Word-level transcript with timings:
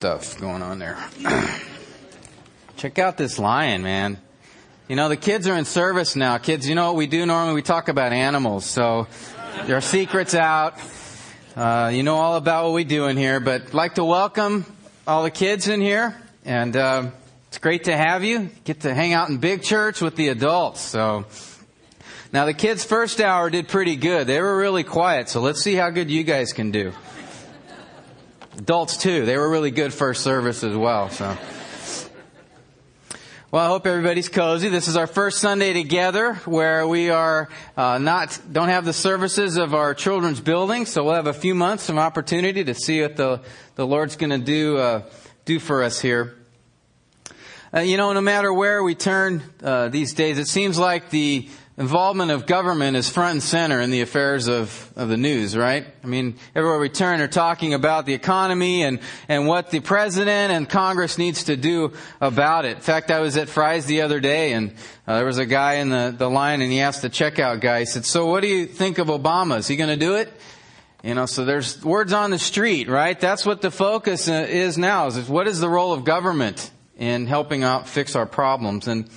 stuff 0.00 0.38
going 0.38 0.62
on 0.62 0.78
there. 0.78 0.96
Check 2.76 3.00
out 3.00 3.16
this 3.16 3.36
lion, 3.36 3.82
man. 3.82 4.16
You 4.86 4.94
know, 4.94 5.08
the 5.08 5.16
kids 5.16 5.48
are 5.48 5.56
in 5.56 5.64
service 5.64 6.14
now. 6.14 6.38
Kids, 6.38 6.68
you 6.68 6.76
know 6.76 6.86
what 6.86 6.94
we 6.94 7.08
do 7.08 7.26
normally? 7.26 7.56
We 7.56 7.62
talk 7.62 7.88
about 7.88 8.12
animals. 8.12 8.64
So 8.64 9.08
are 9.68 9.80
secrets 9.80 10.36
out. 10.36 10.74
Uh, 11.56 11.90
you 11.92 12.04
know 12.04 12.14
all 12.14 12.36
about 12.36 12.66
what 12.66 12.74
we 12.74 12.84
do 12.84 13.06
in 13.06 13.16
here, 13.16 13.40
but 13.40 13.62
I'd 13.62 13.74
like 13.74 13.96
to 13.96 14.04
welcome 14.04 14.66
all 15.04 15.24
the 15.24 15.32
kids 15.32 15.66
in 15.66 15.80
here. 15.80 16.16
And 16.44 16.76
uh, 16.76 17.10
it's 17.48 17.58
great 17.58 17.82
to 17.84 17.96
have 17.96 18.22
you. 18.22 18.50
Get 18.62 18.82
to 18.82 18.94
hang 18.94 19.14
out 19.14 19.30
in 19.30 19.38
big 19.38 19.64
church 19.64 20.00
with 20.00 20.14
the 20.14 20.28
adults. 20.28 20.80
So 20.80 21.26
now 22.32 22.44
the 22.44 22.54
kids' 22.54 22.84
first 22.84 23.20
hour 23.20 23.50
did 23.50 23.66
pretty 23.66 23.96
good. 23.96 24.28
They 24.28 24.40
were 24.40 24.58
really 24.58 24.84
quiet. 24.84 25.28
So 25.28 25.40
let's 25.40 25.60
see 25.60 25.74
how 25.74 25.90
good 25.90 26.08
you 26.08 26.22
guys 26.22 26.52
can 26.52 26.70
do. 26.70 26.92
Adults 28.58 28.96
too. 28.96 29.24
They 29.24 29.36
were 29.36 29.48
really 29.48 29.70
good 29.70 29.94
first 29.94 30.24
service 30.24 30.64
as 30.64 30.76
well. 30.76 31.10
So. 31.10 31.36
Well, 33.52 33.64
I 33.64 33.68
hope 33.68 33.86
everybody's 33.86 34.28
cozy. 34.28 34.68
This 34.68 34.88
is 34.88 34.96
our 34.96 35.06
first 35.06 35.38
Sunday 35.38 35.72
together 35.72 36.34
where 36.44 36.84
we 36.84 37.08
are 37.08 37.48
uh, 37.76 37.98
not 37.98 38.36
don't 38.50 38.68
have 38.68 38.84
the 38.84 38.92
services 38.92 39.56
of 39.56 39.74
our 39.74 39.94
children's 39.94 40.40
building, 40.40 40.86
so 40.86 41.04
we'll 41.04 41.14
have 41.14 41.28
a 41.28 41.32
few 41.32 41.54
months 41.54 41.88
of 41.88 41.98
opportunity 41.98 42.64
to 42.64 42.74
see 42.74 43.00
what 43.00 43.14
the 43.14 43.42
the 43.76 43.86
Lord's 43.86 44.16
going 44.16 44.30
to 44.30 44.44
do 44.44 44.76
uh, 44.76 45.02
do 45.44 45.60
for 45.60 45.84
us 45.84 46.00
here. 46.00 46.34
Uh, 47.72 47.80
you 47.80 47.96
know, 47.96 48.12
no 48.12 48.20
matter 48.20 48.52
where 48.52 48.82
we 48.82 48.96
turn 48.96 49.40
uh, 49.62 49.88
these 49.88 50.14
days, 50.14 50.36
it 50.36 50.48
seems 50.48 50.80
like 50.80 51.10
the 51.10 51.48
involvement 51.78 52.32
of 52.32 52.44
government 52.44 52.96
is 52.96 53.08
front 53.08 53.32
and 53.34 53.42
center 53.42 53.80
in 53.80 53.90
the 53.90 54.00
affairs 54.00 54.48
of, 54.48 54.92
of 54.96 55.08
the 55.08 55.16
news, 55.16 55.56
right? 55.56 55.86
I 56.02 56.06
mean, 56.08 56.34
everywhere 56.54 56.80
we 56.80 56.88
turn, 56.88 57.18
they're 57.18 57.28
talking 57.28 57.72
about 57.72 58.04
the 58.04 58.14
economy 58.14 58.82
and, 58.82 58.98
and 59.28 59.46
what 59.46 59.70
the 59.70 59.78
president 59.78 60.52
and 60.52 60.68
Congress 60.68 61.18
needs 61.18 61.44
to 61.44 61.56
do 61.56 61.92
about 62.20 62.64
it. 62.64 62.76
In 62.76 62.82
fact, 62.82 63.12
I 63.12 63.20
was 63.20 63.36
at 63.36 63.48
Fry's 63.48 63.86
the 63.86 64.02
other 64.02 64.18
day 64.18 64.54
and 64.54 64.72
uh, 65.06 65.18
there 65.18 65.24
was 65.24 65.38
a 65.38 65.46
guy 65.46 65.74
in 65.74 65.88
the, 65.88 66.12
the 66.16 66.28
line 66.28 66.62
and 66.62 66.72
he 66.72 66.80
asked 66.80 67.02
the 67.02 67.10
checkout 67.10 67.60
guy, 67.60 67.80
he 67.80 67.86
said, 67.86 68.04
so 68.04 68.26
what 68.26 68.40
do 68.40 68.48
you 68.48 68.66
think 68.66 68.98
of 68.98 69.06
Obama? 69.06 69.58
Is 69.58 69.68
he 69.68 69.76
going 69.76 69.90
to 69.90 69.96
do 69.96 70.16
it? 70.16 70.32
You 71.04 71.14
know, 71.14 71.26
so 71.26 71.44
there's 71.44 71.84
words 71.84 72.12
on 72.12 72.32
the 72.32 72.40
street, 72.40 72.88
right? 72.88 73.18
That's 73.18 73.46
what 73.46 73.62
the 73.62 73.70
focus 73.70 74.28
uh, 74.28 74.46
is 74.48 74.76
now, 74.76 75.06
is 75.06 75.28
what 75.28 75.46
is 75.46 75.60
the 75.60 75.68
role 75.68 75.92
of 75.92 76.02
government 76.02 76.72
in 76.96 77.28
helping 77.28 77.62
out 77.62 77.88
fix 77.88 78.16
our 78.16 78.26
problems? 78.26 78.88
And 78.88 79.08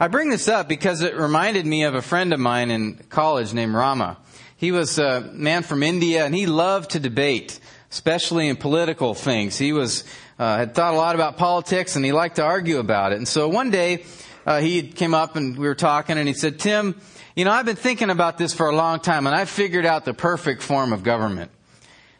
I 0.00 0.08
bring 0.08 0.30
this 0.30 0.48
up 0.48 0.68
because 0.68 1.02
it 1.02 1.16
reminded 1.16 1.66
me 1.66 1.84
of 1.84 1.94
a 1.94 2.02
friend 2.02 2.32
of 2.32 2.40
mine 2.40 2.70
in 2.70 2.96
college 3.08 3.52
named 3.52 3.74
Rama. 3.74 4.18
He 4.56 4.72
was 4.72 4.98
a 4.98 5.20
man 5.32 5.62
from 5.62 5.82
India 5.82 6.24
and 6.24 6.34
he 6.34 6.46
loved 6.46 6.90
to 6.90 7.00
debate, 7.00 7.60
especially 7.90 8.48
in 8.48 8.56
political 8.56 9.14
things. 9.14 9.58
He 9.58 9.72
was, 9.72 10.04
uh, 10.38 10.56
had 10.56 10.74
thought 10.74 10.94
a 10.94 10.96
lot 10.96 11.14
about 11.14 11.36
politics 11.36 11.96
and 11.96 12.04
he 12.04 12.12
liked 12.12 12.36
to 12.36 12.42
argue 12.44 12.78
about 12.78 13.12
it. 13.12 13.16
And 13.16 13.28
so 13.28 13.48
one 13.48 13.70
day, 13.70 14.04
uh, 14.46 14.60
he 14.60 14.82
came 14.82 15.12
up 15.12 15.36
and 15.36 15.58
we 15.58 15.66
were 15.66 15.74
talking 15.74 16.18
and 16.18 16.28
he 16.28 16.34
said, 16.34 16.58
Tim, 16.58 17.00
you 17.34 17.44
know, 17.44 17.50
I've 17.50 17.66
been 17.66 17.76
thinking 17.76 18.10
about 18.10 18.38
this 18.38 18.54
for 18.54 18.68
a 18.68 18.76
long 18.76 19.00
time 19.00 19.26
and 19.26 19.34
I've 19.36 19.50
figured 19.50 19.84
out 19.84 20.04
the 20.04 20.14
perfect 20.14 20.62
form 20.62 20.92
of 20.92 21.02
government. 21.02 21.50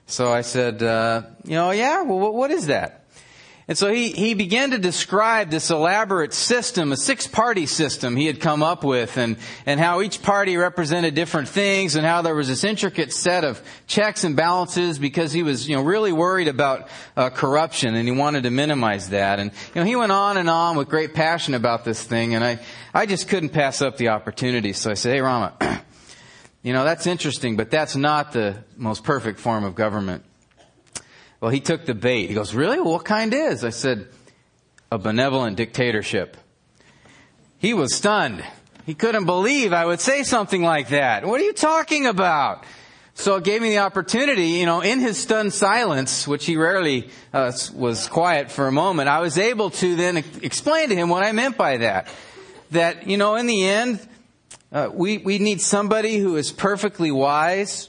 So 0.07 0.33
I 0.33 0.43
said, 0.43 0.83
uh, 0.83 1.23
you 1.45 1.55
know, 1.55 1.71
yeah, 1.71 2.03
well, 2.03 2.33
what 2.33 2.51
is 2.51 2.67
that? 2.67 3.06
And 3.69 3.77
so 3.77 3.93
he, 3.93 4.11
he 4.11 4.35
began 4.35 4.71
to 4.71 4.79
describe 4.79 5.51
this 5.51 5.71
elaborate 5.71 6.33
system, 6.33 6.93
a 6.93 6.97
six 6.97 7.27
party 7.27 7.67
system 7.67 8.15
he 8.15 8.27
had 8.27 8.41
come 8.41 8.63
up 8.63 8.85
with 8.85 9.17
and, 9.17 9.37
and 9.65 9.81
how 9.81 10.03
each 10.03 10.23
party 10.23 10.57
represented 10.57 11.17
different 11.17 11.49
things 11.49 11.97
and 11.97 12.07
how 12.07 12.23
there 12.23 12.37
was 12.37 12.47
this 12.47 12.63
intricate 12.63 13.13
set 13.13 13.43
of 13.43 13.61
checks 13.89 14.23
and 14.23 14.37
balances 14.37 15.01
because 15.01 15.33
he 15.33 15.43
was, 15.43 15.69
you 15.69 15.75
know, 15.75 15.83
really 15.83 16.13
worried 16.13 16.47
about 16.47 16.87
uh, 17.17 17.29
corruption 17.29 17.97
and 17.97 18.07
he 18.07 18.15
wanted 18.15 18.45
to 18.45 18.51
minimize 18.51 19.09
that. 19.09 19.41
And, 19.41 19.51
you 19.75 19.81
know, 19.81 19.85
he 19.85 19.97
went 19.97 20.13
on 20.13 20.37
and 20.37 20.49
on 20.49 20.77
with 20.77 20.89
great 20.89 21.13
passion 21.13 21.55
about 21.55 21.85
this 21.85 22.01
thing 22.05 22.37
and 22.37 22.45
I, 22.45 22.61
I 22.95 23.07
just 23.07 23.27
couldn't 23.27 23.49
pass 23.49 23.83
up 23.83 23.97
the 23.97 24.11
opportunity. 24.11 24.75
So 24.75 24.93
I 24.93 24.95
said, 24.95 25.13
hey 25.15 25.21
Rama, 25.21 25.55
you 26.63 26.73
know, 26.73 26.85
that's 26.85 27.09
interesting, 27.09 27.57
but 27.57 27.73
that's 27.73 27.97
not 27.97 28.31
the 28.31 28.63
most 28.77 29.03
perfect 29.03 29.41
form 29.41 29.65
of 29.65 29.75
government. 29.75 30.23
Well, 31.41 31.51
he 31.51 31.61
took 31.61 31.85
the 31.87 31.95
bait. 31.95 32.29
He 32.29 32.35
goes, 32.35 32.55
Really? 32.55 32.81
What 32.81 33.05
kind 33.05 33.33
is? 33.35 33.65
I 33.65 33.71
said, 33.71 34.09
A 34.91 34.99
benevolent 34.99 35.57
dictatorship. 35.57 36.37
He 37.59 37.75
was 37.75 37.95
stunned. 37.95 38.45
He 38.85 38.95
couldn't 38.95 39.25
believe 39.25 39.73
I 39.73 39.85
would 39.85 40.01
say 40.01 40.23
something 40.23 40.63
like 40.63 40.89
that. 40.89 41.27
What 41.27 41.41
are 41.41 41.45
you 41.45 41.53
talking 41.53 42.07
about? 42.07 42.65
So 43.15 43.37
it 43.37 43.45
gave 43.45 43.63
me 43.63 43.71
the 43.71 43.79
opportunity, 43.79 44.49
you 44.49 44.67
know, 44.67 44.83
in 44.83 45.01
his 45.01 45.17
stunned 45.17 45.55
silence, 45.55 46.29
which 46.29 46.45
he 46.45 46.59
rarely 46.59 47.09
uh, 47.33 47.51
was 47.75 48.09
quiet 48.09 48.51
for 48.51 48.69
a 48.69 48.73
moment, 48.73 49.09
I 49.09 49.21
was 49.21 49.39
able 49.39 49.71
to 49.71 49.97
then 49.97 50.19
explain 50.43 50.91
to 50.91 50.95
him 50.95 51.09
what 51.09 51.25
I 51.25 51.33
meant 51.33 51.57
by 51.57 51.79
that. 51.79 52.09
That, 52.73 53.09
you 53.09 53.17
know, 53.17 53.37
in 53.37 53.47
the 53.47 53.67
end, 53.67 54.07
uh, 54.71 54.91
we, 54.93 55.17
we 55.19 55.39
need 55.39 55.63
somebody 55.63 56.19
who 56.19 56.37
is 56.37 56.53
perfectly 56.53 57.11
wise, 57.11 57.89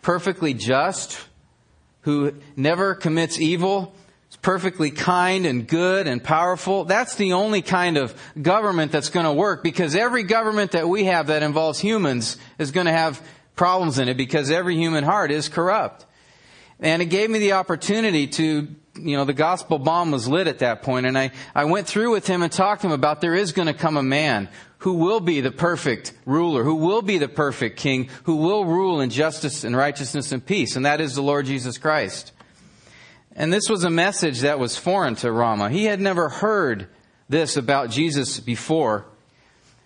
perfectly 0.00 0.54
just, 0.54 1.27
who 2.08 2.32
never 2.56 2.94
commits 2.94 3.38
evil, 3.38 3.94
is 4.30 4.36
perfectly 4.36 4.90
kind 4.90 5.44
and 5.44 5.68
good 5.68 6.06
and 6.06 6.24
powerful. 6.24 6.86
That's 6.86 7.16
the 7.16 7.34
only 7.34 7.60
kind 7.60 7.98
of 7.98 8.18
government 8.40 8.92
that's 8.92 9.10
going 9.10 9.26
to 9.26 9.32
work 9.34 9.62
because 9.62 9.94
every 9.94 10.22
government 10.22 10.70
that 10.70 10.88
we 10.88 11.04
have 11.04 11.26
that 11.26 11.42
involves 11.42 11.80
humans 11.80 12.38
is 12.58 12.70
going 12.70 12.86
to 12.86 12.92
have 12.92 13.20
problems 13.56 13.98
in 13.98 14.08
it 14.08 14.16
because 14.16 14.50
every 14.50 14.74
human 14.74 15.04
heart 15.04 15.30
is 15.30 15.50
corrupt. 15.50 16.06
And 16.80 17.02
it 17.02 17.10
gave 17.10 17.28
me 17.28 17.40
the 17.40 17.52
opportunity 17.52 18.26
to, 18.26 18.68
you 18.98 19.16
know, 19.18 19.26
the 19.26 19.34
gospel 19.34 19.78
bomb 19.78 20.10
was 20.10 20.26
lit 20.26 20.46
at 20.46 20.60
that 20.60 20.82
point, 20.82 21.04
and 21.04 21.18
I, 21.18 21.32
I 21.54 21.66
went 21.66 21.86
through 21.86 22.10
with 22.12 22.26
him 22.26 22.40
and 22.40 22.50
talked 22.50 22.80
to 22.80 22.86
him 22.86 22.94
about 22.94 23.20
there 23.20 23.34
is 23.34 23.52
going 23.52 23.68
to 23.68 23.74
come 23.74 23.98
a 23.98 24.02
man 24.02 24.48
who 24.78 24.94
will 24.94 25.20
be 25.20 25.40
the 25.40 25.50
perfect 25.50 26.12
ruler, 26.24 26.62
who 26.62 26.76
will 26.76 27.02
be 27.02 27.18
the 27.18 27.28
perfect 27.28 27.78
king, 27.78 28.08
who 28.24 28.36
will 28.36 28.64
rule 28.64 29.00
in 29.00 29.10
justice 29.10 29.64
and 29.64 29.76
righteousness 29.76 30.30
and 30.32 30.44
peace, 30.44 30.76
and 30.76 30.86
that 30.86 31.00
is 31.00 31.14
the 31.14 31.22
Lord 31.22 31.46
Jesus 31.46 31.78
Christ. 31.78 32.32
And 33.34 33.52
this 33.52 33.68
was 33.68 33.84
a 33.84 33.90
message 33.90 34.40
that 34.40 34.58
was 34.58 34.76
foreign 34.76 35.14
to 35.16 35.30
Rama. 35.30 35.70
He 35.70 35.84
had 35.84 36.00
never 36.00 36.28
heard 36.28 36.88
this 37.28 37.56
about 37.56 37.90
Jesus 37.90 38.40
before, 38.40 39.04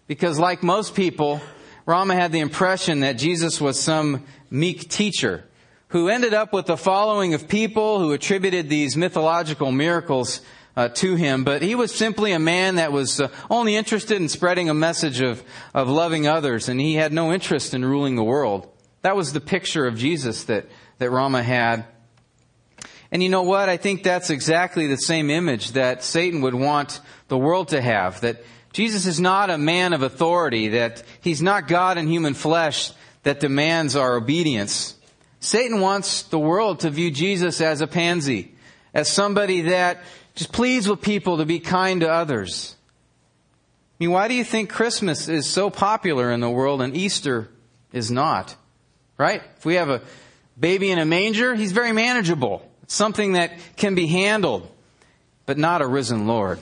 because 0.06 0.38
like 0.38 0.62
most 0.62 0.94
people, 0.94 1.40
Rama 1.86 2.14
had 2.14 2.32
the 2.32 2.40
impression 2.40 3.00
that 3.00 3.14
Jesus 3.14 3.60
was 3.60 3.80
some 3.80 4.24
meek 4.50 4.88
teacher 4.88 5.44
who 5.88 6.08
ended 6.08 6.32
up 6.32 6.52
with 6.52 6.70
a 6.70 6.76
following 6.76 7.34
of 7.34 7.48
people 7.48 7.98
who 7.98 8.12
attributed 8.12 8.68
these 8.68 8.96
mythological 8.96 9.72
miracles 9.72 10.40
uh, 10.76 10.88
to 10.88 11.14
him, 11.14 11.44
but 11.44 11.62
he 11.62 11.74
was 11.74 11.94
simply 11.94 12.32
a 12.32 12.38
man 12.38 12.76
that 12.76 12.92
was 12.92 13.20
uh, 13.20 13.28
only 13.50 13.76
interested 13.76 14.16
in 14.16 14.28
spreading 14.28 14.70
a 14.70 14.74
message 14.74 15.20
of, 15.20 15.42
of 15.74 15.88
loving 15.88 16.26
others, 16.26 16.68
and 16.68 16.80
he 16.80 16.94
had 16.94 17.12
no 17.12 17.32
interest 17.32 17.74
in 17.74 17.84
ruling 17.84 18.16
the 18.16 18.24
world. 18.24 18.68
That 19.02 19.16
was 19.16 19.32
the 19.32 19.40
picture 19.40 19.86
of 19.86 19.98
Jesus 19.98 20.44
that, 20.44 20.66
that 20.98 21.10
Rama 21.10 21.42
had. 21.42 21.84
And 23.10 23.22
you 23.22 23.28
know 23.28 23.42
what? 23.42 23.68
I 23.68 23.76
think 23.76 24.02
that's 24.02 24.30
exactly 24.30 24.86
the 24.86 24.96
same 24.96 25.28
image 25.28 25.72
that 25.72 26.02
Satan 26.02 26.40
would 26.40 26.54
want 26.54 27.00
the 27.28 27.36
world 27.36 27.68
to 27.68 27.82
have. 27.82 28.22
That 28.22 28.42
Jesus 28.72 29.04
is 29.04 29.20
not 29.20 29.50
a 29.50 29.58
man 29.58 29.92
of 29.92 30.02
authority, 30.02 30.68
that 30.68 31.02
he's 31.20 31.42
not 31.42 31.68
God 31.68 31.98
in 31.98 32.08
human 32.08 32.32
flesh 32.32 32.92
that 33.22 33.40
demands 33.40 33.96
our 33.96 34.16
obedience. 34.16 34.96
Satan 35.40 35.80
wants 35.80 36.22
the 36.22 36.38
world 36.38 36.80
to 36.80 36.90
view 36.90 37.10
Jesus 37.10 37.60
as 37.60 37.80
a 37.80 37.86
pansy, 37.86 38.54
as 38.94 39.08
somebody 39.08 39.62
that 39.62 40.02
just 40.34 40.52
pleads 40.52 40.88
with 40.88 41.00
people 41.00 41.38
to 41.38 41.46
be 41.46 41.60
kind 41.60 42.00
to 42.00 42.10
others. 42.10 42.76
I 44.00 44.04
mean, 44.04 44.10
why 44.10 44.28
do 44.28 44.34
you 44.34 44.44
think 44.44 44.70
Christmas 44.70 45.28
is 45.28 45.46
so 45.46 45.70
popular 45.70 46.32
in 46.32 46.40
the 46.40 46.50
world 46.50 46.82
and 46.82 46.96
Easter 46.96 47.48
is 47.92 48.10
not? 48.10 48.56
Right? 49.18 49.42
If 49.58 49.64
we 49.64 49.74
have 49.74 49.90
a 49.90 50.02
baby 50.58 50.90
in 50.90 50.98
a 50.98 51.04
manger, 51.04 51.54
he's 51.54 51.72
very 51.72 51.92
manageable. 51.92 52.68
It's 52.82 52.94
something 52.94 53.34
that 53.34 53.52
can 53.76 53.94
be 53.94 54.06
handled, 54.06 54.68
but 55.46 55.58
not 55.58 55.82
a 55.82 55.86
risen 55.86 56.26
Lord. 56.26 56.58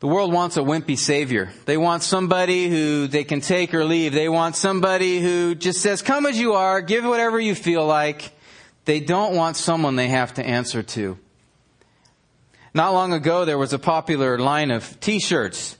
The 0.00 0.08
world 0.08 0.34
wants 0.34 0.58
a 0.58 0.60
wimpy 0.60 0.98
savior. 0.98 1.50
They 1.64 1.78
want 1.78 2.02
somebody 2.02 2.68
who 2.68 3.06
they 3.06 3.24
can 3.24 3.40
take 3.40 3.72
or 3.72 3.86
leave. 3.86 4.12
They 4.12 4.28
want 4.28 4.54
somebody 4.54 5.20
who 5.20 5.54
just 5.54 5.80
says, 5.80 6.02
come 6.02 6.26
as 6.26 6.38
you 6.38 6.52
are, 6.52 6.82
give 6.82 7.04
whatever 7.04 7.40
you 7.40 7.54
feel 7.54 7.86
like. 7.86 8.32
They 8.84 9.00
don't 9.00 9.34
want 9.34 9.56
someone 9.56 9.96
they 9.96 10.08
have 10.08 10.34
to 10.34 10.44
answer 10.44 10.82
to. 10.82 11.16
Not 12.74 12.92
long 12.92 13.12
ago, 13.12 13.44
there 13.44 13.56
was 13.56 13.72
a 13.72 13.78
popular 13.78 14.36
line 14.36 14.72
of 14.72 14.98
t-shirts 14.98 15.78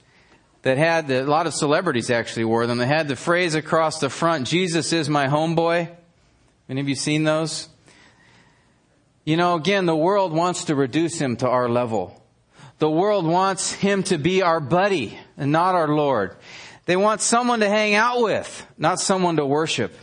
that 0.61 0.77
had, 0.77 1.09
the, 1.09 1.23
a 1.23 1.27
lot 1.27 1.45
of 1.45 1.53
celebrities 1.53 2.09
actually 2.09 2.45
wore 2.45 2.65
them, 2.65 2.77
that 2.77 2.87
had 2.87 3.09
the 3.09 3.17
phrase 3.17 3.53
across 3.53 3.99
the 3.99 4.09
front, 4.09 4.47
Jesus 4.47 4.93
is 4.93 5.09
my 5.09 5.27
homeboy. 5.27 5.89
Any 6.69 6.81
of 6.81 6.87
you 6.87 6.95
seen 6.95 7.25
those? 7.25 7.67
You 9.25 9.35
know, 9.35 9.55
again, 9.55 9.85
the 9.85 9.95
world 9.95 10.31
wants 10.31 10.65
to 10.65 10.75
reduce 10.75 11.19
him 11.19 11.35
to 11.37 11.49
our 11.49 11.67
level. 11.67 12.23
The 12.79 12.89
world 12.89 13.27
wants 13.27 13.73
him 13.73 14.03
to 14.03 14.17
be 14.17 14.41
our 14.41 14.61
buddy 14.61 15.19
and 15.35 15.51
not 15.51 15.75
our 15.75 15.89
Lord. 15.89 16.35
They 16.85 16.95
want 16.95 17.21
someone 17.21 17.59
to 17.59 17.69
hang 17.69 17.93
out 17.95 18.21
with, 18.21 18.67
not 18.77 18.99
someone 18.99 19.35
to 19.35 19.45
worship. 19.45 19.93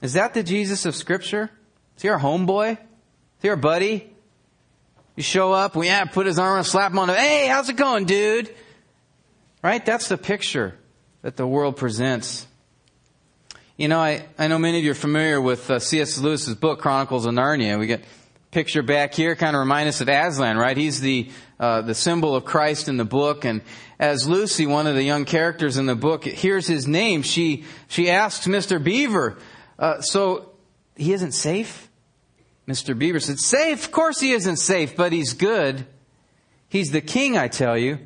Is 0.00 0.14
that 0.14 0.32
the 0.32 0.42
Jesus 0.42 0.86
of 0.86 0.96
Scripture? 0.96 1.50
Is 1.96 2.02
he 2.02 2.08
our 2.08 2.18
homeboy? 2.18 2.72
Is 2.72 2.78
he 3.42 3.48
our 3.50 3.56
buddy. 3.56 4.11
You 5.14 5.22
show 5.22 5.52
up, 5.52 5.76
we 5.76 5.86
yeah, 5.86 6.04
put 6.04 6.26
his 6.26 6.38
arm 6.38 6.58
on, 6.58 6.64
slap 6.64 6.90
him 6.90 6.98
on 6.98 7.08
the, 7.08 7.14
hey, 7.14 7.46
how's 7.46 7.68
it 7.68 7.76
going, 7.76 8.06
dude? 8.06 8.54
Right? 9.62 9.84
That's 9.84 10.08
the 10.08 10.16
picture 10.16 10.74
that 11.20 11.36
the 11.36 11.46
world 11.46 11.76
presents. 11.76 12.46
You 13.76 13.88
know, 13.88 14.00
I, 14.00 14.24
I 14.38 14.48
know 14.48 14.58
many 14.58 14.78
of 14.78 14.84
you 14.84 14.92
are 14.92 14.94
familiar 14.94 15.40
with 15.40 15.70
uh, 15.70 15.78
C.S. 15.78 16.18
Lewis's 16.18 16.54
book, 16.54 16.80
Chronicles 16.80 17.26
of 17.26 17.34
Narnia. 17.34 17.78
We 17.78 17.86
get 17.86 18.04
picture 18.52 18.82
back 18.82 19.14
here, 19.14 19.34
kind 19.36 19.54
of 19.54 19.60
remind 19.60 19.88
us 19.88 20.00
of 20.00 20.08
Aslan, 20.08 20.56
right? 20.56 20.76
He's 20.76 21.00
the, 21.00 21.30
uh, 21.60 21.82
the 21.82 21.94
symbol 21.94 22.34
of 22.34 22.44
Christ 22.44 22.88
in 22.88 22.96
the 22.96 23.04
book. 23.04 23.44
And 23.44 23.62
as 23.98 24.26
Lucy, 24.26 24.66
one 24.66 24.86
of 24.86 24.94
the 24.94 25.02
young 25.02 25.24
characters 25.26 25.76
in 25.76 25.86
the 25.86 25.94
book, 25.94 26.24
hears 26.24 26.66
his 26.66 26.86
name, 26.86 27.22
she, 27.22 27.64
she 27.88 28.10
asks 28.10 28.46
Mr. 28.46 28.82
Beaver, 28.82 29.38
uh, 29.78 30.00
so 30.00 30.52
he 30.96 31.12
isn't 31.12 31.32
safe? 31.32 31.88
Mr. 32.66 32.96
Beaver 32.96 33.20
said, 33.20 33.38
safe? 33.38 33.86
Of 33.86 33.92
course 33.92 34.20
he 34.20 34.32
isn't 34.32 34.56
safe, 34.56 34.96
but 34.96 35.12
he's 35.12 35.32
good. 35.32 35.86
He's 36.68 36.90
the 36.90 37.00
king, 37.00 37.36
I 37.36 37.48
tell 37.48 37.76
you. 37.76 37.98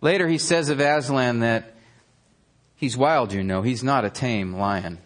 Later 0.00 0.26
he 0.26 0.38
says 0.38 0.70
of 0.70 0.80
Aslan 0.80 1.40
that 1.40 1.74
he's 2.74 2.96
wild, 2.96 3.32
you 3.32 3.44
know. 3.44 3.62
He's 3.62 3.84
not 3.84 4.04
a 4.04 4.10
tame 4.10 4.54
lion. 4.54 4.98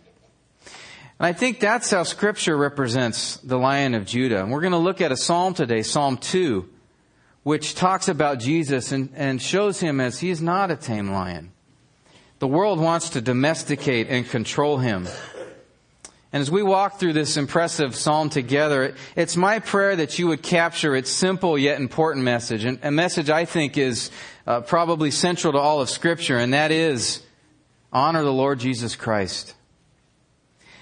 And 1.18 1.26
I 1.26 1.32
think 1.32 1.60
that's 1.60 1.90
how 1.90 2.04
scripture 2.04 2.56
represents 2.56 3.36
the 3.38 3.58
lion 3.58 3.94
of 3.94 4.06
Judah. 4.06 4.40
And 4.40 4.50
we're 4.50 4.60
going 4.60 4.72
to 4.72 4.78
look 4.78 5.00
at 5.00 5.12
a 5.12 5.16
psalm 5.16 5.54
today, 5.54 5.82
Psalm 5.82 6.16
2, 6.16 6.68
which 7.42 7.74
talks 7.74 8.08
about 8.08 8.38
Jesus 8.38 8.92
and, 8.92 9.10
and 9.14 9.42
shows 9.42 9.80
him 9.80 10.00
as 10.00 10.20
he 10.20 10.30
is 10.30 10.40
not 10.40 10.70
a 10.70 10.76
tame 10.76 11.10
lion. 11.10 11.52
The 12.38 12.48
world 12.48 12.80
wants 12.80 13.10
to 13.10 13.20
domesticate 13.20 14.08
and 14.08 14.28
control 14.28 14.78
him. 14.78 15.08
And 16.34 16.40
as 16.40 16.50
we 16.50 16.64
walk 16.64 16.98
through 16.98 17.12
this 17.12 17.36
impressive 17.36 17.94
psalm 17.94 18.28
together, 18.28 18.96
it's 19.14 19.36
my 19.36 19.60
prayer 19.60 19.94
that 19.94 20.18
you 20.18 20.26
would 20.26 20.42
capture 20.42 20.96
its 20.96 21.08
simple 21.08 21.56
yet 21.56 21.80
important 21.80 22.24
message, 22.24 22.64
and 22.64 22.80
a 22.82 22.90
message 22.90 23.30
I 23.30 23.44
think 23.44 23.78
is 23.78 24.10
uh, 24.44 24.62
probably 24.62 25.12
central 25.12 25.52
to 25.52 25.60
all 25.60 25.80
of 25.80 25.88
Scripture, 25.88 26.36
and 26.36 26.52
that 26.52 26.72
is 26.72 27.22
honor 27.92 28.24
the 28.24 28.32
Lord 28.32 28.58
Jesus 28.58 28.96
Christ. 28.96 29.54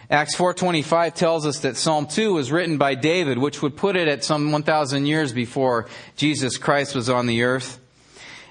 Acts 0.08 0.34
4:25 0.36 1.12
tells 1.12 1.44
us 1.44 1.58
that 1.58 1.76
Psalm 1.76 2.06
2 2.06 2.32
was 2.32 2.50
written 2.50 2.78
by 2.78 2.94
David, 2.94 3.36
which 3.36 3.60
would 3.60 3.76
put 3.76 3.94
it 3.94 4.08
at 4.08 4.24
some 4.24 4.52
1000 4.52 5.04
years 5.04 5.34
before 5.34 5.86
Jesus 6.16 6.56
Christ 6.56 6.94
was 6.94 7.10
on 7.10 7.26
the 7.26 7.42
earth. 7.42 7.78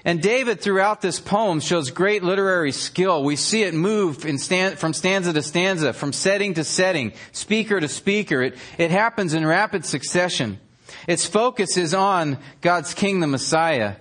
And 0.04 0.20
David, 0.20 0.60
throughout 0.60 1.00
this 1.00 1.20
poem, 1.20 1.60
shows 1.60 1.92
great 1.92 2.24
literary 2.24 2.72
skill. 2.72 3.22
We 3.22 3.36
see 3.36 3.62
it 3.62 3.72
move 3.72 4.18
from 4.18 4.92
stanza 4.92 5.32
to 5.32 5.42
stanza, 5.42 5.92
from 5.92 6.12
setting 6.12 6.54
to 6.54 6.64
setting, 6.64 7.12
speaker 7.30 7.78
to 7.78 7.88
speaker. 7.88 8.42
It, 8.42 8.58
it 8.78 8.90
happens 8.90 9.32
in 9.32 9.46
rapid 9.46 9.84
succession. 9.84 10.58
Its 11.06 11.24
focus 11.24 11.76
is 11.76 11.94
on 11.94 12.38
God's 12.60 12.94
King, 12.94 13.20
the 13.20 13.28
Messiah. 13.28 13.96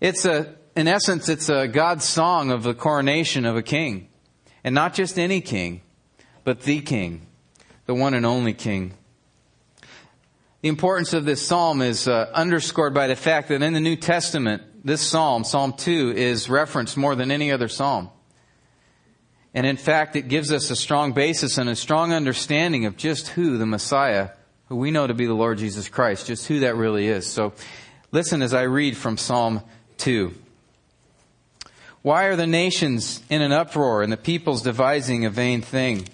It's 0.00 0.24
a, 0.24 0.54
in 0.74 0.88
essence, 0.88 1.28
it's 1.28 1.50
a 1.50 1.68
God's 1.68 2.04
song 2.04 2.50
of 2.50 2.62
the 2.62 2.74
coronation 2.74 3.44
of 3.44 3.56
a 3.56 3.62
king. 3.62 4.08
And 4.62 4.74
not 4.74 4.94
just 4.94 5.18
any 5.18 5.42
king, 5.42 5.82
but 6.44 6.62
the 6.62 6.80
king, 6.80 7.26
the 7.84 7.94
one 7.94 8.14
and 8.14 8.24
only 8.24 8.54
king. 8.54 8.94
The 10.62 10.68
importance 10.68 11.12
of 11.12 11.26
this 11.26 11.46
psalm 11.46 11.82
is 11.82 12.08
uh, 12.08 12.30
underscored 12.32 12.94
by 12.94 13.06
the 13.06 13.16
fact 13.16 13.48
that 13.48 13.62
in 13.62 13.74
the 13.74 13.80
New 13.80 13.96
Testament, 13.96 14.62
this 14.84 15.00
psalm, 15.00 15.44
Psalm 15.44 15.72
2, 15.72 16.12
is 16.14 16.50
referenced 16.50 16.96
more 16.96 17.14
than 17.14 17.30
any 17.30 17.50
other 17.50 17.68
psalm. 17.68 18.10
And 19.54 19.66
in 19.66 19.78
fact, 19.78 20.14
it 20.14 20.28
gives 20.28 20.52
us 20.52 20.70
a 20.70 20.76
strong 20.76 21.12
basis 21.12 21.56
and 21.56 21.70
a 21.70 21.76
strong 21.76 22.12
understanding 22.12 22.84
of 22.84 22.96
just 22.96 23.28
who 23.28 23.56
the 23.56 23.66
Messiah, 23.66 24.30
who 24.68 24.76
we 24.76 24.90
know 24.90 25.06
to 25.06 25.14
be 25.14 25.26
the 25.26 25.32
Lord 25.32 25.58
Jesus 25.58 25.88
Christ, 25.88 26.26
just 26.26 26.46
who 26.48 26.60
that 26.60 26.76
really 26.76 27.08
is. 27.08 27.26
So 27.26 27.54
listen 28.12 28.42
as 28.42 28.52
I 28.52 28.62
read 28.62 28.96
from 28.96 29.16
Psalm 29.16 29.62
2. 29.98 30.34
Why 32.02 32.24
are 32.24 32.36
the 32.36 32.46
nations 32.46 33.22
in 33.30 33.40
an 33.40 33.52
uproar 33.52 34.02
and 34.02 34.12
the 34.12 34.18
peoples 34.18 34.60
devising 34.60 35.24
a 35.24 35.30
vain 35.30 35.62
thing? 35.62 36.08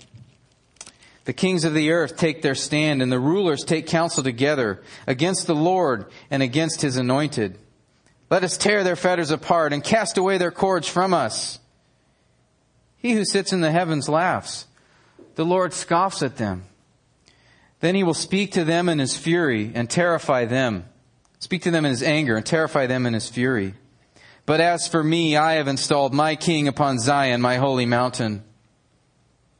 The 1.24 1.32
kings 1.32 1.64
of 1.64 1.74
the 1.74 1.90
earth 1.90 2.16
take 2.16 2.42
their 2.42 2.54
stand 2.54 3.02
and 3.02 3.10
the 3.10 3.18
rulers 3.18 3.64
take 3.64 3.88
counsel 3.88 4.22
together 4.22 4.80
against 5.08 5.48
the 5.48 5.56
Lord 5.56 6.06
and 6.30 6.42
against 6.42 6.82
his 6.82 6.96
anointed. 6.96 7.58
Let 8.30 8.44
us 8.44 8.56
tear 8.56 8.84
their 8.84 8.96
fetters 8.96 9.32
apart 9.32 9.72
and 9.72 9.82
cast 9.82 10.16
away 10.16 10.38
their 10.38 10.52
cords 10.52 10.88
from 10.88 11.12
us. 11.12 11.58
He 12.96 13.12
who 13.12 13.24
sits 13.24 13.52
in 13.52 13.60
the 13.60 13.72
heavens 13.72 14.08
laughs. 14.08 14.66
The 15.34 15.44
Lord 15.44 15.72
scoffs 15.72 16.22
at 16.22 16.36
them. 16.36 16.64
Then 17.80 17.94
he 17.94 18.04
will 18.04 18.14
speak 18.14 18.52
to 18.52 18.64
them 18.64 18.88
in 18.88 18.98
his 18.98 19.16
fury 19.16 19.72
and 19.74 19.90
terrify 19.90 20.44
them. 20.44 20.84
Speak 21.40 21.62
to 21.62 21.70
them 21.70 21.84
in 21.84 21.90
his 21.90 22.02
anger 22.02 22.36
and 22.36 22.46
terrify 22.46 22.86
them 22.86 23.06
in 23.06 23.14
his 23.14 23.28
fury. 23.28 23.74
But 24.46 24.60
as 24.60 24.86
for 24.86 25.02
me, 25.02 25.36
I 25.36 25.54
have 25.54 25.66
installed 25.66 26.12
my 26.12 26.36
king 26.36 26.68
upon 26.68 26.98
Zion, 26.98 27.40
my 27.40 27.56
holy 27.56 27.86
mountain. 27.86 28.44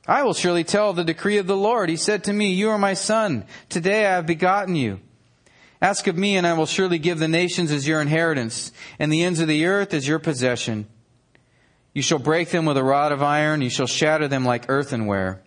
I 0.07 0.23
will 0.23 0.35
surely 0.35 0.65
tell 0.65 0.93
the 0.93 1.05
decree 1.05 1.39
of 1.39 1.47
the 1.47 1.57
Lord. 1.57 1.89
He 1.89 1.97
said 1.97 2.25
to 2.25 2.33
me, 2.33 2.53
You 2.53 2.71
are 2.71 2.79
my 2.79 2.95
son. 2.95 3.47
Today 3.69 4.07
I 4.07 4.13
have 4.13 4.27
begotten 4.27 4.77
you. 4.77 5.01
Ask 5.83 6.07
of 6.07 6.17
me, 6.17 6.37
and 6.37 6.47
I 6.47 6.53
will 6.53 6.67
surely 6.67 6.99
give 6.99 7.19
the 7.19 7.29
nations 7.29 7.71
as 7.71 7.89
your 7.89 8.01
inheritance, 8.01 8.71
and 8.99 9.11
the 9.11 9.23
ends 9.23 9.41
of 9.41 9.49
the 9.49 9.65
earth 9.65 9.95
as 9.95 10.07
your 10.07 10.19
possession. 10.19 10.87
You 11.95 12.03
shall 12.03 12.19
break 12.19 12.51
them 12.51 12.67
with 12.67 12.77
a 12.77 12.85
rod 12.85 13.13
of 13.13 13.23
iron, 13.23 13.63
you 13.63 13.71
shall 13.71 13.87
shatter 13.87 14.29
them 14.29 14.45
like 14.45 14.69
earthenware. 14.69 15.43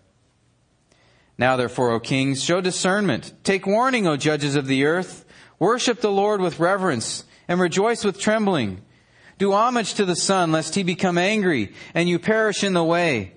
Now 1.38 1.56
therefore, 1.56 1.92
O 1.92 2.00
kings, 2.00 2.44
show 2.44 2.62
discernment. 2.62 3.34
Take 3.44 3.68
warning, 3.68 4.08
O 4.08 4.18
judges 4.18 4.56
of 4.56 4.68
the 4.68 4.86
earth. 4.86 5.26
Worship 5.60 6.02
the 6.02 6.12
Lord 6.12 6.42
with 6.42 6.60
reverence, 6.60 7.26
and 7.48 7.60
rejoice 7.60 8.04
with 8.04 8.20
trembling. 8.20 8.82
Do 9.38 9.54
homage 9.54 9.94
to 9.96 10.06
the 10.06 10.16
Son, 10.16 10.52
lest 10.52 10.76
he 10.76 10.84
become 10.84 11.18
angry, 11.18 11.74
and 11.94 12.10
you 12.10 12.20
perish 12.20 12.64
in 12.64 12.74
the 12.74 12.84
way. 12.84 13.34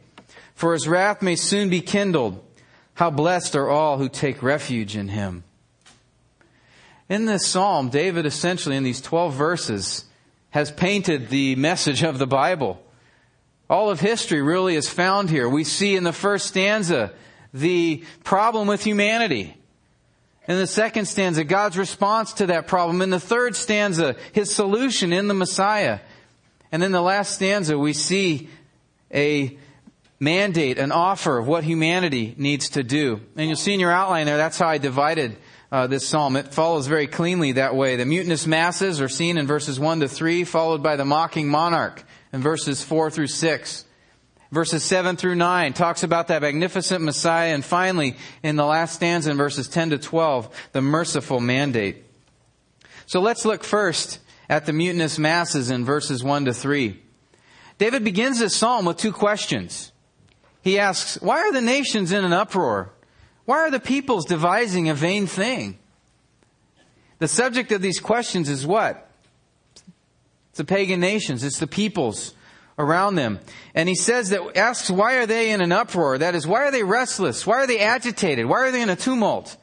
For 0.55 0.73
his 0.73 0.89
wrath 0.89 1.23
may 1.23 1.37
soon 1.37 1.69
be 1.69 1.81
kindled. 1.81 2.43
How 2.95 3.11
blessed 3.11 3.55
are 3.55 3.69
all 3.69 3.99
who 3.99 4.09
take 4.09 4.43
refuge 4.43 4.97
in 4.97 5.09
him. 5.09 5.45
In 7.09 7.27
this 7.27 7.47
psalm, 7.47 7.89
David 7.89 8.27
essentially, 8.27 8.77
in 8.77 8.83
these 8.83 9.01
12 9.01 9.35
verses, 9.35 10.05
has 10.51 10.71
painted 10.71 11.29
the 11.29 11.55
message 11.57 12.03
of 12.03 12.19
the 12.19 12.27
Bible. 12.27 12.83
All 13.71 13.91
of 13.91 14.01
history 14.01 14.43
really 14.43 14.75
is 14.75 14.89
found 14.89 15.31
here. 15.31 15.49
We 15.49 15.65
see 15.65 15.97
in 15.97 16.05
the 16.05 16.13
first 16.13 16.47
stanza 16.47 17.13
the 17.53 18.05
problem 18.25 18.67
with 18.67 18.83
humanity. 18.83 19.57
In 20.49 20.59
the 20.59 20.67
second 20.67 21.07
stanza, 21.07 21.45
God's 21.45 21.77
response 21.77 22.35
to 22.35 22.47
that 22.47 22.67
problem. 22.69 23.03
In 23.03 23.11
the 23.11 23.21
third 23.21 23.57
stanza, 23.57 24.17
His 24.33 24.55
solution 24.55 25.13
in 25.13 25.29
the 25.29 25.35
Messiah. 25.35 26.01
And 26.71 26.83
in 26.83 26.93
the 26.93 27.03
last 27.03 27.35
stanza, 27.35 27.79
we 27.79 27.93
see 27.93 28.49
a 29.13 29.57
mandate, 30.19 30.79
an 30.79 30.93
offer 30.93 31.39
of 31.39 31.47
what 31.47 31.65
humanity 31.65 32.35
needs 32.37 32.71
to 32.71 32.83
do. 32.83 33.21
And 33.37 33.49
you'll 33.49 33.57
see 33.57 33.75
in 33.75 33.81
your 33.81 33.93
outline 33.93 34.27
there, 34.27 34.37
that's 34.37 34.59
how 34.59 34.69
I 34.69 34.79
divided 34.79 35.37
uh, 35.71 35.87
this 35.87 36.07
psalm. 36.07 36.37
It 36.37 36.55
follows 36.55 36.87
very 36.87 37.07
cleanly 37.07 37.53
that 37.53 37.75
way. 37.75 37.97
The 37.97 38.05
mutinous 38.05 38.47
masses 38.47 39.01
are 39.01 39.09
seen 39.09 39.39
in 39.39 39.47
verses 39.47 39.81
1 39.81 40.01
to 40.01 40.09
3, 40.09 40.45
followed 40.45 40.83
by 40.83 40.97
the 40.97 41.05
mocking 41.05 41.49
monarch 41.49 42.05
in 42.33 42.41
verses 42.41 42.83
4 42.83 43.11
through 43.11 43.27
6. 43.29 43.85
Verses 44.53 44.85
7 44.85 45.17
through 45.17 45.35
9 45.35 45.73
talks 45.73 46.03
about 46.03 46.29
that 46.29 46.43
magnificent 46.43 47.03
Messiah, 47.03 47.53
and 47.53 47.65
finally, 47.65 48.17
in 48.43 48.57
the 48.57 48.65
last 48.65 48.95
stanza 48.95 49.31
in 49.31 49.37
verses 49.37 49.69
10 49.69 49.91
to 49.91 49.99
12, 49.99 50.69
the 50.73 50.81
merciful 50.81 51.41
mandate. 51.41 52.05
So 53.07 53.21
let's 53.21 53.45
look 53.45 53.65
first 53.65 54.21
at 54.49 54.67
the 54.67 54.73
mutinous 54.73 55.19
masses 55.19 55.71
in 55.71 55.85
verses 55.85 56.23
1 56.23 56.45
to 56.45 56.55
3. 56.55 57.03
David 57.79 58.05
begins 58.05 58.39
this 58.39 58.57
psalm 58.57 58.85
with 58.85 58.97
two 58.97 59.13
questions. 59.13 59.93
He 60.63 60.79
asks, 60.79 61.21
Why 61.21 61.41
are 61.41 61.53
the 61.53 61.61
nations 61.61 62.13
in 62.13 62.25
an 62.25 62.33
uproar? 62.33 62.93
Why 63.47 63.59
are 63.61 63.71
the 63.71 63.81
peoples 63.81 64.27
devising 64.27 64.89
a 64.91 64.95
vain 64.95 65.27
thing? 65.27 65.79
The 67.19 67.29
subject 67.29 67.73
of 67.73 67.81
these 67.81 67.99
questions 67.99 68.51
is 68.51 68.67
what? 68.67 69.11
It's 70.51 70.59
the 70.59 70.65
pagan 70.65 71.01
nations. 71.01 71.43
It's 71.43 71.59
the 71.59 71.67
peoples 71.67 72.35
around 72.79 73.15
them. 73.15 73.39
And 73.75 73.89
he 73.89 73.95
says 73.95 74.31
that, 74.31 74.57
asks, 74.57 74.91
why 74.91 75.15
are 75.15 75.27
they 75.27 75.51
in 75.51 75.61
an 75.61 75.73
uproar? 75.73 76.19
That 76.19 76.35
is, 76.35 76.47
why 76.47 76.65
are 76.65 76.71
they 76.71 76.83
restless? 76.83 77.47
Why 77.47 77.57
are 77.57 77.67
they 77.67 77.81
agitated? 77.81 78.47
Why 78.47 78.61
are 78.61 78.73
they 78.73 78.83
in 78.83 78.91
a 78.91 78.97
tumult? 78.97 79.57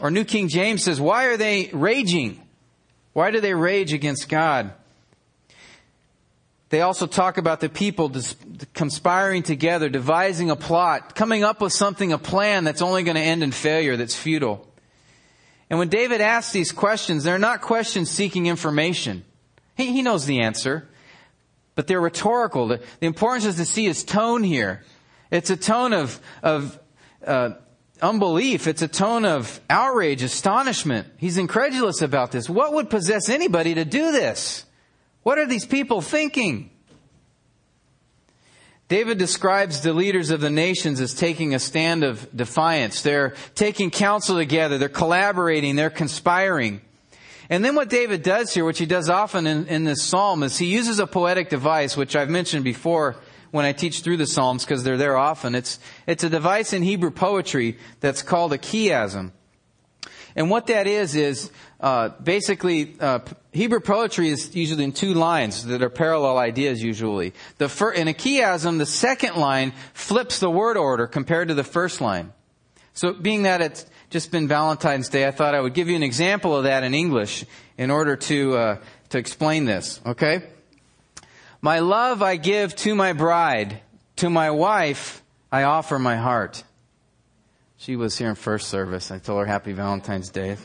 Or 0.00 0.10
New 0.10 0.24
King 0.24 0.48
James 0.48 0.82
says, 0.82 1.00
why 1.00 1.26
are 1.26 1.36
they 1.36 1.70
raging? 1.72 2.42
Why 3.12 3.30
do 3.30 3.40
they 3.40 3.54
rage 3.54 3.92
against 3.92 4.28
God? 4.28 4.72
They 6.72 6.80
also 6.80 7.06
talk 7.06 7.36
about 7.36 7.60
the 7.60 7.68
people 7.68 8.10
conspiring 8.72 9.42
together, 9.42 9.90
devising 9.90 10.50
a 10.50 10.56
plot, 10.56 11.14
coming 11.14 11.44
up 11.44 11.60
with 11.60 11.74
something, 11.74 12.14
a 12.14 12.18
plan 12.18 12.64
that's 12.64 12.80
only 12.80 13.02
going 13.02 13.16
to 13.16 13.20
end 13.20 13.42
in 13.42 13.52
failure, 13.52 13.98
that's 13.98 14.16
futile. 14.16 14.66
And 15.68 15.78
when 15.78 15.90
David 15.90 16.22
asks 16.22 16.50
these 16.50 16.72
questions, 16.72 17.24
they're 17.24 17.38
not 17.38 17.60
questions 17.60 18.10
seeking 18.10 18.46
information. 18.46 19.22
He, 19.76 19.92
he 19.92 20.00
knows 20.00 20.24
the 20.24 20.40
answer, 20.40 20.88
but 21.74 21.88
they're 21.88 22.00
rhetorical. 22.00 22.68
The, 22.68 22.80
the, 23.00 23.06
importance 23.06 23.44
is 23.44 23.56
to 23.56 23.66
see 23.66 23.84
his 23.84 24.02
tone 24.02 24.42
here. 24.42 24.82
It's 25.30 25.50
a 25.50 25.58
tone 25.58 25.92
of, 25.92 26.22
of 26.42 26.80
uh, 27.26 27.50
unbelief. 28.00 28.66
It's 28.66 28.80
a 28.80 28.88
tone 28.88 29.26
of 29.26 29.60
outrage, 29.68 30.22
astonishment. 30.22 31.06
He's 31.18 31.36
incredulous 31.36 32.00
about 32.00 32.32
this. 32.32 32.48
What 32.48 32.72
would 32.72 32.88
possess 32.88 33.28
anybody 33.28 33.74
to 33.74 33.84
do 33.84 34.10
this? 34.10 34.64
What 35.22 35.38
are 35.38 35.46
these 35.46 35.66
people 35.66 36.00
thinking? 36.00 36.70
David 38.88 39.16
describes 39.16 39.80
the 39.80 39.94
leaders 39.94 40.30
of 40.30 40.40
the 40.40 40.50
nations 40.50 41.00
as 41.00 41.14
taking 41.14 41.54
a 41.54 41.58
stand 41.58 42.04
of 42.04 42.28
defiance. 42.36 43.02
They're 43.02 43.34
taking 43.54 43.90
counsel 43.90 44.36
together. 44.36 44.76
They're 44.76 44.88
collaborating. 44.88 45.76
They're 45.76 45.88
conspiring. 45.90 46.82
And 47.48 47.64
then 47.64 47.74
what 47.74 47.88
David 47.88 48.22
does 48.22 48.52
here, 48.52 48.64
which 48.64 48.78
he 48.78 48.86
does 48.86 49.08
often 49.08 49.46
in, 49.46 49.66
in 49.66 49.84
this 49.84 50.02
psalm, 50.02 50.42
is 50.42 50.58
he 50.58 50.66
uses 50.66 50.98
a 50.98 51.06
poetic 51.06 51.48
device, 51.48 51.96
which 51.96 52.16
I've 52.16 52.30
mentioned 52.30 52.64
before 52.64 53.16
when 53.50 53.64
I 53.64 53.72
teach 53.72 54.00
through 54.00 54.16
the 54.16 54.26
Psalms 54.26 54.64
because 54.64 54.82
they're 54.82 54.96
there 54.96 55.16
often. 55.16 55.54
It's, 55.54 55.78
it's 56.06 56.24
a 56.24 56.30
device 56.30 56.72
in 56.72 56.82
Hebrew 56.82 57.10
poetry 57.10 57.78
that's 58.00 58.22
called 58.22 58.52
a 58.52 58.58
chiasm. 58.58 59.32
And 60.34 60.50
what 60.50 60.66
that 60.68 60.86
is, 60.86 61.14
is 61.14 61.50
uh, 61.80 62.10
basically 62.22 62.96
uh, 63.00 63.20
Hebrew 63.52 63.80
poetry 63.80 64.28
is 64.28 64.54
usually 64.54 64.84
in 64.84 64.92
two 64.92 65.14
lines 65.14 65.66
that 65.66 65.82
are 65.82 65.90
parallel 65.90 66.38
ideas 66.38 66.82
usually. 66.82 67.34
The 67.58 67.68
fir- 67.68 67.92
in 67.92 68.08
a 68.08 68.14
chiasm, 68.14 68.78
the 68.78 68.86
second 68.86 69.36
line 69.36 69.72
flips 69.92 70.38
the 70.38 70.50
word 70.50 70.76
order 70.76 71.06
compared 71.06 71.48
to 71.48 71.54
the 71.54 71.64
first 71.64 72.00
line. 72.00 72.32
So 72.94 73.12
being 73.12 73.42
that 73.42 73.60
it's 73.60 73.86
just 74.10 74.30
been 74.30 74.48
Valentine's 74.48 75.08
Day, 75.08 75.26
I 75.26 75.30
thought 75.30 75.54
I 75.54 75.60
would 75.60 75.74
give 75.74 75.88
you 75.88 75.96
an 75.96 76.02
example 76.02 76.56
of 76.56 76.64
that 76.64 76.84
in 76.84 76.94
English 76.94 77.44
in 77.78 77.90
order 77.90 78.16
to, 78.16 78.56
uh, 78.56 78.76
to 79.10 79.18
explain 79.18 79.64
this, 79.64 80.00
okay? 80.04 80.42
My 81.60 81.78
love 81.78 82.22
I 82.22 82.36
give 82.36 82.74
to 82.76 82.94
my 82.94 83.12
bride. 83.12 83.80
To 84.16 84.30
my 84.30 84.50
wife 84.50 85.22
I 85.50 85.64
offer 85.64 85.98
my 85.98 86.16
heart. 86.16 86.64
She 87.82 87.96
was 87.96 88.16
here 88.16 88.28
in 88.28 88.36
first 88.36 88.68
service. 88.68 89.10
I 89.10 89.18
told 89.18 89.40
her 89.40 89.44
happy 89.44 89.72
Valentine's 89.72 90.30
Day. 90.30 90.56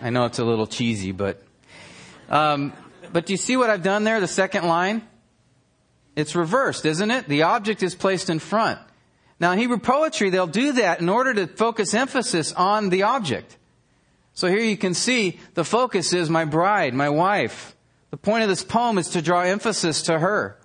I 0.00 0.10
know 0.10 0.26
it's 0.26 0.38
a 0.38 0.44
little 0.44 0.68
cheesy, 0.68 1.10
but, 1.10 1.42
um, 2.30 2.72
but 3.12 3.26
do 3.26 3.32
you 3.32 3.36
see 3.36 3.56
what 3.56 3.70
I've 3.70 3.82
done 3.82 4.04
there? 4.04 4.20
The 4.20 4.28
second 4.28 4.68
line? 4.68 5.02
It's 6.14 6.36
reversed, 6.36 6.84
isn't 6.86 7.10
it? 7.10 7.26
The 7.26 7.42
object 7.42 7.82
is 7.82 7.96
placed 7.96 8.30
in 8.30 8.38
front. 8.38 8.78
Now 9.40 9.50
in 9.50 9.58
Hebrew 9.58 9.80
poetry, 9.80 10.30
they'll 10.30 10.46
do 10.46 10.74
that 10.74 11.00
in 11.00 11.08
order 11.08 11.34
to 11.34 11.48
focus 11.48 11.92
emphasis 11.92 12.52
on 12.52 12.88
the 12.88 13.02
object. 13.02 13.56
So 14.34 14.46
here 14.46 14.60
you 14.60 14.76
can 14.76 14.94
see 14.94 15.40
the 15.54 15.64
focus 15.64 16.12
is 16.12 16.30
my 16.30 16.44
bride, 16.44 16.94
my 16.94 17.08
wife. 17.08 17.74
The 18.12 18.16
point 18.16 18.44
of 18.44 18.48
this 18.48 18.62
poem 18.62 18.98
is 18.98 19.08
to 19.08 19.22
draw 19.22 19.40
emphasis 19.40 20.02
to 20.02 20.20
her. 20.20 20.56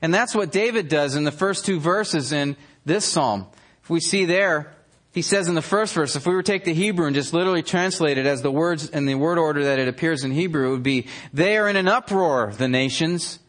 And 0.00 0.14
that's 0.14 0.36
what 0.36 0.52
David 0.52 0.88
does 0.88 1.16
in 1.16 1.24
the 1.24 1.32
first 1.32 1.64
two 1.64 1.80
verses 1.80 2.30
in 2.30 2.56
this 2.84 3.04
psalm. 3.04 3.48
If 3.82 3.90
we 3.90 3.98
see 3.98 4.24
there, 4.24 4.72
he 5.12 5.22
says 5.22 5.48
in 5.48 5.54
the 5.54 5.62
first 5.62 5.94
verse, 5.94 6.14
if 6.14 6.26
we 6.26 6.34
were 6.34 6.42
to 6.42 6.52
take 6.52 6.64
the 6.64 6.74
Hebrew 6.74 7.06
and 7.06 7.16
just 7.16 7.34
literally 7.34 7.62
translate 7.62 8.16
it 8.16 8.26
as 8.26 8.42
the 8.42 8.50
words 8.50 8.90
and 8.90 9.08
the 9.08 9.16
word 9.16 9.38
order 9.38 9.64
that 9.64 9.80
it 9.80 9.88
appears 9.88 10.22
in 10.22 10.30
Hebrew, 10.30 10.68
it 10.68 10.70
would 10.70 10.82
be, 10.84 11.08
they 11.32 11.56
are 11.56 11.68
in 11.68 11.76
an 11.76 11.88
uproar, 11.88 12.52
the 12.56 12.68
nations. 12.68 13.40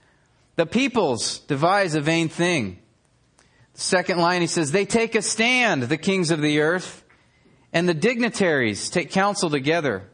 The 0.55 0.65
peoples 0.65 1.39
devise 1.39 1.93
a 1.93 2.01
vain 2.01 2.29
thing. 2.29 2.79
The 3.75 3.81
second 3.81 4.17
line, 4.17 4.41
he 4.41 4.47
says, 4.47 4.71
they 4.71 4.85
take 4.85 5.13
a 5.13 5.21
stand, 5.21 5.83
the 5.83 5.97
kings 5.97 6.31
of 6.31 6.41
the 6.41 6.61
earth, 6.61 7.03
and 7.71 7.87
the 7.87 7.93
dignitaries 7.93 8.89
take 8.89 9.11
counsel 9.11 9.49
together. 9.49 10.09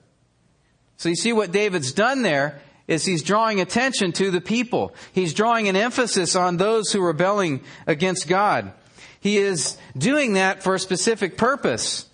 So 0.98 1.10
you 1.10 1.16
see 1.16 1.32
what 1.32 1.52
David's 1.52 1.94
done 1.94 2.24
there 2.24 2.62
is 2.88 3.06
he's 3.06 3.24
drawing 3.24 3.62
attention 3.62 4.12
to 4.14 4.32
the 4.32 4.42
people. 4.42 4.94
He's 5.14 5.34
drawing 5.34 5.68
an 5.68 5.76
emphasis 5.76 6.36
on 6.36 6.58
those 6.58 6.92
who 6.92 7.02
are 7.02 7.08
rebelling 7.08 7.62
against 7.86 8.28
God. 8.28 8.74
He 9.20 9.38
is 9.38 9.78
doing 9.98 10.34
that 10.34 10.64
for 10.64 10.76
a 10.76 10.80
specific 10.80 11.38
purpose. 11.38 12.06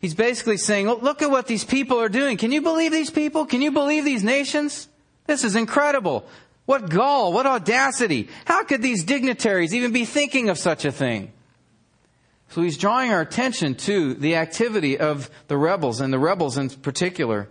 He's 0.00 0.14
basically 0.14 0.56
saying, 0.56 0.88
look 0.88 1.22
at 1.22 1.30
what 1.30 1.46
these 1.46 1.64
people 1.64 2.00
are 2.00 2.08
doing. 2.08 2.36
Can 2.36 2.50
you 2.50 2.60
believe 2.60 2.90
these 2.90 3.10
people? 3.10 3.46
Can 3.46 3.62
you 3.62 3.70
believe 3.70 4.04
these 4.04 4.24
nations? 4.24 4.88
This 5.26 5.44
is 5.44 5.54
incredible. 5.54 6.26
What 6.64 6.90
gall, 6.90 7.32
what 7.32 7.46
audacity. 7.46 8.28
How 8.44 8.64
could 8.64 8.82
these 8.82 9.04
dignitaries 9.04 9.74
even 9.74 9.92
be 9.92 10.04
thinking 10.04 10.48
of 10.48 10.58
such 10.58 10.84
a 10.84 10.92
thing? 10.92 11.32
So 12.48 12.62
he's 12.62 12.76
drawing 12.76 13.12
our 13.12 13.20
attention 13.20 13.76
to 13.76 14.14
the 14.14 14.36
activity 14.36 14.98
of 14.98 15.30
the 15.48 15.56
rebels 15.56 16.00
and 16.00 16.12
the 16.12 16.18
rebels 16.18 16.58
in 16.58 16.68
particular. 16.68 17.48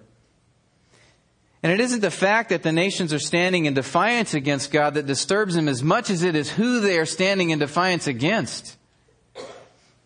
And 1.63 1.71
it 1.71 1.79
isn't 1.79 2.01
the 2.01 2.09
fact 2.09 2.49
that 2.49 2.63
the 2.63 2.71
nations 2.71 3.13
are 3.13 3.19
standing 3.19 3.65
in 3.65 3.75
defiance 3.75 4.33
against 4.33 4.71
God 4.71 4.95
that 4.95 5.05
disturbs 5.05 5.55
him 5.55 5.67
as 5.67 5.83
much 5.83 6.09
as 6.09 6.23
it 6.23 6.35
is 6.35 6.49
who 6.49 6.79
they 6.79 6.97
are 6.97 7.05
standing 7.05 7.51
in 7.51 7.59
defiance 7.59 8.07
against. 8.07 8.77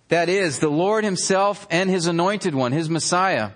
That 0.10 0.28
is, 0.28 0.60
the 0.60 0.70
Lord 0.70 1.04
himself 1.04 1.66
and 1.72 1.90
his 1.90 2.08
anointed 2.08 2.54
one, 2.54 2.74
his 2.74 2.90
Messiah. 2.90 3.52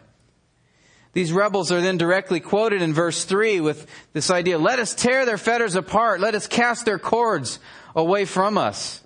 These 1.11 1.33
rebels 1.33 1.71
are 1.71 1.81
then 1.81 1.97
directly 1.97 2.39
quoted 2.39 2.81
in 2.81 2.93
verse 2.93 3.25
3 3.25 3.59
with 3.59 3.85
this 4.13 4.31
idea, 4.31 4.57
let 4.57 4.79
us 4.79 4.95
tear 4.95 5.25
their 5.25 5.37
fetters 5.37 5.75
apart, 5.75 6.21
let 6.21 6.35
us 6.35 6.47
cast 6.47 6.85
their 6.85 6.99
cords 6.99 7.59
away 7.95 8.25
from 8.25 8.57
us. 8.57 9.03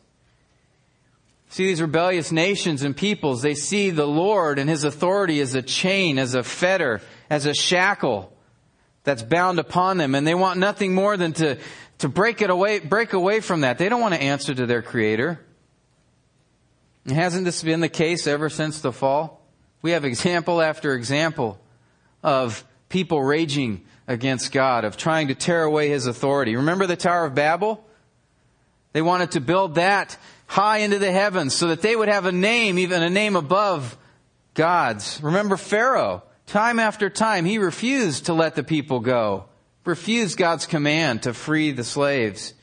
See 1.50 1.66
these 1.66 1.82
rebellious 1.82 2.32
nations 2.32 2.84
and 2.84 2.96
peoples, 2.96 3.42
they 3.42 3.56
see 3.56 3.90
the 3.90 4.08
Lord 4.08 4.60
and 4.60 4.70
his 4.70 4.84
authority 4.84 5.40
as 5.40 5.56
a 5.56 5.62
chain, 5.62 6.20
as 6.20 6.36
a 6.36 6.44
fetter, 6.44 7.02
as 7.30 7.46
a 7.46 7.54
shackle 7.54 8.33
that's 9.04 9.24
bound 9.24 9.60
upon 9.60 9.98
them 9.98 10.16
and 10.16 10.26
they 10.26 10.36
want 10.36 10.60
nothing 10.60 10.94
more 10.94 11.18
than 11.18 11.34
to, 11.34 11.58
to 12.00 12.10
break 12.10 12.42
it 12.42 12.50
away, 12.50 12.80
break 12.80 13.14
away 13.14 13.40
from 13.40 13.62
that. 13.62 13.78
They 13.78 13.90
don't 13.90 14.02
want 14.02 14.14
to 14.14 14.22
answer 14.22 14.54
to 14.54 14.66
their 14.66 14.82
creator. 14.82 15.40
Hasn't 17.08 17.46
this 17.46 17.62
been 17.62 17.82
the 17.82 17.90
case 17.90 18.28
ever 18.28 18.50
since 18.50 18.80
the 18.80 18.94
fall? 18.94 19.42
We 19.82 19.92
have 19.92 20.06
example 20.06 20.62
after 20.62 20.94
example 20.94 21.60
of 22.24 22.64
people 22.88 23.22
raging 23.22 23.84
against 24.08 24.52
God, 24.52 24.86
of 24.86 24.96
trying 24.96 25.28
to 25.28 25.36
tear 25.36 25.64
away 25.64 25.90
His 25.90 26.06
authority. 26.06 26.56
Remember 26.56 26.88
the 26.88 26.96
Tower 26.96 27.26
of 27.26 27.36
Babel? 27.36 27.86
They 28.94 29.02
wanted 29.02 29.32
to 29.32 29.42
build 29.42 29.76
that 29.76 30.18
high 30.46 30.80
into 30.80 31.00
the 31.00 31.12
heavens 31.12 31.54
so 31.54 31.68
that 31.68 31.82
they 31.82 31.96
would 31.96 32.08
have 32.08 32.26
a 32.26 32.32
name, 32.32 32.78
even 32.80 33.02
a 33.02 33.10
name 33.10 33.36
above 33.36 33.98
God's. 34.54 35.20
Remember 35.22 35.58
Pharaoh? 35.58 36.24
Time 36.48 36.80
after 36.80 37.10
time, 37.10 37.46
he 37.46 37.58
refused 37.58 38.26
to 38.26 38.34
let 38.34 38.56
the 38.56 38.64
people 38.64 39.00
go, 39.00 39.46
refused 39.86 40.38
God's 40.38 40.66
command 40.66 41.24
to 41.24 41.34
free 41.34 41.72
the 41.72 41.84
slaves. 41.84 42.54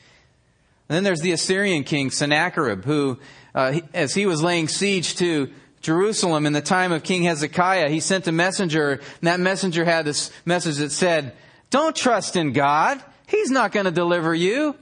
And 0.87 0.95
then 0.95 1.03
there's 1.03 1.21
the 1.21 1.31
Assyrian 1.31 1.83
king 1.83 2.11
Sennacherib, 2.11 2.85
who, 2.85 3.19
uh, 3.55 3.79
as 3.93 4.13
he 4.13 4.25
was 4.25 4.43
laying 4.43 4.67
siege 4.67 5.15
to 5.15 5.51
Jerusalem 5.81 6.45
in 6.45 6.53
the 6.53 6.61
time 6.61 6.91
of 6.91 7.03
King 7.03 7.23
Hezekiah, 7.23 7.89
he 7.89 7.99
sent 7.99 8.27
a 8.27 8.31
messenger, 8.31 8.91
and 8.91 9.01
that 9.21 9.39
messenger 9.39 9.83
had 9.83 10.05
this 10.05 10.31
message 10.45 10.77
that 10.77 10.91
said, 10.91 11.33
Don't 11.69 11.95
trust 11.95 12.35
in 12.35 12.53
God. 12.53 13.01
He's 13.27 13.49
not 13.49 13.71
going 13.71 13.85
to 13.85 13.91
deliver 13.91 14.35
you. 14.35 14.75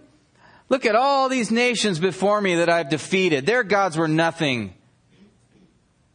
Look 0.67 0.85
at 0.85 0.95
all 0.95 1.29
these 1.29 1.51
nations 1.51 1.99
before 1.99 2.41
me 2.41 2.55
that 2.55 2.69
I've 2.69 2.89
defeated. 2.89 3.45
Their 3.45 3.63
gods 3.63 3.97
were 3.97 4.07
nothing. 4.07 4.73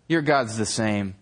Your 0.06 0.22
God's 0.22 0.58
the 0.58 0.66
same. 0.66 1.14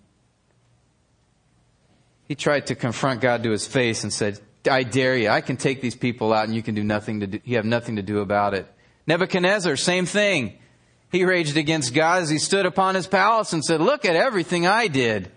He 2.33 2.37
tried 2.37 2.69
to 2.69 2.75
confront 2.75 3.21
God 3.21 3.43
to 3.43 3.51
his 3.51 3.67
face 3.67 4.05
and 4.05 4.11
said, 4.11 4.41
I 4.67 4.85
dare 4.85 5.15
you. 5.19 5.29
I 5.29 5.43
can 5.43 5.59
take 5.59 5.83
these 5.83 5.95
people 5.95 6.33
out 6.33 6.47
and 6.47 6.55
you 6.55 6.62
can 6.62 6.75
do 6.75 6.83
nothing 6.83 7.21
to 7.21 7.27
do, 7.27 7.41
you 7.45 7.57
have 7.57 7.67
nothing 7.67 7.97
to 7.97 8.03
do 8.03 8.21
about 8.21 8.55
it. 8.55 8.67
Nebuchadnezzar, 9.07 9.77
same 9.77 10.07
thing. 10.07 10.59
He 11.11 11.27
raged 11.27 11.59
against 11.59 11.93
God 11.93 12.23
as 12.23 12.31
he 12.31 12.39
stood 12.39 12.65
upon 12.65 12.95
his 12.95 13.07
palace 13.07 13.53
and 13.53 13.62
said, 13.62 13.83
look 13.83 14.07
at 14.07 14.17
everything 14.17 14.67
I 14.67 14.89
did. 14.89 15.31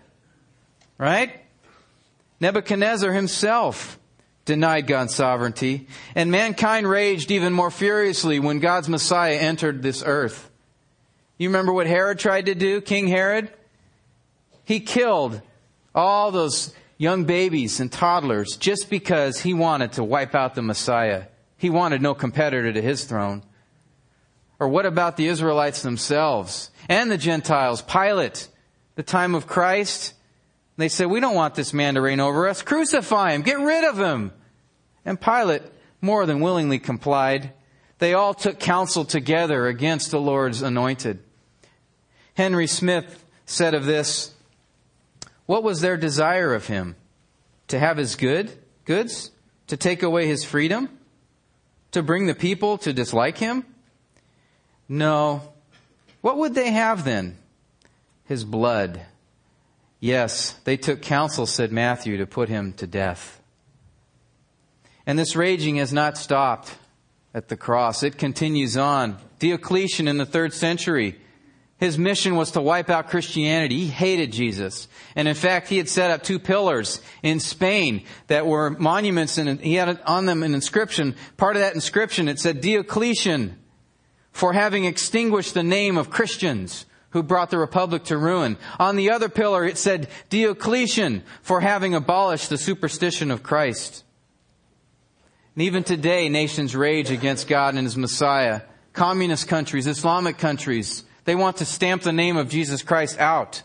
Right? 0.96 1.38
Nebuchadnezzar 2.40 3.12
himself 3.12 3.98
denied 4.46 4.86
God's 4.86 5.14
sovereignty, 5.14 5.88
and 6.14 6.30
mankind 6.30 6.88
raged 6.88 7.30
even 7.30 7.52
more 7.52 7.70
furiously 7.70 8.40
when 8.40 8.58
God's 8.58 8.88
Messiah 8.88 9.36
entered 9.36 9.82
this 9.82 10.02
earth. 10.02 10.50
You 11.36 11.50
remember 11.50 11.74
what 11.74 11.88
Herod 11.88 12.18
tried 12.18 12.46
to 12.46 12.54
do, 12.54 12.80
King 12.80 13.06
Herod? 13.06 13.52
He 14.64 14.80
killed 14.80 15.42
all 15.94 16.30
those 16.30 16.72
young 16.96 17.24
babies 17.24 17.80
and 17.80 17.90
toddlers 17.92 18.56
just 18.56 18.88
because 18.90 19.40
he 19.40 19.54
wanted 19.54 19.92
to 19.92 20.04
wipe 20.04 20.34
out 20.34 20.54
the 20.54 20.62
Messiah. 20.62 21.24
He 21.56 21.70
wanted 21.70 22.02
no 22.02 22.14
competitor 22.14 22.72
to 22.72 22.82
his 22.82 23.04
throne. 23.04 23.42
Or 24.58 24.68
what 24.68 24.86
about 24.86 25.16
the 25.16 25.26
Israelites 25.26 25.82
themselves 25.82 26.70
and 26.88 27.10
the 27.10 27.18
Gentiles? 27.18 27.82
Pilate, 27.82 28.48
the 28.94 29.02
time 29.02 29.34
of 29.34 29.46
Christ, 29.46 30.14
they 30.76 30.88
said, 30.88 31.08
we 31.08 31.20
don't 31.20 31.34
want 31.34 31.54
this 31.54 31.72
man 31.72 31.94
to 31.94 32.00
reign 32.00 32.20
over 32.20 32.48
us. 32.48 32.62
Crucify 32.62 33.32
him. 33.32 33.42
Get 33.42 33.58
rid 33.58 33.84
of 33.84 33.98
him. 33.98 34.32
And 35.04 35.20
Pilate 35.20 35.62
more 36.00 36.26
than 36.26 36.40
willingly 36.40 36.78
complied. 36.78 37.52
They 37.98 38.14
all 38.14 38.34
took 38.34 38.58
counsel 38.58 39.04
together 39.04 39.66
against 39.66 40.10
the 40.10 40.20
Lord's 40.20 40.62
anointed. 40.62 41.18
Henry 42.34 42.66
Smith 42.66 43.24
said 43.46 43.74
of 43.74 43.86
this, 43.86 44.34
what 45.46 45.62
was 45.62 45.80
their 45.80 45.96
desire 45.96 46.54
of 46.54 46.66
him? 46.66 46.96
To 47.68 47.78
have 47.78 47.96
his 47.96 48.14
good, 48.14 48.52
goods? 48.84 49.30
To 49.68 49.76
take 49.76 50.02
away 50.02 50.26
his 50.26 50.44
freedom? 50.44 50.88
To 51.92 52.02
bring 52.02 52.26
the 52.26 52.34
people 52.34 52.78
to 52.78 52.92
dislike 52.92 53.38
him? 53.38 53.64
No. 54.88 55.42
What 56.20 56.36
would 56.36 56.54
they 56.54 56.70
have 56.70 57.04
then? 57.04 57.38
his 58.26 58.44
blood. 58.44 59.00
Yes, 60.00 60.52
they 60.64 60.76
took 60.76 61.00
counsel, 61.00 61.46
said 61.46 61.72
Matthew, 61.72 62.18
to 62.18 62.26
put 62.26 62.48
him 62.48 62.72
to 62.74 62.86
death. 62.86 63.40
And 65.06 65.18
this 65.18 65.36
raging 65.36 65.76
has 65.76 65.92
not 65.92 66.18
stopped 66.18 66.76
at 67.32 67.48
the 67.48 67.56
cross. 67.56 68.02
It 68.02 68.18
continues 68.18 68.76
on. 68.76 69.18
Diocletian 69.38 70.08
in 70.08 70.18
the 70.18 70.26
third 70.26 70.52
century, 70.52 71.18
his 71.78 71.98
mission 71.98 72.36
was 72.36 72.52
to 72.52 72.62
wipe 72.62 72.88
out 72.88 73.10
Christianity. 73.10 73.80
He 73.80 73.86
hated 73.88 74.32
Jesus. 74.32 74.88
And 75.14 75.28
in 75.28 75.34
fact, 75.34 75.68
he 75.68 75.76
had 75.76 75.90
set 75.90 76.10
up 76.10 76.22
two 76.22 76.38
pillars 76.38 77.02
in 77.22 77.38
Spain 77.38 78.04
that 78.28 78.46
were 78.46 78.70
monuments 78.70 79.36
and 79.36 79.60
he 79.60 79.74
had 79.74 80.00
on 80.06 80.24
them 80.24 80.42
an 80.42 80.54
inscription. 80.54 81.14
Part 81.36 81.56
of 81.56 81.62
that 81.62 81.74
inscription, 81.74 82.28
it 82.28 82.38
said 82.38 82.62
Diocletian 82.62 83.58
for 84.32 84.54
having 84.54 84.86
extinguished 84.86 85.52
the 85.52 85.62
name 85.62 85.98
of 85.98 86.08
Christians 86.08 86.86
who 87.10 87.22
brought 87.22 87.50
the 87.50 87.58
republic 87.58 88.04
to 88.04 88.16
ruin. 88.16 88.56
On 88.78 88.96
the 88.96 89.10
other 89.10 89.28
pillar, 89.28 89.64
it 89.64 89.76
said 89.76 90.08
Diocletian 90.30 91.22
for 91.42 91.60
having 91.60 91.94
abolished 91.94 92.48
the 92.48 92.58
superstition 92.58 93.30
of 93.30 93.42
Christ. 93.42 94.02
And 95.54 95.62
even 95.62 95.84
today, 95.84 96.28
nations 96.30 96.74
rage 96.74 97.10
against 97.10 97.48
God 97.48 97.74
and 97.74 97.86
His 97.86 97.96
Messiah. 97.96 98.62
Communist 98.92 99.48
countries, 99.48 99.86
Islamic 99.86 100.36
countries, 100.36 101.04
they 101.26 101.34
want 101.34 101.58
to 101.58 101.64
stamp 101.64 102.02
the 102.02 102.12
name 102.12 102.36
of 102.36 102.48
Jesus 102.48 102.82
Christ 102.82 103.18
out. 103.18 103.62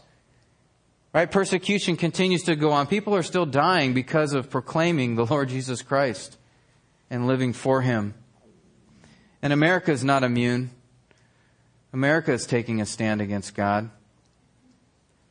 Right? 1.14 1.30
Persecution 1.30 1.96
continues 1.96 2.44
to 2.44 2.56
go 2.56 2.72
on. 2.72 2.88
People 2.88 3.16
are 3.16 3.24
still 3.24 3.46
dying 3.46 3.94
because 3.94 4.34
of 4.34 4.50
proclaiming 4.50 5.16
the 5.16 5.26
Lord 5.26 5.50
Jesus 5.50 5.82
Christ 5.82 6.38
and 7.10 7.28
living 7.28 7.54
for 7.54 7.82
Him. 7.82 8.16
And 9.42 9.54
America 9.54 9.92
is 9.92 10.04
not 10.04 10.24
immune. 10.24 10.72
America 11.94 12.32
is 12.32 12.46
taking 12.46 12.82
a 12.82 12.86
stand 12.86 13.22
against 13.22 13.54
God. 13.54 13.90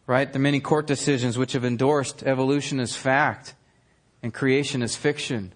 Right? 0.07 0.33
The 0.33 0.39
many 0.39 0.61
court 0.61 0.87
decisions 0.87 1.37
which 1.37 1.53
have 1.53 1.65
endorsed 1.65 2.23
evolution 2.23 2.79
as 2.79 2.95
fact 2.95 3.55
and 4.23 4.33
creation 4.33 4.83
as 4.83 4.95
fiction. 4.95 5.53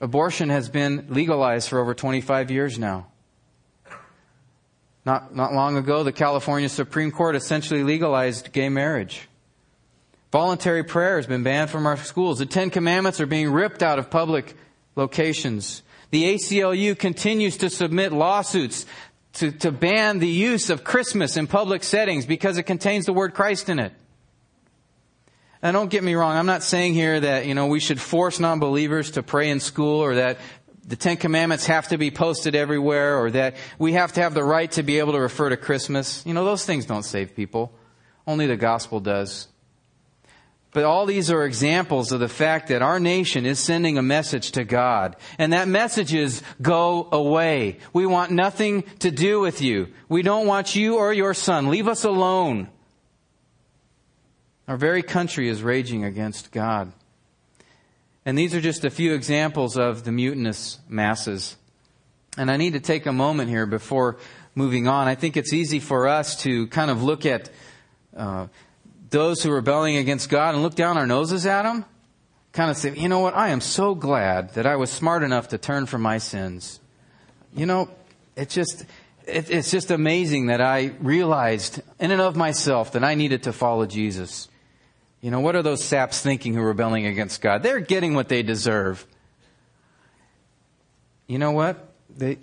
Abortion 0.00 0.48
has 0.48 0.68
been 0.68 1.06
legalized 1.10 1.68
for 1.68 1.78
over 1.78 1.94
25 1.94 2.50
years 2.50 2.78
now. 2.78 3.09
Not, 5.04 5.34
not 5.34 5.54
long 5.54 5.76
ago, 5.76 6.02
the 6.02 6.12
California 6.12 6.68
Supreme 6.68 7.10
Court 7.10 7.34
essentially 7.34 7.82
legalized 7.82 8.52
gay 8.52 8.68
marriage. 8.68 9.28
Voluntary 10.32 10.84
prayer 10.84 11.16
has 11.16 11.26
been 11.26 11.42
banned 11.42 11.70
from 11.70 11.86
our 11.86 11.96
schools. 11.96 12.38
The 12.38 12.46
Ten 12.46 12.70
Commandments 12.70 13.20
are 13.20 13.26
being 13.26 13.50
ripped 13.50 13.82
out 13.82 13.98
of 13.98 14.10
public 14.10 14.54
locations. 14.94 15.82
The 16.10 16.34
ACLU 16.34 16.98
continues 16.98 17.56
to 17.58 17.70
submit 17.70 18.12
lawsuits 18.12 18.86
to, 19.34 19.50
to 19.52 19.72
ban 19.72 20.18
the 20.18 20.28
use 20.28 20.70
of 20.70 20.84
Christmas 20.84 21.36
in 21.36 21.46
public 21.46 21.82
settings 21.82 22.26
because 22.26 22.58
it 22.58 22.64
contains 22.64 23.06
the 23.06 23.12
word 23.12 23.34
Christ 23.34 23.68
in 23.68 23.78
it. 23.78 23.92
And 25.62 25.74
don't 25.74 25.90
get 25.90 26.02
me 26.02 26.14
wrong, 26.14 26.36
I'm 26.36 26.46
not 26.46 26.62
saying 26.62 26.94
here 26.94 27.20
that, 27.20 27.44
you 27.44 27.54
know, 27.54 27.66
we 27.66 27.80
should 27.80 28.00
force 28.00 28.40
non-believers 28.40 29.12
to 29.12 29.22
pray 29.22 29.50
in 29.50 29.60
school 29.60 30.00
or 30.00 30.14
that 30.14 30.38
the 30.86 30.96
Ten 30.96 31.16
Commandments 31.16 31.66
have 31.66 31.88
to 31.88 31.98
be 31.98 32.10
posted 32.10 32.54
everywhere 32.54 33.18
or 33.18 33.30
that 33.30 33.56
we 33.78 33.92
have 33.92 34.12
to 34.14 34.22
have 34.22 34.34
the 34.34 34.44
right 34.44 34.70
to 34.72 34.82
be 34.82 34.98
able 34.98 35.12
to 35.12 35.20
refer 35.20 35.48
to 35.48 35.56
Christmas. 35.56 36.24
You 36.26 36.34
know, 36.34 36.44
those 36.44 36.64
things 36.64 36.86
don't 36.86 37.04
save 37.04 37.36
people. 37.36 37.72
Only 38.26 38.46
the 38.46 38.56
gospel 38.56 39.00
does. 39.00 39.48
But 40.72 40.84
all 40.84 41.04
these 41.04 41.30
are 41.30 41.44
examples 41.44 42.12
of 42.12 42.20
the 42.20 42.28
fact 42.28 42.68
that 42.68 42.80
our 42.80 43.00
nation 43.00 43.44
is 43.44 43.58
sending 43.58 43.98
a 43.98 44.02
message 44.02 44.52
to 44.52 44.62
God. 44.62 45.16
And 45.36 45.52
that 45.52 45.66
message 45.66 46.14
is, 46.14 46.42
go 46.62 47.08
away. 47.10 47.78
We 47.92 48.06
want 48.06 48.30
nothing 48.30 48.84
to 49.00 49.10
do 49.10 49.40
with 49.40 49.62
you. 49.62 49.88
We 50.08 50.22
don't 50.22 50.46
want 50.46 50.76
you 50.76 50.96
or 50.96 51.12
your 51.12 51.34
son. 51.34 51.70
Leave 51.70 51.88
us 51.88 52.04
alone. 52.04 52.68
Our 54.68 54.76
very 54.76 55.02
country 55.02 55.48
is 55.48 55.62
raging 55.62 56.04
against 56.04 56.52
God. 56.52 56.92
And 58.24 58.36
these 58.36 58.54
are 58.54 58.60
just 58.60 58.84
a 58.84 58.90
few 58.90 59.14
examples 59.14 59.78
of 59.78 60.04
the 60.04 60.12
mutinous 60.12 60.78
masses. 60.88 61.56
And 62.36 62.50
I 62.50 62.56
need 62.56 62.74
to 62.74 62.80
take 62.80 63.06
a 63.06 63.12
moment 63.12 63.50
here 63.50 63.66
before 63.66 64.18
moving 64.54 64.88
on. 64.88 65.08
I 65.08 65.14
think 65.14 65.36
it's 65.36 65.52
easy 65.52 65.80
for 65.80 66.06
us 66.06 66.42
to 66.42 66.66
kind 66.68 66.90
of 66.90 67.02
look 67.02 67.24
at 67.24 67.50
uh, 68.16 68.46
those 69.10 69.42
who 69.42 69.50
are 69.50 69.56
rebelling 69.56 69.96
against 69.96 70.28
God 70.28 70.54
and 70.54 70.62
look 70.62 70.74
down 70.74 70.98
our 70.98 71.06
noses 71.06 71.46
at 71.46 71.62
them, 71.62 71.84
kind 72.52 72.70
of 72.70 72.76
say, 72.76 72.94
you 72.94 73.08
know 73.08 73.20
what, 73.20 73.34
I 73.34 73.48
am 73.48 73.60
so 73.60 73.94
glad 73.94 74.54
that 74.54 74.66
I 74.66 74.76
was 74.76 74.90
smart 74.90 75.22
enough 75.22 75.48
to 75.48 75.58
turn 75.58 75.86
from 75.86 76.02
my 76.02 76.18
sins. 76.18 76.80
You 77.54 77.66
know, 77.66 77.90
it's 78.36 78.54
just, 78.54 78.84
it, 79.26 79.50
it's 79.50 79.70
just 79.70 79.90
amazing 79.90 80.46
that 80.46 80.60
I 80.60 80.92
realized 81.00 81.82
in 81.98 82.10
and 82.10 82.20
of 82.20 82.36
myself 82.36 82.92
that 82.92 83.04
I 83.04 83.14
needed 83.14 83.44
to 83.44 83.52
follow 83.52 83.86
Jesus. 83.86 84.48
You 85.20 85.30
know, 85.30 85.40
what 85.40 85.54
are 85.54 85.62
those 85.62 85.84
saps 85.84 86.20
thinking 86.20 86.54
who 86.54 86.60
are 86.60 86.68
rebelling 86.68 87.06
against 87.06 87.40
God? 87.40 87.62
They're 87.62 87.80
getting 87.80 88.14
what 88.14 88.28
they 88.28 88.42
deserve. 88.42 89.06
You 91.26 91.38
know 91.38 91.52
what? 91.52 91.92
They, 92.16 92.38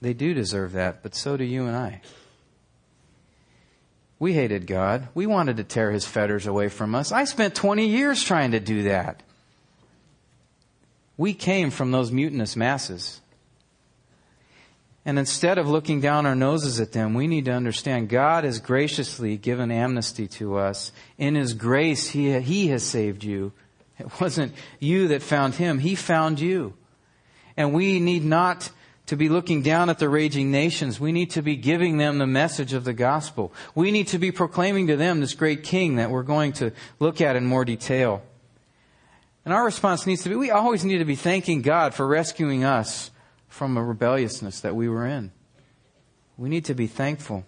they 0.00 0.14
do 0.14 0.32
deserve 0.32 0.72
that, 0.72 1.02
but 1.02 1.14
so 1.14 1.36
do 1.36 1.44
you 1.44 1.66
and 1.66 1.76
I. 1.76 2.00
We 4.18 4.34
hated 4.34 4.66
God. 4.66 5.08
We 5.14 5.26
wanted 5.26 5.56
to 5.56 5.64
tear 5.64 5.90
his 5.90 6.04
fetters 6.04 6.46
away 6.46 6.68
from 6.68 6.94
us. 6.94 7.10
I 7.10 7.24
spent 7.24 7.54
20 7.54 7.86
years 7.86 8.22
trying 8.22 8.52
to 8.52 8.60
do 8.60 8.84
that. 8.84 9.22
We 11.16 11.34
came 11.34 11.70
from 11.70 11.90
those 11.90 12.12
mutinous 12.12 12.54
masses. 12.54 13.20
And 15.04 15.18
instead 15.18 15.56
of 15.56 15.68
looking 15.68 16.00
down 16.00 16.26
our 16.26 16.34
noses 16.34 16.78
at 16.78 16.92
them, 16.92 17.14
we 17.14 17.26
need 17.26 17.46
to 17.46 17.52
understand 17.52 18.10
God 18.10 18.44
has 18.44 18.60
graciously 18.60 19.36
given 19.38 19.70
amnesty 19.70 20.28
to 20.28 20.56
us. 20.56 20.92
In 21.16 21.34
His 21.34 21.54
grace, 21.54 22.10
He, 22.10 22.38
he 22.40 22.68
has 22.68 22.82
saved 22.82 23.24
you. 23.24 23.52
It 23.98 24.20
wasn't 24.20 24.52
you 24.78 25.08
that 25.08 25.22
found 25.22 25.54
Him, 25.54 25.78
He 25.78 25.94
found 25.94 26.38
you. 26.38 26.74
And 27.56 27.72
we 27.72 27.98
need 27.98 28.24
not 28.24 28.70
to 29.06 29.16
be 29.16 29.28
looking 29.28 29.62
down 29.62 29.90
at 29.90 29.98
the 29.98 30.08
raging 30.08 30.52
nations. 30.52 31.00
We 31.00 31.12
need 31.12 31.30
to 31.30 31.42
be 31.42 31.56
giving 31.56 31.96
them 31.96 32.18
the 32.18 32.26
message 32.26 32.74
of 32.74 32.84
the 32.84 32.92
gospel. 32.92 33.52
We 33.74 33.90
need 33.90 34.08
to 34.08 34.18
be 34.18 34.30
proclaiming 34.30 34.86
to 34.86 34.96
them 34.96 35.20
this 35.20 35.34
great 35.34 35.64
king 35.64 35.96
that 35.96 36.10
we're 36.10 36.22
going 36.22 36.52
to 36.54 36.72
look 37.00 37.20
at 37.20 37.36
in 37.36 37.44
more 37.44 37.64
detail. 37.64 38.22
And 39.44 39.52
our 39.52 39.64
response 39.64 40.06
needs 40.06 40.22
to 40.22 40.28
be, 40.28 40.36
we 40.36 40.50
always 40.50 40.84
need 40.84 40.98
to 40.98 41.04
be 41.04 41.16
thanking 41.16 41.62
God 41.62 41.92
for 41.92 42.06
rescuing 42.06 42.62
us 42.62 43.10
from 43.50 43.76
a 43.76 43.84
rebelliousness 43.84 44.60
that 44.60 44.74
we 44.74 44.88
were 44.88 45.06
in. 45.06 45.32
We 46.38 46.48
need 46.48 46.64
to 46.66 46.74
be 46.74 46.86
thankful. 46.86 47.44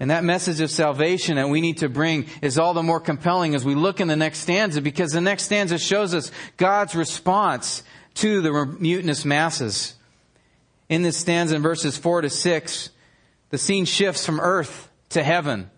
And 0.00 0.10
that 0.10 0.24
message 0.24 0.60
of 0.60 0.70
salvation 0.70 1.36
that 1.36 1.48
we 1.48 1.60
need 1.60 1.78
to 1.78 1.88
bring 1.88 2.26
is 2.42 2.58
all 2.58 2.74
the 2.74 2.82
more 2.82 2.98
compelling 2.98 3.54
as 3.54 3.64
we 3.64 3.76
look 3.76 4.00
in 4.00 4.08
the 4.08 4.16
next 4.16 4.40
stanza 4.40 4.80
because 4.80 5.12
the 5.12 5.20
next 5.20 5.44
stanza 5.44 5.78
shows 5.78 6.14
us 6.14 6.32
God's 6.56 6.96
response 6.96 7.84
to 8.14 8.40
the 8.40 8.66
mutinous 8.80 9.24
masses. 9.24 9.94
In 10.88 11.02
this 11.02 11.16
stanza 11.16 11.54
in 11.54 11.62
verses 11.62 11.96
4 11.96 12.22
to 12.22 12.30
6, 12.30 12.90
the 13.50 13.58
scene 13.58 13.84
shifts 13.84 14.26
from 14.26 14.40
earth 14.40 14.90
to 15.10 15.22
heaven. 15.22 15.70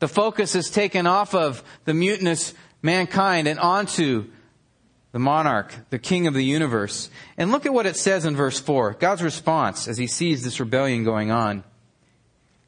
The 0.00 0.08
focus 0.08 0.54
is 0.54 0.70
taken 0.70 1.06
off 1.06 1.34
of 1.34 1.62
the 1.84 1.94
mutinous 1.94 2.54
mankind 2.82 3.46
and 3.46 3.60
onto 3.60 4.30
the 5.12 5.18
monarch, 5.18 5.74
the 5.90 5.98
king 5.98 6.26
of 6.26 6.34
the 6.34 6.44
universe. 6.44 7.10
And 7.36 7.50
look 7.50 7.66
at 7.66 7.74
what 7.74 7.86
it 7.86 7.96
says 7.96 8.24
in 8.24 8.36
verse 8.36 8.60
4. 8.60 8.92
God's 9.00 9.22
response 9.22 9.88
as 9.88 9.98
he 9.98 10.06
sees 10.06 10.44
this 10.44 10.60
rebellion 10.60 11.04
going 11.04 11.30
on. 11.30 11.64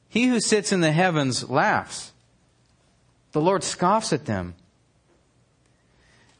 He 0.08 0.26
who 0.26 0.40
sits 0.40 0.72
in 0.72 0.80
the 0.80 0.92
heavens 0.92 1.48
laughs. 1.48 2.12
The 3.32 3.40
Lord 3.40 3.64
scoffs 3.64 4.12
at 4.12 4.26
them. 4.26 4.54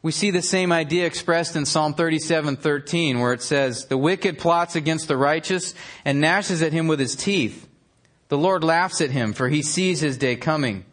We 0.03 0.13
see 0.13 0.33
the 0.33 0.43
same 0.43 0.73
idea 0.73 1.07
expressed 1.07 1.55
in 1.55 1.65
Psalm 1.65 1.95
37:13 1.95 3.21
where 3.21 3.33
it 3.33 3.43
says, 3.43 3.87
"The 3.87 3.97
wicked 3.97 4.37
plots 4.37 4.75
against 4.75 5.07
the 5.07 5.17
righteous 5.17 5.75
and 6.05 6.21
gnashes 6.21 6.61
at 6.61 6.73
him 6.73 6.89
with 6.89 6.99
his 6.99 7.15
teeth. 7.15 7.69
The 8.29 8.37
Lord 8.37 8.65
laughs 8.65 9.01
at 9.01 9.13
him 9.13 9.33
for 9.33 9.49
he 9.49 9.63
sees 9.63 10.01
his 10.01 10.17
day 10.17 10.35
coming." 10.35 10.85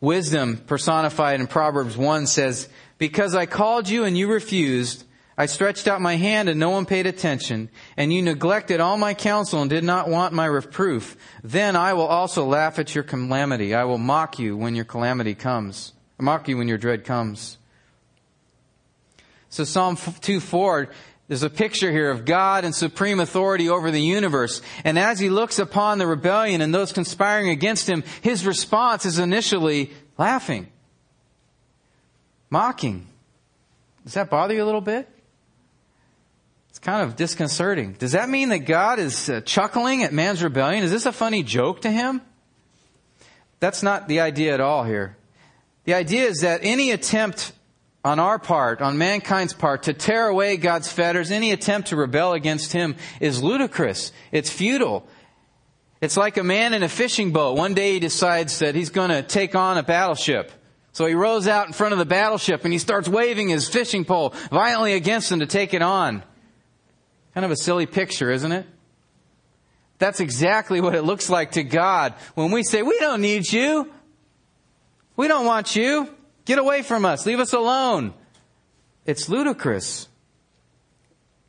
Wisdom 0.00 0.58
personified 0.66 1.40
in 1.40 1.46
Proverbs 1.46 1.96
1 1.96 2.26
says, 2.26 2.68
"Because 2.98 3.34
I 3.34 3.46
called 3.46 3.88
you 3.88 4.04
and 4.04 4.16
you 4.16 4.28
refused, 4.28 5.04
I 5.36 5.46
stretched 5.46 5.88
out 5.88 6.00
my 6.00 6.16
hand 6.16 6.48
and 6.48 6.60
no 6.60 6.70
one 6.70 6.86
paid 6.86 7.06
attention, 7.06 7.68
and 7.96 8.12
you 8.12 8.22
neglected 8.22 8.80
all 8.80 8.96
my 8.96 9.14
counsel 9.14 9.60
and 9.60 9.70
did 9.70 9.84
not 9.84 10.08
want 10.08 10.32
my 10.32 10.46
reproof. 10.46 11.16
Then 11.42 11.74
I 11.74 11.92
will 11.94 12.06
also 12.06 12.44
laugh 12.44 12.78
at 12.78 12.94
your 12.94 13.04
calamity. 13.04 13.74
I 13.74 13.84
will 13.84 13.98
mock 13.98 14.38
you 14.38 14.56
when 14.56 14.74
your 14.74 14.84
calamity 14.84 15.34
comes." 15.34 15.92
mock 16.18 16.48
you 16.48 16.56
when 16.56 16.68
your 16.68 16.78
dread 16.78 17.04
comes. 17.04 17.58
So 19.48 19.64
Psalm 19.64 19.96
2 19.96 20.40
4, 20.40 20.88
there's 21.28 21.42
a 21.42 21.50
picture 21.50 21.90
here 21.90 22.10
of 22.10 22.24
God 22.24 22.64
and 22.64 22.74
supreme 22.74 23.18
authority 23.18 23.68
over 23.68 23.90
the 23.90 24.00
universe. 24.00 24.60
And 24.84 24.98
as 24.98 25.18
he 25.18 25.30
looks 25.30 25.58
upon 25.58 25.98
the 25.98 26.06
rebellion 26.06 26.60
and 26.60 26.74
those 26.74 26.92
conspiring 26.92 27.48
against 27.48 27.88
him, 27.88 28.04
his 28.20 28.44
response 28.44 29.06
is 29.06 29.18
initially 29.18 29.90
laughing, 30.18 30.68
mocking. 32.50 33.06
Does 34.04 34.14
that 34.14 34.28
bother 34.28 34.52
you 34.54 34.62
a 34.62 34.66
little 34.66 34.82
bit? 34.82 35.08
It's 36.68 36.78
kind 36.78 37.02
of 37.02 37.16
disconcerting. 37.16 37.94
Does 37.94 38.12
that 38.12 38.28
mean 38.28 38.50
that 38.50 38.60
God 38.60 38.98
is 38.98 39.30
uh, 39.30 39.40
chuckling 39.40 40.02
at 40.02 40.12
man's 40.12 40.42
rebellion? 40.42 40.84
Is 40.84 40.90
this 40.90 41.06
a 41.06 41.12
funny 41.12 41.42
joke 41.42 41.82
to 41.82 41.90
him? 41.90 42.20
That's 43.60 43.82
not 43.82 44.08
the 44.08 44.20
idea 44.20 44.52
at 44.52 44.60
all 44.60 44.84
here. 44.84 45.16
The 45.84 45.94
idea 45.94 46.24
is 46.24 46.40
that 46.40 46.60
any 46.62 46.90
attempt 46.90 47.52
on 48.04 48.18
our 48.18 48.38
part, 48.38 48.82
on 48.82 48.98
mankind's 48.98 49.54
part, 49.54 49.84
to 49.84 49.94
tear 49.94 50.28
away 50.28 50.56
God's 50.58 50.92
fetters, 50.92 51.30
any 51.30 51.52
attempt 51.52 51.88
to 51.88 51.96
rebel 51.96 52.34
against 52.34 52.72
Him 52.72 52.96
is 53.18 53.42
ludicrous. 53.42 54.12
It's 54.30 54.50
futile. 54.50 55.06
It's 56.02 56.16
like 56.16 56.36
a 56.36 56.44
man 56.44 56.74
in 56.74 56.82
a 56.82 56.88
fishing 56.88 57.32
boat. 57.32 57.56
One 57.56 57.72
day 57.72 57.94
he 57.94 58.00
decides 58.00 58.58
that 58.58 58.74
he's 58.74 58.90
going 58.90 59.08
to 59.08 59.22
take 59.22 59.54
on 59.54 59.78
a 59.78 59.82
battleship. 59.82 60.52
So 60.92 61.06
he 61.06 61.14
rows 61.14 61.48
out 61.48 61.66
in 61.66 61.72
front 61.72 61.92
of 61.92 61.98
the 61.98 62.04
battleship 62.04 62.62
and 62.64 62.72
he 62.72 62.78
starts 62.78 63.08
waving 63.08 63.48
his 63.48 63.68
fishing 63.68 64.04
pole 64.04 64.34
violently 64.50 64.92
against 64.92 65.30
them 65.30 65.40
to 65.40 65.46
take 65.46 65.72
it 65.72 65.82
on. 65.82 66.22
Kind 67.32 67.44
of 67.44 67.50
a 67.50 67.56
silly 67.56 67.86
picture, 67.86 68.30
isn't 68.30 68.52
it? 68.52 68.66
That's 69.98 70.20
exactly 70.20 70.80
what 70.80 70.94
it 70.94 71.02
looks 71.02 71.30
like 71.30 71.52
to 71.52 71.64
God 71.64 72.14
when 72.34 72.50
we 72.50 72.62
say, 72.62 72.82
we 72.82 72.98
don't 72.98 73.22
need 73.22 73.50
you. 73.50 73.90
We 75.16 75.26
don't 75.26 75.46
want 75.46 75.74
you. 75.74 76.13
Get 76.44 76.58
away 76.58 76.82
from 76.82 77.04
us. 77.04 77.26
Leave 77.26 77.40
us 77.40 77.52
alone. 77.52 78.14
It's 79.06 79.28
ludicrous. 79.28 80.08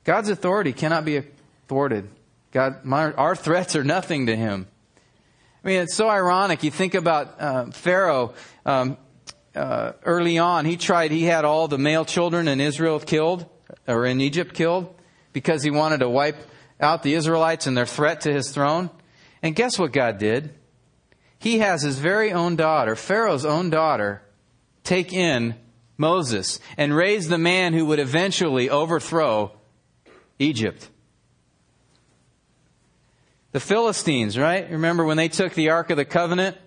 God's 0.03 0.29
authority 0.29 0.73
cannot 0.73 1.05
be 1.05 1.23
thwarted. 1.67 2.09
God, 2.51 2.85
my, 2.85 3.11
our 3.13 3.35
threats 3.35 3.75
are 3.75 3.83
nothing 3.83 4.27
to 4.27 4.35
him. 4.35 4.67
I 5.63 5.67
mean, 5.67 5.81
it's 5.81 5.95
so 5.95 6.07
ironic. 6.07 6.63
You 6.63 6.71
think 6.71 6.93
about 6.93 7.41
uh, 7.41 7.65
Pharaoh. 7.71 8.33
Um, 8.65 8.97
uh, 9.55 9.93
early 10.03 10.37
on, 10.37 10.65
he 10.65 10.77
tried. 10.77 11.11
He 11.11 11.23
had 11.23 11.45
all 11.45 11.67
the 11.67 11.77
male 11.77 12.05
children 12.05 12.47
in 12.47 12.61
Israel 12.61 12.99
killed, 12.99 13.45
or 13.87 14.05
in 14.05 14.21
Egypt 14.21 14.53
killed, 14.53 14.93
because 15.33 15.63
he 15.63 15.71
wanted 15.71 16.01
to 16.01 16.09
wipe 16.09 16.37
out 16.79 17.03
the 17.03 17.13
Israelites 17.13 17.67
and 17.67 17.75
their 17.75 17.85
threat 17.85 18.21
to 18.21 18.33
his 18.33 18.51
throne. 18.51 18.89
And 19.41 19.55
guess 19.55 19.79
what 19.79 19.91
God 19.91 20.17
did? 20.17 20.53
He 21.39 21.59
has 21.59 21.81
his 21.81 21.99
very 21.99 22.31
own 22.33 22.55
daughter, 22.55 22.95
Pharaoh's 22.95 23.45
own 23.45 23.69
daughter, 23.69 24.21
take 24.85 25.11
in 25.11 25.55
Moses 25.97 26.59
and 26.77 26.95
raise 26.95 27.27
the 27.27 27.37
man 27.37 27.73
who 27.73 27.85
would 27.87 27.99
eventually 27.99 28.69
overthrow 28.69 29.51
Egypt. 30.39 30.89
The 33.51 33.59
Philistines, 33.59 34.37
right? 34.37 34.69
Remember 34.69 35.05
when 35.05 35.17
they 35.17 35.29
took 35.29 35.53
the 35.53 35.69
Ark 35.69 35.89
of 35.89 35.97
the 35.97 36.05
Covenant? 36.05 36.57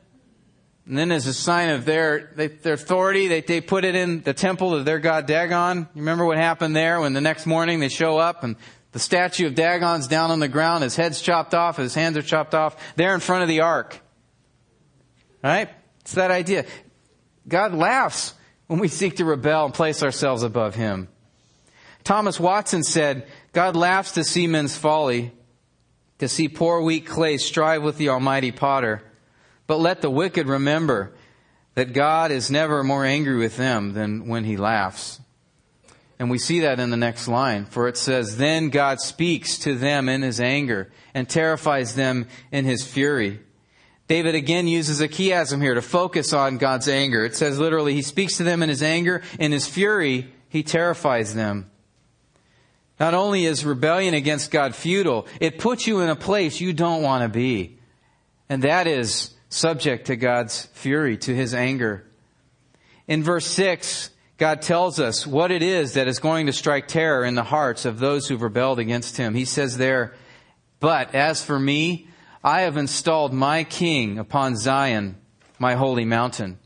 And 0.86 0.96
then 0.96 1.12
as 1.12 1.26
a 1.26 1.34
sign 1.34 1.68
of 1.68 1.84
their, 1.84 2.32
their 2.34 2.72
authority, 2.72 3.28
they, 3.28 3.42
they 3.42 3.60
put 3.60 3.84
it 3.84 3.94
in 3.94 4.22
the 4.22 4.32
temple 4.32 4.74
of 4.74 4.86
their 4.86 4.98
god 4.98 5.26
Dagon. 5.26 5.80
You 5.94 6.00
remember 6.00 6.24
what 6.24 6.38
happened 6.38 6.74
there 6.74 6.98
when 7.00 7.12
the 7.12 7.20
next 7.20 7.44
morning 7.44 7.80
they 7.80 7.90
show 7.90 8.16
up 8.16 8.42
and 8.42 8.56
the 8.92 8.98
statue 8.98 9.46
of 9.46 9.54
Dagon's 9.54 10.08
down 10.08 10.30
on 10.30 10.40
the 10.40 10.48
ground, 10.48 10.82
his 10.82 10.96
head's 10.96 11.20
chopped 11.20 11.52
off, 11.52 11.76
his 11.76 11.94
hands 11.94 12.16
are 12.16 12.22
chopped 12.22 12.54
off, 12.54 12.74
there 12.96 13.12
in 13.14 13.20
front 13.20 13.42
of 13.42 13.48
the 13.48 13.60
ark. 13.60 14.00
Right? 15.44 15.68
It's 16.00 16.14
that 16.14 16.30
idea. 16.30 16.64
God 17.48 17.74
laughs 17.74 18.34
when 18.66 18.78
we 18.78 18.88
seek 18.88 19.16
to 19.16 19.24
rebel 19.24 19.64
and 19.64 19.74
place 19.74 20.02
ourselves 20.02 20.42
above 20.42 20.74
Him. 20.74 21.08
Thomas 22.04 22.38
Watson 22.38 22.82
said, 22.82 23.26
God 23.52 23.74
laughs 23.76 24.12
to 24.12 24.24
see 24.24 24.46
men's 24.46 24.76
folly, 24.76 25.32
to 26.18 26.28
see 26.28 26.48
poor 26.48 26.80
weak 26.82 27.06
clay 27.06 27.38
strive 27.38 27.82
with 27.82 27.96
the 27.96 28.10
almighty 28.10 28.52
potter. 28.52 29.02
But 29.66 29.80
let 29.80 30.00
the 30.00 30.10
wicked 30.10 30.46
remember 30.46 31.12
that 31.74 31.92
God 31.92 32.30
is 32.30 32.50
never 32.50 32.82
more 32.82 33.04
angry 33.04 33.36
with 33.36 33.56
them 33.56 33.92
than 33.94 34.26
when 34.26 34.44
He 34.44 34.56
laughs. 34.56 35.20
And 36.18 36.30
we 36.30 36.38
see 36.38 36.60
that 36.60 36.80
in 36.80 36.90
the 36.90 36.96
next 36.96 37.28
line, 37.28 37.64
for 37.64 37.86
it 37.86 37.96
says, 37.96 38.36
Then 38.36 38.70
God 38.70 39.00
speaks 39.00 39.58
to 39.60 39.76
them 39.76 40.08
in 40.08 40.22
His 40.22 40.40
anger 40.40 40.90
and 41.14 41.28
terrifies 41.28 41.94
them 41.94 42.26
in 42.50 42.64
His 42.64 42.84
fury. 42.84 43.40
David 44.08 44.34
again 44.34 44.66
uses 44.66 45.00
a 45.00 45.08
chiasm 45.08 45.60
here 45.60 45.74
to 45.74 45.82
focus 45.82 46.32
on 46.32 46.56
God's 46.56 46.88
anger. 46.88 47.26
It 47.26 47.36
says 47.36 47.58
literally, 47.58 47.94
he 47.94 48.02
speaks 48.02 48.38
to 48.38 48.42
them 48.42 48.62
in 48.62 48.70
his 48.70 48.82
anger, 48.82 49.22
in 49.38 49.52
his 49.52 49.66
fury, 49.66 50.32
he 50.48 50.62
terrifies 50.62 51.34
them. 51.34 51.70
Not 52.98 53.14
only 53.14 53.44
is 53.44 53.64
rebellion 53.64 54.14
against 54.14 54.50
God 54.50 54.74
futile, 54.74 55.26
it 55.40 55.58
puts 55.58 55.86
you 55.86 56.00
in 56.00 56.08
a 56.08 56.16
place 56.16 56.60
you 56.60 56.72
don't 56.72 57.02
want 57.02 57.22
to 57.22 57.28
be. 57.28 57.78
And 58.48 58.62
that 58.64 58.86
is 58.86 59.34
subject 59.50 60.06
to 60.06 60.16
God's 60.16 60.66
fury, 60.72 61.18
to 61.18 61.34
his 61.34 61.54
anger. 61.54 62.04
In 63.06 63.22
verse 63.22 63.46
6, 63.46 64.10
God 64.38 64.62
tells 64.62 64.98
us 64.98 65.26
what 65.26 65.50
it 65.50 65.62
is 65.62 65.94
that 65.94 66.08
is 66.08 66.18
going 66.18 66.46
to 66.46 66.52
strike 66.52 66.88
terror 66.88 67.24
in 67.24 67.34
the 67.34 67.44
hearts 67.44 67.84
of 67.84 67.98
those 67.98 68.26
who've 68.26 68.40
rebelled 68.40 68.78
against 68.78 69.16
him. 69.16 69.34
He 69.34 69.44
says 69.44 69.76
there, 69.76 70.14
But 70.80 71.14
as 71.14 71.44
for 71.44 71.58
me, 71.58 72.07
I 72.42 72.62
have 72.62 72.76
installed 72.76 73.32
my 73.32 73.64
king 73.64 74.18
upon 74.18 74.56
Zion, 74.56 75.16
my 75.58 75.74
holy 75.74 76.04
mountain. 76.04 76.58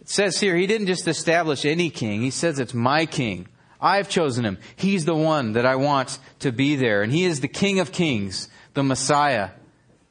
It 0.00 0.08
says 0.08 0.40
here, 0.40 0.56
he 0.56 0.66
didn't 0.66 0.86
just 0.86 1.06
establish 1.06 1.64
any 1.64 1.90
king. 1.90 2.22
He 2.22 2.30
says 2.30 2.58
it's 2.58 2.74
my 2.74 3.06
king. 3.06 3.48
I've 3.80 4.08
chosen 4.08 4.44
him. 4.44 4.58
He's 4.76 5.04
the 5.04 5.14
one 5.14 5.52
that 5.52 5.66
I 5.66 5.76
want 5.76 6.18
to 6.40 6.52
be 6.52 6.76
there. 6.76 7.02
And 7.02 7.12
he 7.12 7.24
is 7.24 7.40
the 7.40 7.48
king 7.48 7.80
of 7.80 7.92
kings, 7.92 8.48
the 8.74 8.82
Messiah, 8.82 9.50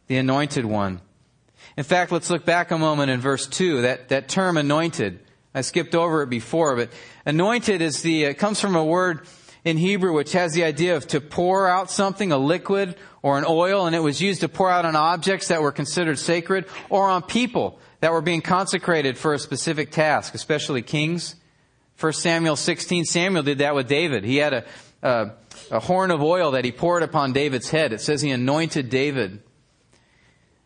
the 0.07 0.17
anointed 0.17 0.65
one. 0.65 1.01
In 1.77 1.84
fact, 1.84 2.12
let's 2.12 2.29
look 2.29 2.45
back 2.45 2.71
a 2.71 2.77
moment 2.77 3.10
in 3.12 3.21
verse 3.21 3.47
2. 3.47 3.84
That, 3.84 4.10
that 4.10 4.27
term 4.27 4.57
anointed, 4.57 5.19
I 5.55 5.62
skipped 5.62 5.95
over 5.95 6.21
it 6.23 6.29
before, 6.29 6.75
but 6.75 6.89
anointed 7.25 7.81
is 7.81 8.01
the, 8.01 8.25
it 8.25 8.34
comes 8.36 8.60
from 8.60 8.75
a 8.75 8.84
word 8.84 9.25
in 9.63 9.78
Hebrew 9.78 10.13
which 10.13 10.34
has 10.34 10.54
the 10.54 10.63
idea 10.63 10.95
of 10.95 11.08
to 11.08 11.21
pour 11.21 11.67
out 11.67 11.91
something, 11.91 12.32
a 12.32 12.38
liquid 12.38 12.95
or 13.21 13.38
an 13.38 13.45
oil, 13.47 13.86
and 13.86 13.95
it 13.95 14.00
was 14.00 14.21
used 14.21 14.41
to 14.41 14.50
pour 14.50 14.69
out 14.69 14.86
on 14.86 14.95
objects 14.95 15.50
that 15.50 15.62
were 15.62 15.71
considered 15.71 16.17
sacred 16.17 16.65
or 16.89 17.08
on 17.08 17.21
people 17.21 17.80
that 18.00 18.12
were 18.12 18.21
being 18.21 18.41
consecrated 18.41 19.17
for 19.17 19.34
a 19.34 19.39
specific 19.39 19.91
task, 19.91 20.34
especially 20.34 20.82
kings. 20.82 21.36
1 22.00 22.13
Samuel 22.13 22.56
16, 22.56 23.06
Samuel 23.06 23.43
did 23.43 23.60
that 23.60 23.76
with 23.76 23.88
David. 23.88 24.24
He 24.24 24.38
had 24.38 24.54
a, 24.54 24.65
a, 25.04 25.32
a 25.69 25.80
horn 25.80 26.10
of 26.10 26.21
oil 26.21 26.52
that 26.52 26.65
he 26.65 26.71
poured 26.71 27.04
upon 27.04 27.32
David's 27.32 27.69
head. 27.69 27.93
It 27.93 28.02
says 28.02 28.21
he 28.21 28.32
anointed 28.32 28.89
David. 28.89 29.43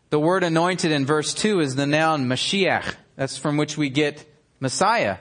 The 0.08 0.18
word 0.18 0.44
anointed 0.44 0.92
in 0.92 1.04
verse 1.04 1.34
2 1.34 1.60
is 1.60 1.74
the 1.74 1.86
noun 1.86 2.26
Mashiach. 2.26 2.94
That's 3.16 3.36
from 3.36 3.58
which 3.58 3.76
we 3.76 3.90
get 3.90 4.24
Messiah, 4.60 5.18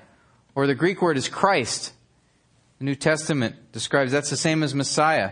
or 0.53 0.67
the 0.67 0.75
Greek 0.75 1.01
word 1.01 1.17
is 1.17 1.27
Christ. 1.27 1.91
The 2.79 2.85
New 2.85 2.95
Testament 2.95 3.71
describes 3.71 4.11
that's 4.11 4.29
the 4.29 4.37
same 4.37 4.63
as 4.63 4.75
Messiah. 4.75 5.31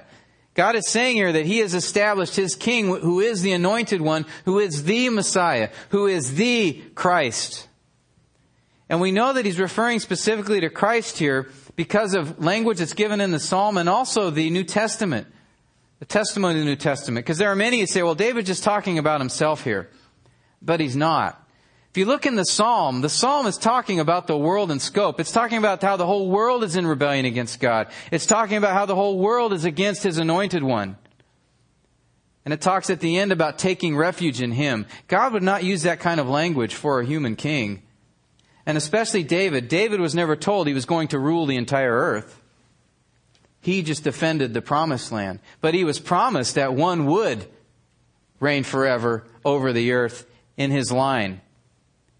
God 0.53 0.75
is 0.75 0.87
saying 0.87 1.15
here 1.15 1.31
that 1.31 1.45
He 1.45 1.59
has 1.59 1.73
established 1.73 2.35
His 2.35 2.55
King, 2.55 2.87
who 2.87 3.19
is 3.19 3.41
the 3.41 3.53
anointed 3.53 4.01
one, 4.01 4.25
who 4.45 4.59
is 4.59 4.83
the 4.83 5.09
Messiah, 5.09 5.69
who 5.89 6.07
is 6.07 6.35
the 6.35 6.81
Christ. 6.95 7.67
And 8.87 9.01
we 9.01 9.11
know 9.11 9.33
that 9.33 9.45
He's 9.45 9.59
referring 9.59 9.99
specifically 9.99 10.61
to 10.61 10.69
Christ 10.69 11.17
here 11.17 11.49
because 11.75 12.13
of 12.13 12.43
language 12.43 12.77
that's 12.77 12.93
given 12.93 13.19
in 13.19 13.31
the 13.31 13.39
Psalm 13.39 13.77
and 13.77 13.89
also 13.89 14.29
the 14.29 14.49
New 14.51 14.63
Testament, 14.63 15.27
the 15.99 16.05
testimony 16.05 16.59
of 16.59 16.65
the 16.65 16.69
New 16.69 16.75
Testament. 16.75 17.25
Because 17.25 17.39
there 17.39 17.49
are 17.49 17.55
many 17.55 17.79
who 17.79 17.87
say, 17.87 18.03
well, 18.03 18.15
David's 18.15 18.47
just 18.47 18.63
talking 18.63 18.99
about 18.99 19.19
himself 19.19 19.63
here. 19.63 19.89
But 20.61 20.79
he's 20.79 20.95
not. 20.95 21.42
If 21.93 21.99
you 21.99 22.05
look 22.05 22.25
in 22.25 22.33
the 22.33 22.43
psalm, 22.43 23.01
the 23.01 23.09
psalm 23.09 23.45
is 23.45 23.55
talking 23.55 23.99
about 23.99 24.25
the 24.25 24.35
world 24.35 24.71
in 24.71 24.79
scope. 24.79 25.19
It's 25.19 25.31
talking 25.31 25.59
about 25.59 25.79
how 25.79 25.95
the 25.95 26.07
whole 26.07 26.27
world 26.27 26.63
is 26.63 26.75
in 26.75 26.87
rebellion 26.87 27.27
against 27.27 27.59
God. 27.59 27.87
It's 28.09 28.25
talking 28.25 28.57
about 28.57 28.73
how 28.73 28.87
the 28.87 28.95
whole 28.95 29.19
world 29.19 29.53
is 29.53 29.63
against 29.63 30.01
his 30.01 30.17
anointed 30.17 30.63
one. 30.63 30.97
And 32.45 32.51
it 32.51 32.61
talks 32.61 32.89
at 32.89 32.99
the 32.99 33.19
end 33.19 33.31
about 33.31 33.59
taking 33.59 33.95
refuge 33.95 34.41
in 34.41 34.53
him. 34.53 34.87
God 35.07 35.33
would 35.33 35.43
not 35.43 35.63
use 35.63 35.83
that 35.83 35.99
kind 35.99 36.19
of 36.19 36.27
language 36.27 36.73
for 36.73 36.99
a 36.99 37.05
human 37.05 37.35
king. 37.35 37.83
And 38.65 38.75
especially 38.75 39.21
David. 39.21 39.67
David 39.67 39.99
was 39.99 40.15
never 40.15 40.35
told 40.35 40.65
he 40.65 40.73
was 40.73 40.85
going 40.85 41.09
to 41.09 41.19
rule 41.19 41.45
the 41.45 41.57
entire 41.57 41.93
earth. 41.93 42.41
He 43.61 43.83
just 43.83 44.03
defended 44.03 44.55
the 44.55 44.63
promised 44.63 45.11
land. 45.11 45.41
But 45.61 45.75
he 45.75 45.83
was 45.83 45.99
promised 45.99 46.55
that 46.55 46.73
one 46.73 47.05
would 47.05 47.45
reign 48.39 48.63
forever 48.63 49.25
over 49.45 49.71
the 49.71 49.91
earth 49.91 50.25
in 50.57 50.71
his 50.71 50.91
line. 50.91 51.41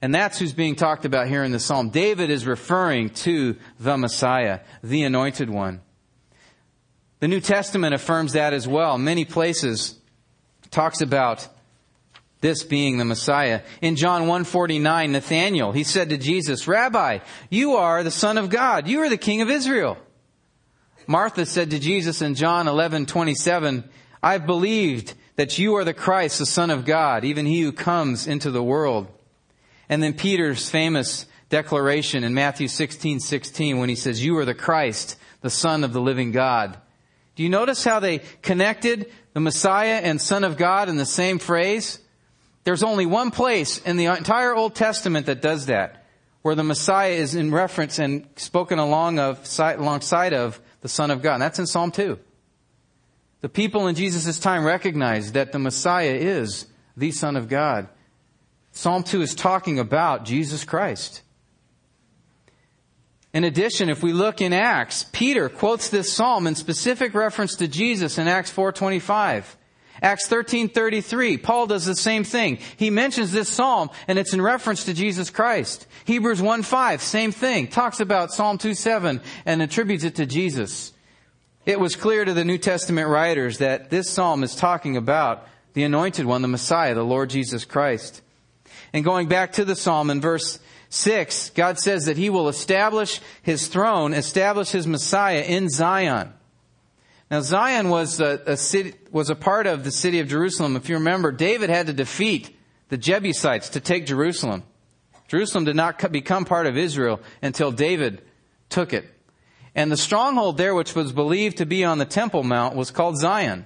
And 0.04 0.14
that's 0.14 0.38
who's 0.38 0.52
being 0.52 0.76
talked 0.76 1.06
about 1.06 1.30
here 1.30 1.46
in 1.46 1.54
the 1.54 1.62
psalm. 1.62 1.88
David 1.88 2.30
is 2.30 2.46
referring 2.46 3.12
to 3.12 3.56
the 3.80 3.96
Messiah, 3.98 4.60
the 4.84 5.04
anointed 5.04 5.50
one. 5.50 5.80
The 7.22 7.30
New 7.30 7.40
Testament 7.40 7.96
affirms 7.96 8.34
that 8.34 8.52
as 8.52 8.68
well. 8.68 8.98
Many 8.98 9.24
places 9.24 9.98
talks 10.72 11.00
about 11.00 11.48
this 12.42 12.64
being 12.64 12.98
the 12.98 13.06
Messiah. 13.06 13.62
In 13.82 13.96
John 13.96 14.24
149, 14.24 15.14
Nathanael, 15.14 15.72
he 15.72 15.86
said 15.86 16.10
to 16.10 16.18
Jesus, 16.18 16.68
Rabbi, 16.68 17.20
you 17.50 17.78
are 17.78 18.04
the 18.04 18.12
Son 18.12 18.38
of 18.38 18.50
God. 18.50 18.90
You 18.90 19.04
are 19.04 19.10
the 19.10 19.16
King 19.16 19.42
of 19.42 19.50
Israel. 19.50 19.98
Martha 21.08 21.46
said 21.46 21.70
to 21.70 21.80
Jesus 21.80 22.22
in 22.22 22.36
John 22.36 22.66
11:27, 22.66 23.86
I've 24.22 24.46
believed 24.46 25.14
that 25.38 25.58
you 25.58 25.76
are 25.78 25.86
the 25.86 25.94
Christ, 25.94 26.40
the 26.40 26.46
Son 26.46 26.72
of 26.72 26.84
God, 26.84 27.24
even 27.24 27.46
he 27.46 27.62
who 27.62 27.72
comes 27.72 28.28
into 28.28 28.52
the 28.52 28.62
world. 28.62 29.08
And 29.94 30.02
then 30.02 30.16
Peter's 30.16 30.68
famous 30.68 31.28
declaration 31.50 32.24
in 32.24 32.34
Matthew 32.34 32.68
16, 32.68 33.20
16 33.20 33.78
when 33.78 33.90
he 33.90 33.96
says, 33.96 34.26
You 34.26 34.36
are 34.40 34.44
the 34.44 34.56
Christ, 34.56 35.18
the 35.42 35.52
Son 35.52 35.84
of 35.84 35.94
the 35.94 36.02
living 36.02 36.32
God. 36.32 36.80
Do 37.36 37.44
you 37.44 37.50
notice 37.50 37.84
how 37.84 38.00
they 38.00 38.22
connected 38.42 39.12
the 39.34 39.40
Messiah 39.40 40.02
and 40.04 40.20
Son 40.20 40.44
of 40.44 40.58
God 40.58 40.90
in 40.90 40.98
the 40.98 41.06
same 41.06 41.38
phrase? 41.38 42.00
There's 42.64 42.82
only 42.82 43.06
one 43.06 43.30
place 43.30 43.78
in 43.78 43.98
the 43.98 44.06
entire 44.06 44.56
Old 44.56 44.74
Testament 44.74 45.28
that 45.28 45.44
does 45.44 45.68
that, 45.68 46.08
where 46.42 46.56
the 46.56 46.64
Messiah 46.64 47.12
is 47.12 47.36
in 47.36 47.52
reference 47.52 48.00
and 48.00 48.28
spoken 48.36 48.80
along 48.80 49.20
of, 49.20 49.48
alongside 49.60 50.34
of 50.34 50.60
the 50.82 50.90
Son 50.90 51.12
of 51.12 51.22
God. 51.22 51.36
And 51.36 51.44
that's 51.44 51.60
in 51.60 51.68
Psalm 51.68 51.92
2. 51.92 52.18
The 53.42 53.50
people 53.50 53.86
in 53.86 53.94
Jesus' 53.94 54.40
time 54.40 54.66
recognized 54.66 55.36
that 55.36 55.52
the 55.52 55.60
Messiah 55.60 56.16
is 56.16 56.66
the 56.98 57.12
Son 57.12 57.36
of 57.36 57.48
God. 57.48 57.90
Psalm 58.74 59.04
2 59.04 59.22
is 59.22 59.36
talking 59.36 59.78
about 59.78 60.26
Jesus 60.26 60.66
Christ. 60.66 61.22
In 63.32 63.44
addition, 63.44 63.88
if 63.88 64.04
we 64.04 64.14
look 64.14 64.42
in 64.42 64.52
Acts, 64.52 65.06
Peter 65.12 65.48
quotes 65.48 65.90
this 65.90 66.12
psalm 66.12 66.48
in 66.48 66.56
specific 66.56 67.14
reference 67.14 67.56
to 67.56 67.68
Jesus 67.68 68.18
in 68.18 68.28
Acts 68.28 68.52
4:25. 68.52 69.58
Acts 70.02 70.28
13:33, 70.28 71.38
Paul 71.38 71.68
does 71.68 71.86
the 71.86 71.96
same 71.96 72.24
thing. 72.24 72.58
He 72.76 72.90
mentions 72.90 73.32
this 73.32 73.48
psalm 73.48 73.92
and 74.08 74.18
it's 74.18 74.34
in 74.34 74.42
reference 74.42 74.84
to 74.86 74.94
Jesus 74.94 75.30
Christ. 75.30 75.86
Hebrews 76.06 76.42
1:5, 76.42 77.02
same 77.02 77.32
thing, 77.32 77.68
talks 77.68 78.00
about 78.00 78.34
Psalm 78.34 78.58
2:7 78.58 79.22
and 79.46 79.62
attributes 79.62 80.04
it 80.04 80.16
to 80.16 80.26
Jesus. 80.26 80.94
It 81.66 81.80
was 81.80 81.96
clear 81.96 82.26
to 82.26 82.34
the 82.34 82.44
New 82.44 82.58
Testament 82.58 83.08
writers 83.08 83.60
that 83.60 83.92
this 83.92 84.10
psalm 84.10 84.44
is 84.44 84.56
talking 84.56 84.98
about 84.98 85.48
the 85.74 85.84
anointed 85.84 86.26
one, 86.26 86.42
the 86.42 86.48
Messiah, 86.48 86.96
the 86.96 87.06
Lord 87.06 87.30
Jesus 87.30 87.66
Christ. 87.66 88.23
And 88.94 89.04
going 89.04 89.28
back 89.28 89.54
to 89.54 89.66
the 89.66 89.76
psalm 89.76 90.10
in 90.10 90.22
verse 90.22 90.60
6, 90.90 91.50
God 91.52 91.80
says 91.80 92.06
that 92.06 92.18
he 92.18 92.30
will 92.30 92.48
establish 92.48 93.20
his 93.42 93.68
throne, 93.68 94.14
establish 94.14 94.70
his 94.70 94.86
Messiah 94.86 95.42
in 95.42 95.68
Zion. 95.70 96.32
Now 97.32 97.42
Zion 97.42 97.90
was 97.90 98.20
a, 98.20 98.40
a, 98.46 98.56
city, 98.56 98.94
was 99.12 99.32
a 99.32 99.36
part 99.36 99.66
of 99.66 99.84
the 99.84 99.92
city 99.92 100.20
of 100.20 100.28
Jerusalem. 100.28 100.76
If 100.76 100.88
you 100.88 100.96
remember, 100.96 101.32
David 101.32 101.72
had 101.72 101.88
to 101.88 101.94
defeat 101.94 102.56
the 102.90 102.98
Jebusites 102.98 103.70
to 103.70 103.80
take 103.80 104.06
Jerusalem. 104.06 104.64
Jerusalem 105.28 105.66
did 105.66 105.76
not 105.76 106.12
become 106.12 106.46
part 106.46 106.68
of 106.68 106.78
Israel 106.78 107.20
until 107.42 107.72
David 107.72 108.22
took 108.70 108.94
it. 108.94 109.10
And 109.74 109.92
the 109.92 109.98
stronghold 109.98 110.58
there, 110.58 110.76
which 110.76 110.94
was 110.94 111.12
believed 111.12 111.58
to 111.58 111.66
be 111.66 111.84
on 111.84 111.98
the 111.98 112.06
Temple 112.06 112.44
Mount, 112.44 112.76
was 112.76 112.92
called 112.92 113.18
Zion, 113.18 113.66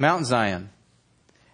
Mount 0.00 0.26
Zion. 0.26 0.70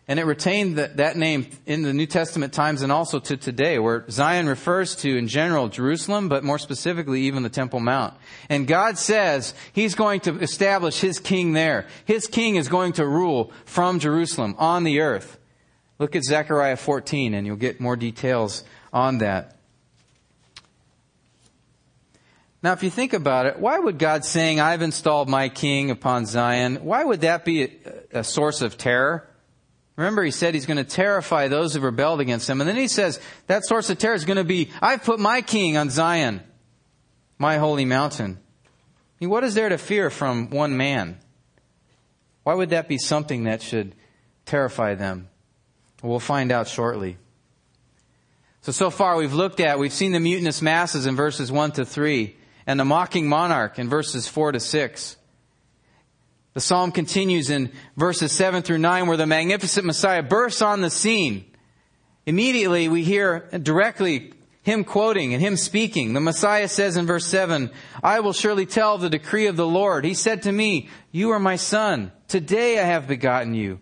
And 0.07 0.21
it 0.21 0.27
retained 0.27 0.77
that, 0.77 0.99
that 0.99 1.17
name 1.17 1.47
in 1.65 1.83
the 1.83 1.95
New 1.95 2.07
Testament 2.07 2.53
times 2.53 2.83
and 2.83 2.93
also 2.93 3.19
to 3.21 3.39
today, 3.39 3.79
where 3.79 4.05
Zion 4.11 4.47
refers 4.47 4.95
to, 4.97 5.17
in 5.17 5.29
general, 5.29 5.69
Jerusalem, 5.69 6.29
but 6.29 6.45
more 6.45 6.59
specifically, 6.59 7.23
even 7.23 7.43
the 7.43 7.49
Temple 7.49 7.81
Mount. 7.81 8.13
And 8.51 8.67
God 8.67 8.99
says 8.99 9.55
He's 9.73 9.95
going 9.95 10.21
to 10.21 10.39
establish 10.41 11.01
His 11.01 11.19
king 11.19 11.55
there. 11.55 11.87
His 12.05 12.27
king 12.27 12.57
is 12.57 12.69
going 12.69 12.93
to 12.95 13.07
rule 13.07 13.51
from 13.65 13.99
Jerusalem 13.99 14.55
on 14.59 14.85
the 14.85 15.01
earth. 15.01 15.39
Look 15.99 16.15
at 16.15 16.25
Zechariah 16.25 16.77
14 16.77 17.33
and 17.33 17.47
you'll 17.47 17.57
get 17.57 17.81
more 17.81 17.97
details 17.97 18.63
on 18.93 19.19
that. 19.19 19.57
Now, 22.63 22.73
if 22.73 22.83
you 22.83 22.91
think 22.91 23.13
about 23.13 23.47
it, 23.47 23.59
why 23.59 23.79
would 23.79 23.99
God 23.99 24.25
saying, 24.25 24.59
I've 24.59 24.83
installed 24.83 25.29
my 25.29 25.49
king 25.51 25.91
upon 25.91 26.27
Zion, 26.27 26.77
why 26.77 27.05
would 27.05 27.21
that 27.23 27.45
be 27.45 27.63
a, 27.63 27.71
a 28.21 28.25
source 28.25 28.61
of 28.61 28.77
terror? 28.77 29.29
Remember, 29.97 30.25
he 30.25 30.33
said 30.33 30.55
he's 30.55 30.67
going 30.67 30.79
to 30.79 30.85
terrify 30.85 31.49
those 31.49 31.75
who 31.75 31.81
rebelled 31.81 32.21
against 32.21 32.51
him. 32.51 32.61
And 32.61 32.69
then 32.69 32.77
he 32.77 32.89
says 32.89 33.21
that 33.47 33.65
source 33.65 33.91
of 33.91 33.99
terror 33.99 34.15
is 34.15 34.25
going 34.25 34.39
to 34.39 34.45
be, 34.45 34.71
I've 34.83 35.05
put 35.05 35.21
my 35.21 35.41
king 35.41 35.77
on 35.77 35.91
Zion, 35.91 36.43
my 37.39 37.59
holy 37.59 37.85
mountain. 37.85 38.39
I 38.41 38.69
mean, 39.21 39.31
what 39.31 39.45
is 39.45 39.55
there 39.55 39.69
to 39.69 39.79
fear 39.79 40.11
from 40.11 40.51
one 40.51 40.77
man? 40.77 41.19
Why 42.43 42.55
would 42.55 42.71
that 42.71 42.89
be 42.89 42.99
something 42.99 43.45
that 43.45 43.63
should 43.63 43.95
terrify 44.47 44.95
them? 44.95 45.29
We'll 46.03 46.21
find 46.21 46.51
out 46.51 46.69
shortly. 46.69 47.17
So, 48.63 48.73
so 48.73 48.91
far 48.91 49.17
we've 49.17 49.33
looked 49.33 49.61
at, 49.61 49.79
we've 49.79 49.93
seen 49.93 50.13
the 50.13 50.21
mutinous 50.21 50.61
masses 50.61 51.07
in 51.07 51.17
verses 51.17 51.53
1 51.53 51.73
to 51.73 51.85
3, 51.85 52.37
and 52.67 52.81
the 52.81 52.85
mocking 52.85 53.29
monarch 53.29 53.79
in 53.79 53.89
verses 53.89 54.27
4 54.27 54.53
to 54.53 54.61
6. 54.61 55.17
The 56.55 56.61
psalm 56.61 56.93
continues 56.93 57.51
in 57.51 57.73
verses 57.97 58.31
7 58.31 58.63
through 58.63 58.79
9 58.79 59.09
where 59.09 59.17
the 59.17 59.27
magnificent 59.27 59.85
Messiah 59.85 60.23
bursts 60.23 60.63
on 60.63 60.81
the 60.81 60.91
scene. 60.91 61.45
Immediately 62.27 62.89
we 62.89 63.03
hear 63.03 63.49
directly 63.61 64.33
him 64.63 64.85
quoting 64.85 65.35
and 65.35 65.43
him 65.43 65.57
speaking. 65.57 66.15
The 66.15 66.21
Messiah 66.21 66.69
says 66.69 66.97
in 66.97 67.07
verse 67.07 67.27
7, 67.27 67.71
I 68.03 68.21
will 68.21 68.33
surely 68.33 68.67
tell 68.67 68.99
the 68.99 69.11
decree 69.11 69.47
of 69.47 69.57
the 69.57 69.67
Lord. 69.67 70.05
He 70.05 70.15
said 70.15 70.43
to 70.43 70.53
me, 70.53 70.89
You 71.11 71.31
are 71.31 71.41
my 71.41 71.57
son. 71.57 72.13
Today 72.29 72.79
I 72.79 72.85
have 72.85 73.09
begotten 73.09 73.55
you. 73.55 73.81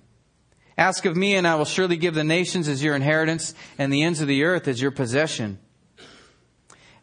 Ask 0.76 1.04
of 1.04 1.14
me 1.14 1.36
and 1.36 1.46
I 1.46 1.56
will 1.56 1.66
surely 1.66 1.98
give 1.98 2.14
the 2.14 2.24
nations 2.24 2.68
as 2.68 2.82
your 2.82 2.96
inheritance 2.96 3.54
and 3.78 3.92
the 3.92 4.02
ends 4.02 4.22
of 4.22 4.28
the 4.28 4.44
earth 4.44 4.66
as 4.66 4.80
your 4.80 4.90
possession. 4.90 5.58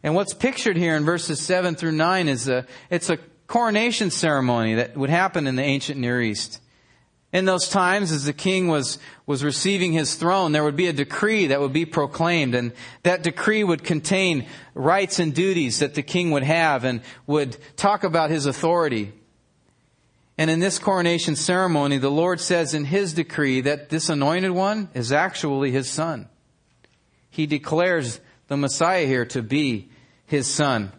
And 0.02 0.16
what's 0.16 0.34
pictured 0.34 0.76
here 0.76 0.96
in 0.96 1.04
verses 1.04 1.40
7 1.40 1.76
through 1.76 1.92
9 1.92 2.28
is 2.28 2.48
a, 2.48 2.66
it's 2.90 3.08
a 3.08 3.18
coronation 3.50 4.12
ceremony 4.12 4.76
that 4.76 4.96
would 4.96 5.10
happen 5.10 5.48
in 5.48 5.56
the 5.56 5.62
ancient 5.62 5.98
Near 5.98 6.22
East. 6.22 6.60
In 7.32 7.46
those 7.46 7.68
times, 7.68 8.12
as 8.12 8.24
the 8.24 8.32
king 8.32 8.68
was, 8.68 9.00
was 9.26 9.42
receiving 9.42 9.92
his 9.92 10.14
throne, 10.14 10.52
there 10.52 10.62
would 10.62 10.76
be 10.76 10.86
a 10.86 10.92
decree 10.92 11.48
that 11.48 11.60
would 11.60 11.72
be 11.72 11.84
proclaimed, 11.84 12.54
and 12.54 12.70
that 13.02 13.24
decree 13.24 13.64
would 13.64 13.82
contain 13.82 14.46
rights 14.74 15.18
and 15.18 15.34
duties 15.34 15.80
that 15.80 15.94
the 15.94 16.02
king 16.02 16.30
would 16.30 16.44
have 16.44 16.84
and 16.84 17.00
would 17.26 17.56
talk 17.76 18.04
about 18.04 18.30
his 18.30 18.46
authority. 18.46 19.12
And 20.38 20.48
in 20.48 20.60
this 20.60 20.78
coronation 20.78 21.34
ceremony, 21.34 21.98
the 21.98 22.08
Lord 22.08 22.40
says 22.40 22.72
in 22.72 22.84
his 22.84 23.14
decree 23.14 23.62
that 23.62 23.88
this 23.88 24.08
anointed 24.08 24.52
one 24.52 24.90
is 24.94 25.10
actually 25.10 25.72
his 25.72 25.90
son. 25.90 26.28
He 27.30 27.46
declares 27.46 28.20
the 28.46 28.56
Messiah 28.56 29.06
here 29.06 29.26
to 29.26 29.42
be 29.42 29.90
his 30.24 30.46
son. 30.46 30.92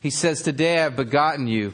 He 0.00 0.10
says, 0.10 0.42
Today 0.42 0.82
I've 0.82 0.96
begotten 0.96 1.46
you. 1.46 1.72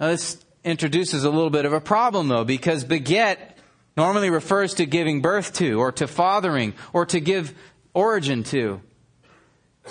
Now, 0.00 0.08
this 0.08 0.42
introduces 0.64 1.24
a 1.24 1.30
little 1.30 1.50
bit 1.50 1.66
of 1.66 1.72
a 1.72 1.80
problem, 1.80 2.28
though, 2.28 2.44
because 2.44 2.82
beget 2.82 3.58
normally 3.96 4.30
refers 4.30 4.74
to 4.74 4.86
giving 4.86 5.20
birth 5.20 5.52
to, 5.54 5.78
or 5.78 5.92
to 5.92 6.06
fathering, 6.06 6.74
or 6.92 7.06
to 7.06 7.20
give 7.20 7.54
origin 7.92 8.42
to. 8.44 8.80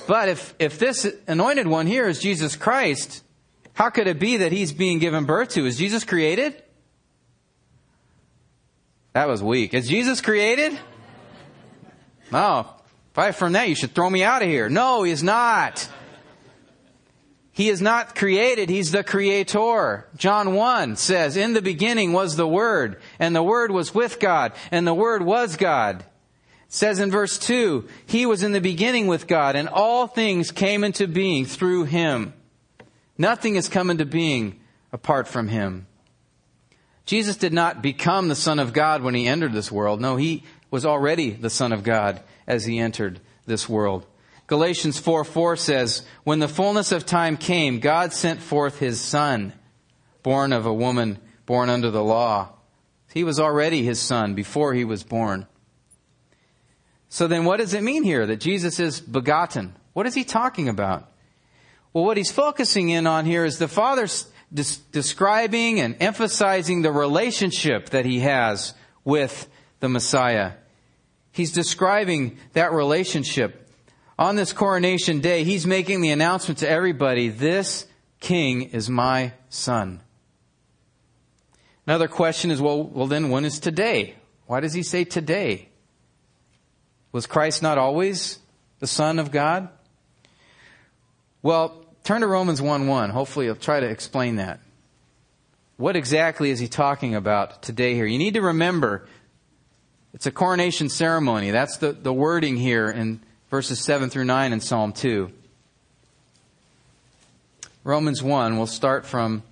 But 0.07 0.29
if, 0.29 0.55
if 0.59 0.79
this 0.79 1.07
anointed 1.27 1.67
one 1.67 1.85
here 1.87 2.07
is 2.07 2.19
Jesus 2.19 2.55
Christ, 2.55 3.23
how 3.73 3.89
could 3.89 4.07
it 4.07 4.19
be 4.19 4.37
that 4.37 4.51
he's 4.51 4.73
being 4.73 4.99
given 4.99 5.25
birth 5.25 5.49
to? 5.49 5.65
Is 5.65 5.77
Jesus 5.77 6.03
created? 6.03 6.61
That 9.13 9.27
was 9.27 9.43
weak. 9.43 9.75
Is 9.75 9.87
Jesus 9.87 10.21
created? 10.21 10.77
No. 12.31 12.67
If 13.11 13.19
I 13.19 13.31
from 13.31 13.53
that, 13.53 13.69
you 13.69 13.75
should 13.75 13.93
throw 13.93 14.09
me 14.09 14.23
out 14.23 14.41
of 14.41 14.49
here. 14.49 14.69
No, 14.69 15.03
he's 15.03 15.21
not. 15.21 15.87
He 17.55 17.69
is 17.69 17.81
not 17.81 18.15
created, 18.15 18.69
He's 18.69 18.91
the 18.91 19.03
creator. 19.03 20.07
John 20.17 20.55
1 20.55 20.95
says, 20.95 21.37
In 21.37 21.53
the 21.53 21.61
beginning 21.61 22.11
was 22.11 22.35
the 22.35 22.47
Word, 22.47 22.99
and 23.19 23.35
the 23.35 23.43
Word 23.43 23.69
was 23.69 23.93
with 23.93 24.19
God, 24.19 24.53
and 24.71 24.87
the 24.87 24.93
Word 24.93 25.21
was 25.21 25.55
God. 25.55 25.99
It 25.99 26.73
says 26.73 26.97
in 26.97 27.11
verse 27.11 27.37
2, 27.37 27.87
He 28.07 28.25
was 28.25 28.41
in 28.41 28.53
the 28.53 28.59
beginning 28.59 29.05
with 29.05 29.27
God, 29.27 29.55
and 29.55 29.69
all 29.69 30.07
things 30.07 30.51
came 30.51 30.83
into 30.83 31.07
being 31.07 31.45
through 31.45 31.83
Him. 31.83 32.33
Nothing 33.19 33.53
has 33.53 33.69
come 33.69 33.91
into 33.91 34.05
being 34.05 34.59
apart 34.91 35.27
from 35.27 35.47
Him. 35.47 35.85
Jesus 37.05 37.37
did 37.37 37.53
not 37.53 37.83
become 37.83 38.29
the 38.29 38.35
Son 38.35 38.57
of 38.57 38.73
God 38.73 39.03
when 39.03 39.13
He 39.13 39.27
entered 39.27 39.53
this 39.53 39.71
world. 39.71 40.01
No, 40.01 40.15
He 40.15 40.43
was 40.71 40.87
already 40.87 41.29
the 41.29 41.51
Son 41.51 41.71
of 41.71 41.83
God 41.83 42.19
as 42.47 42.65
He 42.65 42.79
entered 42.79 43.19
this 43.45 43.69
world. 43.69 44.07
Galatians 44.53 44.99
4 44.99 45.23
4 45.23 45.55
says, 45.55 46.03
When 46.23 46.37
the 46.37 46.47
fullness 46.47 46.91
of 46.91 47.07
time 47.07 47.37
came, 47.37 47.79
God 47.79 48.13
sent 48.13 48.39
forth 48.39 48.77
his 48.77 49.01
son, 49.01 49.51
born 50.21 50.53
of 50.53 50.67
a 50.67 50.73
woman 50.73 51.17
born 51.47 51.71
under 51.71 51.89
the 51.89 52.03
law. 52.03 52.49
He 53.11 53.23
was 53.23 53.39
already 53.39 53.83
his 53.83 53.99
son 53.99 54.35
before 54.35 54.75
he 54.75 54.85
was 54.85 55.03
born. 55.03 55.47
So 57.09 57.25
then 57.25 57.45
what 57.45 57.57
does 57.57 57.73
it 57.73 57.81
mean 57.81 58.03
here 58.03 58.27
that 58.27 58.41
Jesus 58.41 58.79
is 58.79 59.01
begotten? 59.01 59.73
What 59.93 60.05
is 60.05 60.13
he 60.13 60.23
talking 60.23 60.69
about? 60.69 61.11
Well, 61.91 62.05
what 62.05 62.17
he's 62.17 62.31
focusing 62.31 62.89
in 62.89 63.07
on 63.07 63.25
here 63.25 63.45
is 63.45 63.57
the 63.57 63.67
Father 63.67 64.07
des- 64.53 64.77
describing 64.91 65.79
and 65.79 65.95
emphasizing 65.99 66.83
the 66.83 66.91
relationship 66.91 67.89
that 67.89 68.05
he 68.05 68.19
has 68.19 68.75
with 69.03 69.49
the 69.79 69.89
Messiah. 69.89 70.51
He's 71.31 71.53
describing 71.53 72.37
that 72.53 72.71
relationship 72.71 73.61
on 74.23 74.37
this 74.37 74.53
coronation 74.53 75.19
day, 75.19 75.43
he's 75.43 75.67
making 75.67 75.99
the 75.99 76.11
announcement 76.11 76.59
to 76.59 76.69
everybody, 76.69 77.27
this 77.27 77.85
king 78.21 78.61
is 78.61 78.89
my 78.89 79.33
son. 79.49 79.99
Another 81.85 82.07
question 82.07 82.49
is, 82.49 82.61
well, 82.61 82.83
well 82.83 83.07
then 83.07 83.29
when 83.29 83.43
is 83.43 83.59
today? 83.59 84.15
Why 84.45 84.61
does 84.61 84.73
he 84.73 84.81
say 84.81 85.03
today? 85.03 85.67
Was 87.11 87.27
Christ 87.27 87.61
not 87.61 87.77
always 87.77 88.39
the 88.79 88.87
son 88.87 89.19
of 89.19 89.29
God? 89.29 89.67
Well, 91.41 91.85
turn 92.05 92.21
to 92.21 92.27
Romans 92.27 92.61
1 92.61 92.87
1. 92.87 93.09
Hopefully 93.09 93.49
I'll 93.49 93.55
try 93.55 93.81
to 93.81 93.89
explain 93.89 94.37
that. 94.37 94.61
What 95.75 95.97
exactly 95.97 96.49
is 96.49 96.59
he 96.59 96.69
talking 96.69 97.13
about 97.13 97.61
today 97.61 97.93
here? 97.93 98.05
You 98.05 98.17
need 98.17 98.35
to 98.35 98.41
remember 98.41 99.05
It's 100.13 100.27
a 100.27 100.31
coronation 100.31 100.87
ceremony. 100.87 101.51
That's 101.51 101.77
the, 101.77 101.91
the 101.91 102.13
wording 102.13 102.55
here 102.55 102.89
in 102.89 103.19
verses 103.53 103.79
7 103.81 104.09
through 104.09 104.25
9 104.25 104.51
in 104.51 104.59
Psalm 104.59 104.91
2. 104.91 105.29
Romans 107.83 108.23
1, 108.23 108.57
we'll 108.57 108.65
start 108.65 109.05
from 109.05 109.43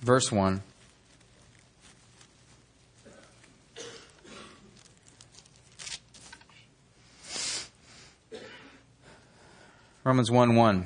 verse 0.00 0.32
1. 0.32 0.60
Romans 10.02 10.28
1 10.32 10.56
1. 10.56 10.84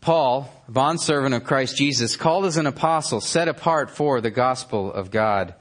Paul, 0.00 0.64
bondservant 0.66 1.34
of 1.34 1.44
Christ 1.44 1.76
Jesus, 1.76 2.16
called 2.16 2.46
as 2.46 2.56
an 2.56 2.64
apostle, 2.64 3.20
set 3.20 3.48
apart 3.48 3.90
for 3.90 4.22
the 4.22 4.30
gospel 4.30 4.90
of 4.90 5.10
God, 5.10 5.54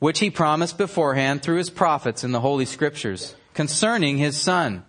which 0.00 0.18
he 0.18 0.30
promised 0.30 0.76
beforehand 0.76 1.44
through 1.44 1.58
his 1.58 1.70
prophets 1.70 2.24
in 2.24 2.32
the 2.32 2.40
Holy 2.40 2.64
Scriptures, 2.64 3.36
concerning 3.54 4.18
his 4.18 4.38
Son, 4.38 4.84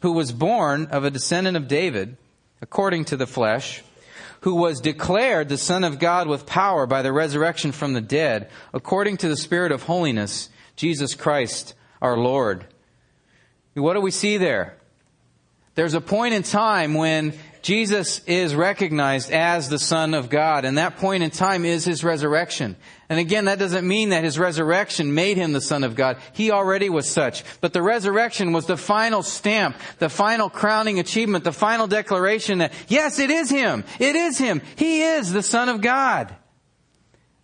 who 0.00 0.12
was 0.12 0.32
born 0.32 0.86
of 0.86 1.04
a 1.04 1.10
descendant 1.10 1.56
of 1.56 1.66
David, 1.66 2.16
according 2.60 3.06
to 3.06 3.16
the 3.16 3.26
flesh, 3.26 3.82
who 4.42 4.54
was 4.54 4.80
declared 4.80 5.48
the 5.48 5.56
Son 5.56 5.84
of 5.84 5.98
God 5.98 6.28
with 6.28 6.46
power 6.46 6.86
by 6.86 7.00
the 7.02 7.12
resurrection 7.12 7.72
from 7.72 7.94
the 7.94 8.00
dead, 8.00 8.50
according 8.72 9.16
to 9.16 9.28
the 9.28 9.36
Spirit 9.36 9.72
of 9.72 9.84
holiness, 9.84 10.50
Jesus 10.76 11.14
Christ 11.14 11.74
our 12.02 12.18
Lord. 12.18 12.66
What 13.72 13.94
do 13.94 14.00
we 14.00 14.10
see 14.10 14.36
there? 14.36 14.76
There's 15.74 15.94
a 15.94 16.00
point 16.00 16.34
in 16.34 16.42
time 16.42 16.94
when 16.94 17.32
Jesus 17.64 18.20
is 18.26 18.54
recognized 18.54 19.32
as 19.32 19.70
the 19.70 19.78
Son 19.78 20.12
of 20.12 20.28
God, 20.28 20.66
and 20.66 20.76
that 20.76 20.98
point 20.98 21.22
in 21.22 21.30
time 21.30 21.64
is 21.64 21.86
His 21.86 22.04
resurrection. 22.04 22.76
And 23.08 23.18
again, 23.18 23.46
that 23.46 23.58
doesn't 23.58 23.88
mean 23.88 24.10
that 24.10 24.22
His 24.22 24.38
resurrection 24.38 25.14
made 25.14 25.38
Him 25.38 25.54
the 25.54 25.62
Son 25.62 25.82
of 25.82 25.94
God. 25.94 26.18
He 26.34 26.50
already 26.50 26.90
was 26.90 27.08
such. 27.08 27.42
But 27.62 27.72
the 27.72 27.80
resurrection 27.80 28.52
was 28.52 28.66
the 28.66 28.76
final 28.76 29.22
stamp, 29.22 29.78
the 29.98 30.10
final 30.10 30.50
crowning 30.50 30.98
achievement, 30.98 31.42
the 31.42 31.54
final 31.54 31.86
declaration 31.86 32.58
that, 32.58 32.74
yes, 32.88 33.18
it 33.18 33.30
is 33.30 33.48
Him. 33.48 33.84
It 33.98 34.14
is 34.14 34.36
Him. 34.36 34.60
He 34.76 35.00
is 35.00 35.32
the 35.32 35.42
Son 35.42 35.70
of 35.70 35.80
God. 35.80 36.36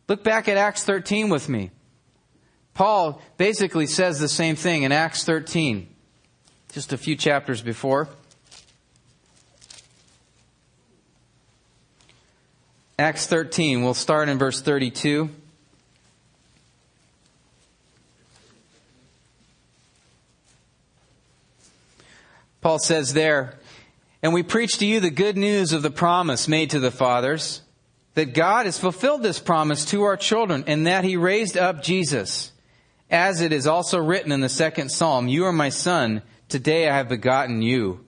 Look 0.06 0.22
back 0.22 0.48
at 0.48 0.58
Acts 0.58 0.84
13 0.84 1.30
with 1.30 1.48
me. 1.48 1.70
Paul 2.74 3.22
basically 3.38 3.86
says 3.86 4.20
the 4.20 4.28
same 4.28 4.54
thing 4.54 4.82
in 4.82 4.92
Acts 4.92 5.24
13, 5.24 5.88
just 6.72 6.92
a 6.92 6.98
few 6.98 7.16
chapters 7.16 7.62
before. 7.62 8.10
Acts 13.00 13.26
13, 13.26 13.82
we'll 13.82 13.94
start 13.94 14.28
in 14.28 14.36
verse 14.36 14.60
32. 14.60 15.30
Paul 22.60 22.78
says 22.78 23.14
there, 23.14 23.54
And 24.22 24.34
we 24.34 24.42
preach 24.42 24.76
to 24.76 24.84
you 24.84 25.00
the 25.00 25.08
good 25.08 25.38
news 25.38 25.72
of 25.72 25.80
the 25.80 25.90
promise 25.90 26.46
made 26.46 26.68
to 26.70 26.78
the 26.78 26.90
fathers, 26.90 27.62
that 28.16 28.34
God 28.34 28.66
has 28.66 28.78
fulfilled 28.78 29.22
this 29.22 29.38
promise 29.38 29.86
to 29.86 30.02
our 30.02 30.18
children, 30.18 30.64
and 30.66 30.86
that 30.86 31.02
he 31.02 31.16
raised 31.16 31.56
up 31.56 31.82
Jesus. 31.82 32.52
As 33.10 33.40
it 33.40 33.54
is 33.54 33.66
also 33.66 33.98
written 33.98 34.30
in 34.30 34.42
the 34.42 34.50
second 34.50 34.90
psalm, 34.90 35.26
You 35.26 35.46
are 35.46 35.52
my 35.52 35.70
son, 35.70 36.20
today 36.50 36.86
I 36.86 36.96
have 36.96 37.08
begotten 37.08 37.62
you. 37.62 38.04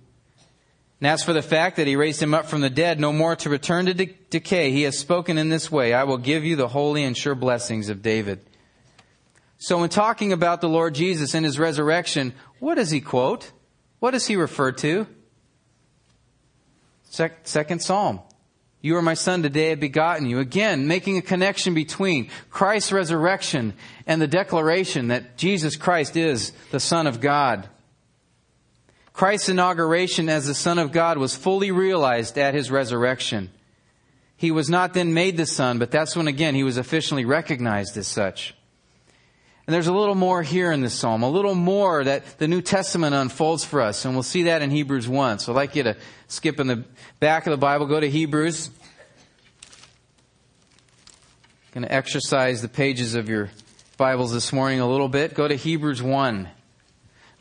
And 1.01 1.07
as 1.07 1.25
for 1.25 1.33
the 1.33 1.41
fact 1.41 1.77
that 1.77 1.87
he 1.87 1.97
raised 1.97 2.23
him 2.23 2.35
up 2.35 2.45
from 2.45 2.61
the 2.61 2.69
dead, 2.69 3.01
no 3.01 3.11
more 3.11 3.35
to 3.37 3.49
return 3.49 3.87
to 3.87 3.95
decay, 4.33 4.73
he 4.73 4.83
has 4.83 4.99
spoken 4.99 5.39
in 5.39 5.49
this 5.49 5.71
way 5.71 5.95
I 5.95 6.05
will 6.05 6.19
give 6.19 6.45
you 6.45 6.57
the 6.57 6.69
holy 6.69 7.05
and 7.05 7.17
sure 7.17 7.37
blessings 7.37 7.89
of 7.89 8.03
David. 8.03 8.41
So, 9.59 9.85
in 9.85 9.91
talking 9.91 10.33
about 10.33 10.61
the 10.61 10.69
Lord 10.69 10.95
Jesus 10.97 11.35
and 11.35 11.47
his 11.47 11.59
resurrection, 11.59 12.33
what 12.59 12.75
does 12.75 12.91
he 12.91 13.01
quote? 13.01 13.53
What 14.01 14.11
does 14.11 14.27
he 14.27 14.35
refer 14.35 14.73
to? 14.73 15.07
second 17.05 17.83
Psalm. 17.83 18.21
You 18.81 18.97
are 18.97 19.03
my 19.03 19.15
son, 19.15 19.43
today 19.43 19.67
I 19.67 19.71
have 19.71 19.81
begotten 19.81 20.27
you. 20.27 20.41
Again, 20.41 20.89
making 20.89 21.19
a 21.19 21.23
connection 21.23 21.75
between 21.75 22.31
Christ's 22.51 22.91
resurrection 22.91 23.75
and 24.07 24.21
the 24.21 24.27
declaration 24.27 25.09
that 25.09 25.37
Jesus 25.37 25.77
Christ 25.77 26.17
is 26.17 26.53
the 26.73 26.81
Son 26.81 27.07
of 27.07 27.21
God. 27.21 27.69
Christ's 29.13 29.51
inauguration 29.51 30.29
as 30.29 30.47
the 30.47 30.55
Son 30.55 30.79
of 30.79 30.91
God 30.91 31.19
was 31.19 31.37
fully 31.37 31.71
realized 31.71 32.39
at 32.39 32.55
his 32.55 32.71
resurrection. 32.71 33.51
He 34.43 34.51
was 34.51 34.69
not 34.69 34.93
then 34.93 35.15
made 35.15 35.37
the 35.37 35.47
Son, 35.47 35.79
but 35.79 35.93
that's 35.93 36.17
when 36.17 36.27
again 36.27 36.57
he 36.57 36.65
was 36.65 36.77
officially 36.77 37.25
recognized 37.25 37.97
as 37.97 38.09
such. 38.09 38.57
And 39.69 39.73
there's 39.73 39.87
a 39.87 39.93
little 39.93 40.17
more 40.17 40.43
here 40.43 40.73
in 40.73 40.81
this 40.81 40.95
psalm, 40.95 41.23
a 41.23 41.31
little 41.31 41.55
more 41.55 42.03
that 42.03 42.41
the 42.41 42.49
New 42.49 42.61
Testament 42.61 43.15
unfolds 43.15 43.65
for 43.65 43.81
us, 43.81 44.05
and 44.05 44.15
we'll 44.15 44.25
see 44.25 44.43
that 44.43 44.61
in 44.61 44.73
Hebrews 44.73 45.07
1. 45.07 45.39
So 45.39 45.53
I'd 45.53 45.55
like 45.55 45.77
you 45.77 45.85
to 45.85 45.97
skip 46.27 46.59
in 46.59 46.67
the 46.67 46.83
back 47.21 47.47
of 47.47 47.53
the 47.53 47.57
Bible, 47.57 47.87
go 47.87 48.01
to 48.01 48.11
Hebrews. 48.11 48.71
Going 51.73 51.85
to 51.85 51.95
exercise 51.95 52.63
the 52.63 52.69
pages 52.69 53.15
of 53.15 53.29
your 53.29 53.49
Bibles 53.97 54.33
this 54.33 54.53
morning 54.53 54.81
a 54.81 54.91
little 54.91 55.09
bit. 55.09 55.35
Go 55.35 55.47
to 55.47 55.55
Hebrews 55.55 56.03
1. 56.03 56.49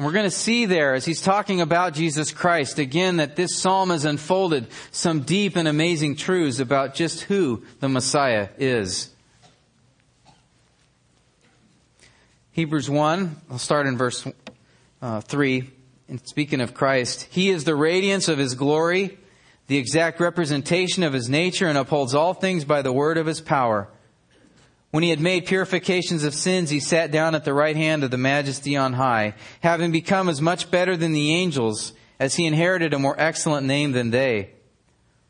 And 0.02 0.08
we're 0.08 0.14
going 0.14 0.26
to 0.26 0.32
see 0.32 0.66
there, 0.66 0.96
as 0.96 1.06
he's 1.06 1.22
talking 1.22 1.62
about 1.62 1.94
Jesus 1.94 2.32
Christ, 2.32 2.80
again, 2.80 3.18
that 3.18 3.36
this 3.36 3.60
psalm 3.60 3.92
has 3.92 4.04
unfolded 4.04 4.66
some 4.90 5.20
deep 5.20 5.56
and 5.56 5.68
amazing 5.68 6.16
truths 6.16 6.58
about 6.58 6.96
just 6.96 7.22
who 7.22 7.62
the 7.82 7.88
Messiah 7.88 8.50
is. 8.58 9.12
Hebrews 12.54 12.90
1, 12.90 13.42
I'll 13.52 13.60
start 13.60 13.86
in 13.86 13.96
verse 13.96 14.28
uh, 15.04 15.22
3. 15.22 15.70
And 16.08 16.28
speaking 16.28 16.62
of 16.62 16.74
Christ, 16.74 17.28
He 17.30 17.52
is 17.52 17.64
the 17.64 17.76
radiance 17.76 18.28
of 18.28 18.40
His 18.40 18.56
glory, 18.56 19.20
the 19.68 19.78
exact 19.78 20.20
representation 20.20 21.04
of 21.04 21.14
His 21.14 21.30
nature, 21.30 21.68
and 21.68 21.78
upholds 21.78 22.16
all 22.16 22.34
things 22.34 22.66
by 22.66 22.82
the 22.82 22.92
word 22.92 23.20
of 23.20 23.28
His 23.28 23.40
power. 23.40 23.88
When 24.92 25.04
he 25.04 25.10
had 25.10 25.22
made 25.22 25.46
purifications 25.46 26.26
of 26.26 26.36
sins, 26.36 26.70
he 26.70 26.82
sat 26.82 27.12
down 27.12 27.34
at 27.34 27.46
the 27.46 27.54
right 27.54 27.78
hand 27.78 28.04
of 28.04 28.12
the 28.12 28.18
majesty 28.18 28.76
on 28.76 28.94
high, 28.94 29.36
having 29.62 29.94
become 29.94 30.28
as 30.28 30.42
much 30.42 30.70
better 30.70 30.98
than 30.98 31.14
the 31.14 31.34
angels 31.34 31.94
as 32.20 32.36
he 32.36 32.46
inherited 32.46 32.94
a 32.94 33.00
more 33.00 33.16
excellent 33.18 33.66
name 33.66 33.94
than 33.94 34.12
they. 34.12 34.52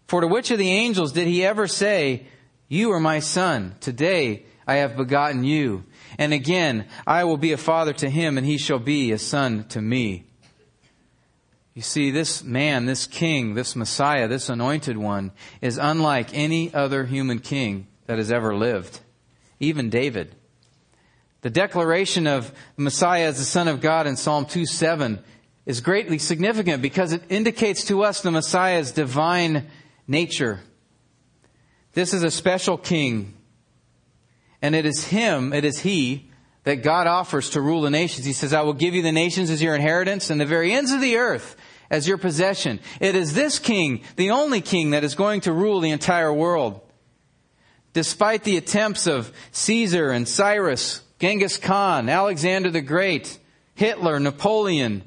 For 0.07 0.21
to 0.21 0.27
which 0.27 0.49
of 0.49 0.57
the 0.57 0.71
angels 0.71 1.13
did 1.13 1.27
he 1.27 1.45
ever 1.45 1.67
say, 1.67 2.25
You 2.67 2.91
are 2.91 2.99
my 2.99 3.19
son, 3.19 3.75
today 3.79 4.45
I 4.65 4.77
have 4.77 4.97
begotten 4.97 5.43
you? 5.43 5.85
And 6.17 6.33
again, 6.33 6.87
I 7.05 7.23
will 7.23 7.37
be 7.37 7.51
a 7.51 7.57
father 7.57 7.93
to 7.93 8.09
him, 8.09 8.39
and 8.39 8.45
he 8.45 8.57
shall 8.57 8.79
be 8.79 9.11
a 9.11 9.19
son 9.19 9.65
to 9.69 9.79
me. 9.79 10.25
You 11.75 11.83
see, 11.83 12.09
this 12.09 12.43
man, 12.43 12.87
this 12.87 13.05
king, 13.05 13.53
this 13.53 13.75
Messiah, 13.75 14.27
this 14.27 14.49
anointed 14.49 14.97
one, 14.97 15.31
is 15.61 15.77
unlike 15.77 16.33
any 16.33 16.73
other 16.73 17.05
human 17.05 17.39
king 17.39 17.87
that 18.07 18.17
has 18.17 18.31
ever 18.31 18.55
lived 18.55 18.99
even 19.61 19.89
David. 19.89 20.35
The 21.41 21.49
declaration 21.49 22.27
of 22.27 22.51
Messiah 22.75 23.27
as 23.27 23.37
the 23.37 23.45
Son 23.45 23.67
of 23.67 23.79
God 23.79 24.05
in 24.07 24.17
Psalm 24.17 24.45
2 24.45 24.65
7 24.65 25.23
is 25.65 25.79
greatly 25.79 26.17
significant 26.17 26.81
because 26.81 27.13
it 27.13 27.23
indicates 27.29 27.85
to 27.85 28.03
us 28.03 28.21
the 28.21 28.31
Messiah's 28.31 28.91
divine 28.91 29.67
nature. 30.07 30.59
This 31.93 32.13
is 32.13 32.23
a 32.23 32.31
special 32.31 32.77
king, 32.77 33.33
and 34.61 34.75
it 34.75 34.85
is 34.85 35.05
him, 35.05 35.53
it 35.53 35.65
is 35.65 35.79
he, 35.79 36.29
that 36.63 36.83
God 36.83 37.07
offers 37.07 37.51
to 37.51 37.61
rule 37.61 37.81
the 37.81 37.89
nations. 37.89 38.25
He 38.25 38.33
says, 38.33 38.53
I 38.53 38.61
will 38.61 38.73
give 38.73 38.93
you 38.93 39.01
the 39.01 39.11
nations 39.11 39.49
as 39.49 39.61
your 39.61 39.75
inheritance 39.75 40.29
and 40.29 40.39
the 40.39 40.45
very 40.45 40.73
ends 40.73 40.91
of 40.91 41.01
the 41.01 41.17
earth 41.17 41.55
as 41.89 42.07
your 42.07 42.17
possession. 42.17 42.79
It 42.99 43.15
is 43.15 43.33
this 43.33 43.59
king, 43.59 44.03
the 44.15 44.31
only 44.31 44.61
king, 44.61 44.91
that 44.91 45.03
is 45.03 45.15
going 45.15 45.41
to 45.41 45.53
rule 45.53 45.79
the 45.79 45.91
entire 45.91 46.31
world. 46.31 46.80
Despite 47.93 48.43
the 48.43 48.57
attempts 48.57 49.07
of 49.07 49.33
Caesar 49.51 50.11
and 50.11 50.27
Cyrus, 50.27 51.01
Genghis 51.19 51.57
Khan, 51.57 52.09
Alexander 52.09 52.69
the 52.71 52.81
Great, 52.81 53.37
Hitler, 53.75 54.19
Napoleon, 54.19 55.03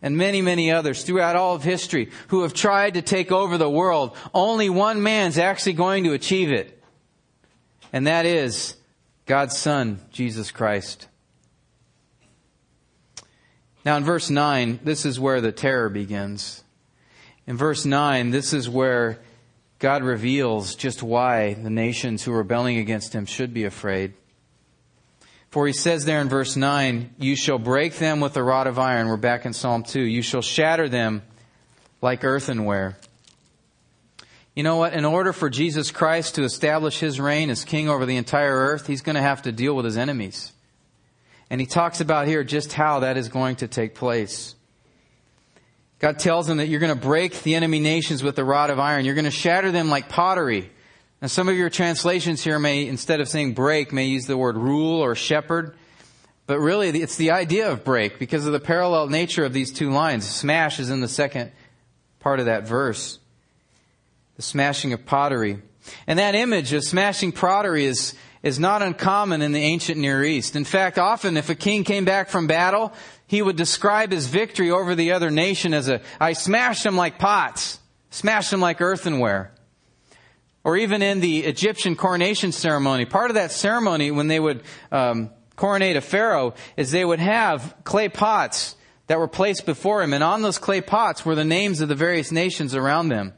and 0.00 0.16
many, 0.16 0.42
many 0.42 0.70
others 0.70 1.02
throughout 1.02 1.36
all 1.36 1.54
of 1.54 1.64
history 1.64 2.10
who 2.28 2.42
have 2.42 2.54
tried 2.54 2.94
to 2.94 3.02
take 3.02 3.32
over 3.32 3.58
the 3.58 3.70
world, 3.70 4.16
only 4.32 4.70
one 4.70 5.02
man's 5.02 5.38
actually 5.38 5.72
going 5.72 6.04
to 6.04 6.12
achieve 6.12 6.52
it. 6.52 6.82
And 7.92 8.06
that 8.06 8.26
is 8.26 8.76
God's 9.26 9.56
Son, 9.56 10.00
Jesus 10.12 10.50
Christ. 10.50 11.08
Now 13.84 13.96
in 13.96 14.04
verse 14.04 14.30
9, 14.30 14.80
this 14.84 15.04
is 15.04 15.18
where 15.18 15.40
the 15.40 15.52
terror 15.52 15.88
begins. 15.88 16.62
In 17.46 17.56
verse 17.56 17.84
9, 17.84 18.30
this 18.30 18.52
is 18.52 18.68
where 18.68 19.18
God 19.78 20.02
reveals 20.02 20.74
just 20.74 21.02
why 21.02 21.54
the 21.54 21.70
nations 21.70 22.24
who 22.24 22.32
are 22.32 22.38
rebelling 22.38 22.78
against 22.78 23.12
him 23.12 23.26
should 23.26 23.54
be 23.54 23.64
afraid. 23.64 24.14
For 25.50 25.66
he 25.66 25.72
says 25.72 26.04
there 26.04 26.20
in 26.20 26.28
verse 26.28 26.56
9, 26.56 27.14
You 27.18 27.36
shall 27.36 27.58
break 27.58 27.96
them 27.96 28.20
with 28.20 28.36
a 28.36 28.42
rod 28.42 28.66
of 28.66 28.78
iron. 28.78 29.08
We're 29.08 29.16
back 29.16 29.46
in 29.46 29.52
Psalm 29.52 29.84
2. 29.84 30.00
You 30.00 30.20
shall 30.20 30.42
shatter 30.42 30.88
them 30.88 31.22
like 32.02 32.24
earthenware. 32.24 32.98
You 34.54 34.64
know 34.64 34.76
what? 34.76 34.92
In 34.92 35.04
order 35.04 35.32
for 35.32 35.48
Jesus 35.48 35.92
Christ 35.92 36.34
to 36.34 36.42
establish 36.42 36.98
his 36.98 37.20
reign 37.20 37.48
as 37.48 37.64
king 37.64 37.88
over 37.88 38.04
the 38.04 38.16
entire 38.16 38.54
earth, 38.54 38.88
he's 38.88 39.02
going 39.02 39.14
to 39.14 39.22
have 39.22 39.42
to 39.42 39.52
deal 39.52 39.74
with 39.74 39.84
his 39.84 39.96
enemies. 39.96 40.52
And 41.48 41.60
he 41.60 41.66
talks 41.66 42.00
about 42.00 42.26
here 42.26 42.42
just 42.42 42.72
how 42.72 43.00
that 43.00 43.16
is 43.16 43.28
going 43.28 43.56
to 43.56 43.68
take 43.68 43.94
place. 43.94 44.54
God 45.98 46.18
tells 46.18 46.48
him 46.48 46.58
that 46.58 46.68
you're 46.68 46.80
going 46.80 46.94
to 46.94 47.00
break 47.00 47.42
the 47.42 47.54
enemy 47.54 47.80
nations 47.80 48.22
with 48.22 48.36
the 48.36 48.44
rod 48.44 48.70
of 48.70 48.78
iron. 48.78 49.04
You're 49.04 49.14
going 49.14 49.24
to 49.24 49.30
shatter 49.30 49.72
them 49.72 49.88
like 49.88 50.08
pottery. 50.08 50.70
Now 51.20 51.28
some 51.28 51.48
of 51.48 51.56
your 51.56 51.70
translations 51.70 52.42
here 52.44 52.58
may, 52.58 52.86
instead 52.86 53.20
of 53.20 53.28
saying 53.28 53.54
break, 53.54 53.92
may 53.92 54.06
use 54.06 54.26
the 54.26 54.36
word 54.36 54.56
rule 54.56 55.00
or 55.00 55.14
shepherd. 55.16 55.76
But 56.46 56.60
really, 56.60 56.88
it's 56.88 57.16
the 57.16 57.32
idea 57.32 57.70
of 57.70 57.84
break 57.84 58.18
because 58.18 58.46
of 58.46 58.52
the 58.52 58.60
parallel 58.60 59.08
nature 59.08 59.44
of 59.44 59.52
these 59.52 59.72
two 59.72 59.90
lines. 59.90 60.26
Smash 60.26 60.78
is 60.78 60.88
in 60.88 61.00
the 61.00 61.08
second 61.08 61.52
part 62.20 62.40
of 62.40 62.46
that 62.46 62.66
verse. 62.66 63.18
The 64.36 64.42
smashing 64.42 64.92
of 64.92 65.04
pottery. 65.04 65.58
And 66.06 66.18
that 66.18 66.34
image 66.34 66.72
of 66.72 66.84
smashing 66.84 67.32
pottery 67.32 67.84
is, 67.84 68.14
is 68.42 68.58
not 68.58 68.82
uncommon 68.82 69.42
in 69.42 69.52
the 69.52 69.60
ancient 69.60 69.98
Near 69.98 70.22
East. 70.22 70.54
In 70.54 70.64
fact, 70.64 70.98
often 70.98 71.36
if 71.36 71.50
a 71.50 71.54
king 71.54 71.84
came 71.84 72.04
back 72.04 72.28
from 72.28 72.46
battle, 72.46 72.92
he 73.28 73.42
would 73.42 73.56
describe 73.56 74.10
his 74.10 74.26
victory 74.26 74.70
over 74.70 74.94
the 74.94 75.12
other 75.12 75.30
nation 75.30 75.74
as 75.74 75.88
a, 75.88 76.00
I 76.18 76.32
smashed 76.32 76.82
them 76.82 76.96
like 76.96 77.18
pots, 77.18 77.78
smashed 78.10 78.50
them 78.50 78.60
like 78.60 78.80
earthenware. 78.80 79.52
Or 80.64 80.76
even 80.78 81.02
in 81.02 81.20
the 81.20 81.40
Egyptian 81.40 81.94
coronation 81.94 82.52
ceremony, 82.52 83.04
part 83.04 83.30
of 83.30 83.34
that 83.34 83.52
ceremony 83.52 84.10
when 84.10 84.28
they 84.28 84.40
would 84.40 84.62
um, 84.90 85.30
coronate 85.56 85.96
a 85.96 86.00
pharaoh 86.00 86.54
is 86.76 86.90
they 86.90 87.04
would 87.04 87.20
have 87.20 87.76
clay 87.84 88.08
pots 88.08 88.74
that 89.08 89.18
were 89.18 89.28
placed 89.28 89.66
before 89.66 90.02
him, 90.02 90.14
and 90.14 90.24
on 90.24 90.40
those 90.40 90.58
clay 90.58 90.80
pots 90.80 91.24
were 91.24 91.34
the 91.34 91.44
names 91.44 91.82
of 91.82 91.88
the 91.88 91.94
various 91.94 92.32
nations 92.32 92.74
around 92.74 93.08
them. 93.08 93.34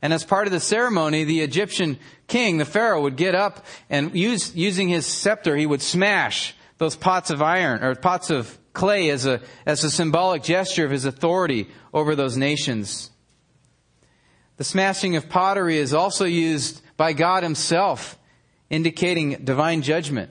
And 0.00 0.12
as 0.12 0.24
part 0.24 0.48
of 0.48 0.52
the 0.52 0.60
ceremony, 0.60 1.22
the 1.22 1.42
Egyptian 1.42 1.98
king, 2.26 2.58
the 2.58 2.64
Pharaoh, 2.64 3.02
would 3.02 3.16
get 3.16 3.36
up 3.36 3.64
and 3.88 4.16
use, 4.16 4.54
using 4.56 4.88
his 4.88 5.06
scepter, 5.06 5.56
he 5.56 5.66
would 5.66 5.82
smash 5.82 6.56
those 6.78 6.96
pots 6.96 7.30
of 7.30 7.40
iron, 7.40 7.84
or 7.84 7.94
pots 7.94 8.30
of 8.30 8.58
clay 8.72 9.10
as 9.10 9.26
a, 9.26 9.40
as 9.66 9.84
a 9.84 9.90
symbolic 9.90 10.42
gesture 10.42 10.84
of 10.84 10.90
his 10.90 11.04
authority 11.04 11.68
over 11.92 12.14
those 12.14 12.36
nations. 12.36 13.10
The 14.56 14.64
smashing 14.64 15.16
of 15.16 15.28
pottery 15.28 15.78
is 15.78 15.94
also 15.94 16.24
used 16.24 16.82
by 16.96 17.12
God 17.12 17.42
himself, 17.42 18.18
indicating 18.70 19.44
divine 19.44 19.82
judgment. 19.82 20.30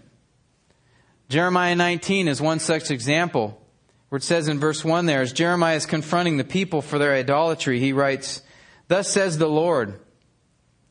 Jeremiah 1.29 1.75
19 1.75 2.27
is 2.27 2.41
one 2.41 2.59
such 2.59 2.91
example, 2.91 3.61
where 4.09 4.17
it 4.17 4.23
says 4.23 4.47
in 4.47 4.59
verse 4.59 4.83
1 4.83 5.05
there, 5.05 5.21
as 5.21 5.33
Jeremiah 5.33 5.77
is 5.77 5.85
confronting 5.85 6.37
the 6.37 6.43
people 6.43 6.81
for 6.81 6.99
their 6.99 7.13
idolatry, 7.13 7.79
he 7.79 7.93
writes, 7.93 8.41
Thus 8.87 9.09
says 9.09 9.37
the 9.37 9.47
Lord, 9.47 9.99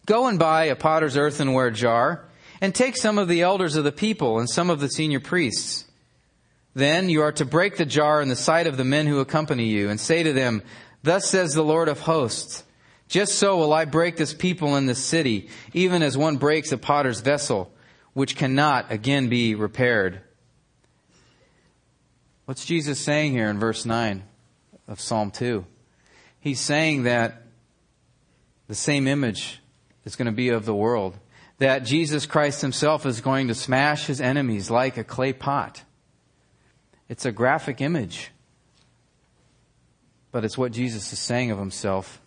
Go 0.07 0.27
and 0.27 0.39
buy 0.39 0.65
a 0.65 0.77
potter's 0.77 1.17
earthenware 1.17 1.71
jar, 1.71 2.27
and 2.61 2.75
take 2.75 2.97
some 2.97 3.19
of 3.19 3.29
the 3.29 3.43
elders 3.43 3.77
of 3.77 3.85
the 3.85 3.93
people 3.93 4.39
and 4.39 4.49
some 4.49 4.71
of 4.71 4.81
the 4.81 4.89
senior 4.89 5.21
priests. 5.21 5.85
Then 6.75 7.09
you 7.09 7.23
are 7.23 7.33
to 7.33 7.45
break 7.45 7.77
the 7.77 7.85
jar 7.85 8.23
in 8.23 8.29
the 8.29 8.37
sight 8.37 8.67
of 8.67 8.77
the 8.77 8.85
men 8.85 9.07
who 9.07 9.19
accompany 9.19 9.67
you, 9.67 9.91
and 9.91 9.99
say 9.99 10.23
to 10.23 10.33
them, 10.33 10.63
Thus 11.03 11.29
says 11.29 11.55
the 11.55 11.65
Lord 11.65 11.89
of 11.89 12.01
hosts, 12.01 12.65
Just 13.09 13.35
so 13.35 13.57
will 13.57 13.73
I 13.73 13.85
break 13.85 14.17
this 14.17 14.35
people 14.35 14.77
in 14.77 14.87
this 14.87 15.05
city, 15.05 15.49
even 15.73 16.03
as 16.03 16.17
one 16.17 16.37
breaks 16.37 16.71
a 16.73 16.79
potter's 16.79 17.21
vessel, 17.21 17.73
which 18.13 18.37
cannot 18.37 18.93
again 18.93 19.29
be 19.29 19.55
repaired. 19.55 20.21
What's 22.45 22.65
Jesus 22.65 22.99
saying 22.99 23.33
here 23.33 23.49
in 23.49 23.59
verse 23.59 23.85
9 23.85 24.25
of 24.89 25.01
Psalm 25.01 25.31
2? 25.31 25.65
He's 26.41 26.61
saying 26.61 27.05
that 27.05 27.43
the 28.67 28.75
same 28.75 29.07
image 29.07 29.61
is 30.05 30.17
going 30.17 30.27
to 30.27 30.33
be 30.33 30.49
of 30.49 30.65
the 30.65 30.75
world. 30.75 31.19
That 31.59 31.85
Jesus 31.85 32.27
Christ 32.27 32.63
himself 32.63 33.05
is 33.05 33.21
going 33.21 33.49
to 33.49 33.55
smash 33.55 34.07
his 34.07 34.21
enemies 34.21 34.71
like 34.71 34.97
a 34.97 35.05
clay 35.05 35.33
pot. 35.33 35.83
It's 37.11 37.27
a 37.27 37.33
graphic 37.33 37.81
image. 37.81 38.31
But 40.31 40.45
it's 40.45 40.57
what 40.57 40.71
Jesus 40.71 41.13
is 41.13 41.19
saying 41.19 41.51
of 41.51 41.59
himself. 41.59 42.23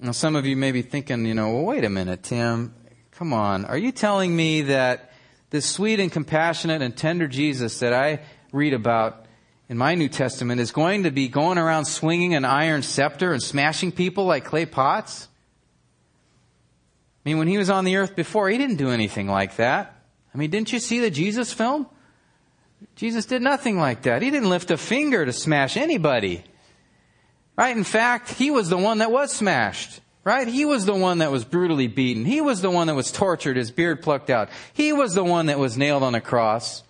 Now 0.00 0.12
some 0.12 0.36
of 0.36 0.46
you 0.46 0.54
may 0.54 0.70
be 0.70 0.82
thinking, 0.82 1.26
you 1.26 1.34
know, 1.34 1.52
well, 1.52 1.64
wait 1.64 1.82
a 1.82 1.90
minute, 1.90 2.22
Tim. 2.22 2.72
Come 3.10 3.32
on. 3.32 3.64
Are 3.64 3.76
you 3.76 3.90
telling 3.90 4.34
me 4.34 4.62
that 4.62 5.10
this 5.50 5.66
sweet 5.66 5.98
and 5.98 6.12
compassionate 6.12 6.80
and 6.80 6.96
tender 6.96 7.26
Jesus 7.26 7.80
that 7.80 7.92
I 7.92 8.20
read 8.52 8.72
about 8.72 9.26
in 9.68 9.76
my 9.76 9.96
New 9.96 10.08
Testament 10.08 10.60
is 10.60 10.70
going 10.70 11.02
to 11.02 11.10
be 11.10 11.26
going 11.26 11.58
around 11.58 11.86
swinging 11.86 12.36
an 12.36 12.44
iron 12.44 12.82
scepter 12.82 13.32
and 13.32 13.42
smashing 13.42 13.90
people 13.90 14.26
like 14.26 14.44
clay 14.44 14.64
pots? 14.64 15.26
I 17.26 17.28
mean, 17.28 17.38
when 17.38 17.48
he 17.48 17.58
was 17.58 17.68
on 17.68 17.84
the 17.84 17.96
earth 17.96 18.14
before, 18.14 18.48
he 18.48 18.58
didn't 18.58 18.76
do 18.76 18.90
anything 18.90 19.26
like 19.26 19.56
that. 19.56 20.04
I 20.32 20.38
mean, 20.38 20.50
didn't 20.50 20.72
you 20.72 20.78
see 20.78 21.00
the 21.00 21.10
Jesus 21.10 21.52
film? 21.52 21.88
Jesus 22.96 23.26
did 23.26 23.42
nothing 23.42 23.78
like 23.78 24.02
that. 24.02 24.22
He 24.22 24.30
didn't 24.30 24.50
lift 24.50 24.70
a 24.70 24.76
finger 24.76 25.24
to 25.24 25.32
smash 25.32 25.76
anybody. 25.76 26.44
Right? 27.56 27.76
In 27.76 27.84
fact, 27.84 28.32
he 28.32 28.50
was 28.50 28.68
the 28.68 28.78
one 28.78 28.98
that 28.98 29.10
was 29.10 29.32
smashed. 29.32 30.00
Right? 30.22 30.46
He 30.46 30.66
was 30.66 30.84
the 30.84 30.94
one 30.94 31.18
that 31.18 31.30
was 31.30 31.46
brutally 31.46 31.86
beaten. 31.86 32.26
He 32.26 32.42
was 32.42 32.60
the 32.60 32.70
one 32.70 32.88
that 32.88 32.94
was 32.94 33.10
tortured, 33.10 33.56
his 33.56 33.70
beard 33.70 34.02
plucked 34.02 34.28
out. 34.28 34.50
He 34.74 34.92
was 34.92 35.14
the 35.14 35.24
one 35.24 35.46
that 35.46 35.58
was 35.58 35.78
nailed 35.78 36.02
on 36.02 36.14
a 36.14 36.20
cross. 36.20 36.82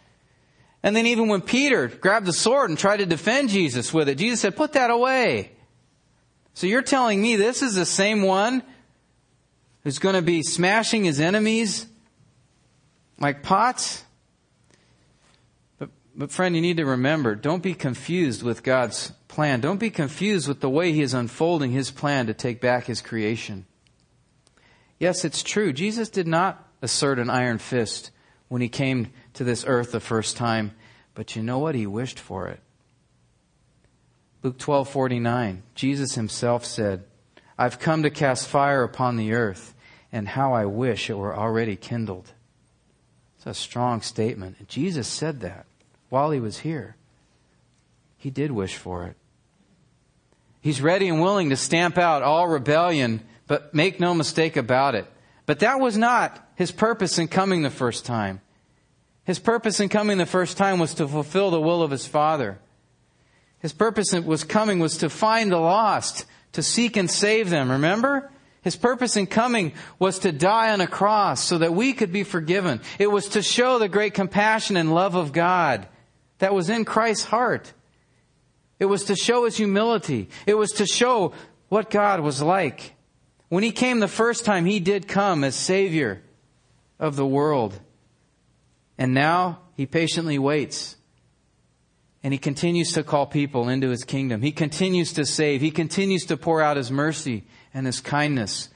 And 0.83 0.97
then 0.97 1.07
even 1.07 1.29
when 1.29 1.41
Peter 1.41 1.87
grabbed 1.89 2.27
the 2.27 2.33
sword 2.33 2.71
and 2.71 2.79
tried 2.79 2.97
to 2.99 3.07
defend 3.07 3.51
Jesus 3.51 3.95
with 3.95 4.09
it, 4.09 4.17
Jesus 4.17 4.41
said, 4.41 4.57
put 4.57 4.73
that 4.73 4.91
away. 4.91 5.53
So 6.55 6.67
you're 6.67 6.83
telling 6.83 7.23
me 7.23 7.37
this 7.37 7.63
is 7.63 7.75
the 7.75 7.87
same 7.87 8.23
one 8.23 8.63
who's 9.85 9.99
going 9.99 10.17
to 10.17 10.23
be 10.23 10.43
smashing 10.43 11.05
his 11.05 11.21
enemies 11.21 11.87
like 13.19 13.43
pots. 13.43 14.05
But, 16.15 16.31
friend, 16.31 16.55
you 16.55 16.61
need 16.61 16.79
to 16.79 16.85
remember, 16.85 17.35
don't 17.35 17.63
be 17.63 17.75
confused 17.75 18.43
with 18.43 18.63
God's 18.63 19.13
plan. 19.29 19.61
Don't 19.61 19.79
be 19.79 19.91
confused 19.91 20.49
with 20.49 20.61
the 20.61 20.69
way 20.69 20.93
he 20.93 21.03
is 21.03 21.15
unfolding 21.15 21.71
his 21.71 21.91
plan 21.91 22.27
to 22.27 22.35
take 22.35 22.61
back 22.61 22.87
his 22.87 23.01
creation. 23.01 23.65
Yes, 24.99 25.25
it's 25.25 25.43
true. 25.43 25.73
Jesus 25.73 26.11
did 26.11 26.27
not 26.27 26.69
assert 26.83 27.19
an 27.19 27.31
iron 27.31 27.59
fist 27.59 28.11
when 28.49 28.61
he 28.61 28.69
came 28.69 29.13
to 29.35 29.45
this 29.45 29.65
earth 29.67 29.93
the 29.93 30.01
first 30.01 30.37
time, 30.37 30.73
but 31.15 31.37
you 31.37 31.43
know 31.43 31.59
what? 31.59 31.75
He 31.75 31.87
wished 31.87 32.19
for 32.19 32.49
it. 32.49 32.61
Luke 34.43 34.59
12:49 34.59 35.61
Jesus 35.75 36.15
himself 36.15 36.65
said, 36.65 37.05
I've 37.59 37.79
come 37.79 38.03
to 38.03 38.11
cast 38.11 38.49
fire 38.49 38.83
upon 38.83 39.17
the 39.17 39.35
earth, 39.35 39.75
and 40.11 40.27
how 40.27 40.55
I 40.55 40.65
wish 40.65 41.11
it 41.11 41.19
were 41.19 41.37
already 41.37 41.77
kindled. 41.77 42.33
It's 43.37 43.47
a 43.47 43.55
strong 43.55 44.01
statement. 44.01 44.67
Jesus 44.67 45.07
said 45.07 45.41
that 45.41 45.67
while 46.11 46.31
he 46.31 46.41
was 46.41 46.59
here. 46.59 46.97
He 48.19 48.31
did 48.31 48.53
wish 48.53 48.77
for 48.77 49.07
it. 49.07 49.17
He's 50.61 50.83
ready 50.83 51.09
and 51.09 51.23
willing 51.23 51.49
to 51.51 51.57
stamp 51.57 51.97
out 51.97 52.23
all 52.23 52.47
rebellion, 52.47 53.23
but 53.47 53.75
make 53.75 53.99
no 53.99 54.13
mistake 54.13 54.59
about 54.59 54.95
it. 54.95 55.07
But 55.47 55.61
that 55.61 55.81
was 55.81 55.97
not 55.97 56.47
his 56.55 56.71
purpose 56.71 57.19
in 57.19 57.29
coming 57.29 57.63
the 57.63 57.71
first 57.71 58.05
time. 58.05 58.43
His 59.25 59.39
purpose 59.39 59.81
in 59.81 59.89
coming 59.89 60.19
the 60.19 60.27
first 60.27 60.59
time 60.59 60.79
was 60.79 60.95
to 60.95 61.09
fulfill 61.09 61.51
the 61.51 61.61
will 61.61 61.83
of 61.83 61.91
his 61.91 62.07
Father. 62.07 62.59
His 63.61 63.73
purpose 63.73 64.13
was 64.13 64.45
coming 64.45 64.81
was 64.81 64.99
to 64.99 65.09
find 65.09 65.51
the 65.51 65.59
lost, 65.59 66.27
to 66.53 66.63
seek 66.63 66.97
and 66.97 67.11
save 67.11 67.49
them. 67.49 67.71
Remember? 67.71 68.31
His 68.63 68.77
purpose 68.77 69.17
in 69.17 69.27
coming 69.27 69.73
was 69.99 70.19
to 70.21 70.33
die 70.33 70.73
on 70.73 70.83
a 70.83 70.87
cross 70.87 71.43
so 71.43 71.59
that 71.59 71.75
we 71.75 71.95
could 71.95 72.13
be 72.13 72.25
forgiven. 72.25 72.81
It 72.99 73.11
was 73.11 73.29
to 73.31 73.43
show 73.43 73.79
the 73.79 73.89
great 73.89 74.13
compassion 74.13 74.77
and 74.77 74.95
love 74.95 75.15
of 75.15 75.33
God 75.33 75.87
that 76.41 76.53
was 76.53 76.69
in 76.69 76.85
Christ's 76.85 77.25
heart. 77.25 77.73
It 78.79 78.87
was 78.87 79.05
to 79.05 79.17
show 79.17 79.45
his 79.45 79.57
humility. 79.57 80.29
It 80.47 80.55
was 80.55 80.73
to 80.73 80.87
show 80.87 81.33
what 81.69 81.91
God 81.91 82.21
was 82.21 82.43
like. 82.43 82.95
When 83.49 83.63
he 83.63 83.73
came 83.73 84.01
the 84.01 84.09
first 84.09 84.45
time, 84.45 84.65
he 84.65 84.81
did 84.81 85.07
come 85.07 85.45
as 85.45 85.55
Savior 85.55 86.23
of 86.99 87.17
the 87.17 87.27
world. 87.27 87.79
And 88.99 89.15
now 89.15 89.61
he 89.77 89.87
patiently 89.87 90.39
waits 90.39 90.97
and 92.23 92.35
he 92.35 92.39
continues 92.39 92.93
to 92.93 93.03
call 93.03 93.27
people 93.27 93.69
into 93.69 93.89
his 93.89 94.05
kingdom. 94.05 94.43
He 94.43 94.53
continues 94.53 95.15
to 95.15 95.25
save. 95.25 95.61
He 95.61 95.71
continues 95.71 96.27
to 96.27 96.37
pour 96.37 96.61
out 96.61 96.77
his 96.77 96.91
mercy 96.91 97.45
and 97.73 97.87
his 97.87 98.01
kindness. 98.01 98.69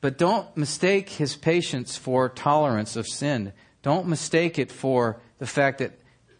But 0.00 0.16
don't 0.16 0.56
mistake 0.56 1.10
his 1.10 1.36
patience 1.36 1.96
for 1.96 2.28
tolerance 2.28 2.96
of 2.96 3.06
sin. 3.06 3.52
Don't 3.82 4.06
mistake 4.06 4.58
it 4.58 4.72
for 4.72 5.20
the 5.38 5.46
fact 5.46 5.78
that 5.78 5.98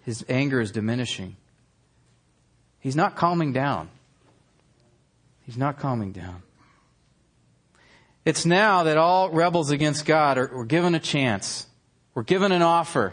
his 0.09 0.25
anger 0.27 0.59
is 0.59 0.73
diminishing. 0.73 1.37
He's 2.81 2.97
not 2.97 3.15
calming 3.15 3.53
down. 3.53 3.91
He's 5.45 5.59
not 5.59 5.79
calming 5.79 6.13
down. 6.13 6.43
It's 8.25 8.47
now 8.47 8.85
that 8.85 8.97
all 8.97 9.29
rebels 9.29 9.71
against 9.71 10.07
God 10.07 10.39
are, 10.39 10.61
are 10.61 10.65
given 10.65 10.95
a 10.95 10.99
chance. 10.99 11.67
We're 12.15 12.23
given 12.23 12.53
an 12.53 12.63
offer. 12.63 13.13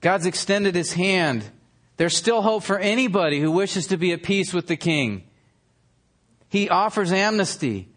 God's 0.00 0.24
extended 0.24 0.74
his 0.74 0.94
hand 0.94 1.44
there's 1.98 2.16
still 2.16 2.40
hope 2.40 2.62
for 2.62 2.78
anybody 2.78 3.38
who 3.38 3.50
wishes 3.50 3.88
to 3.88 3.98
be 3.98 4.12
at 4.12 4.22
peace 4.22 4.54
with 4.54 4.68
the 4.68 4.76
king. 4.76 5.24
He 6.48 6.70
offers 6.70 7.12
amnesty 7.12 7.90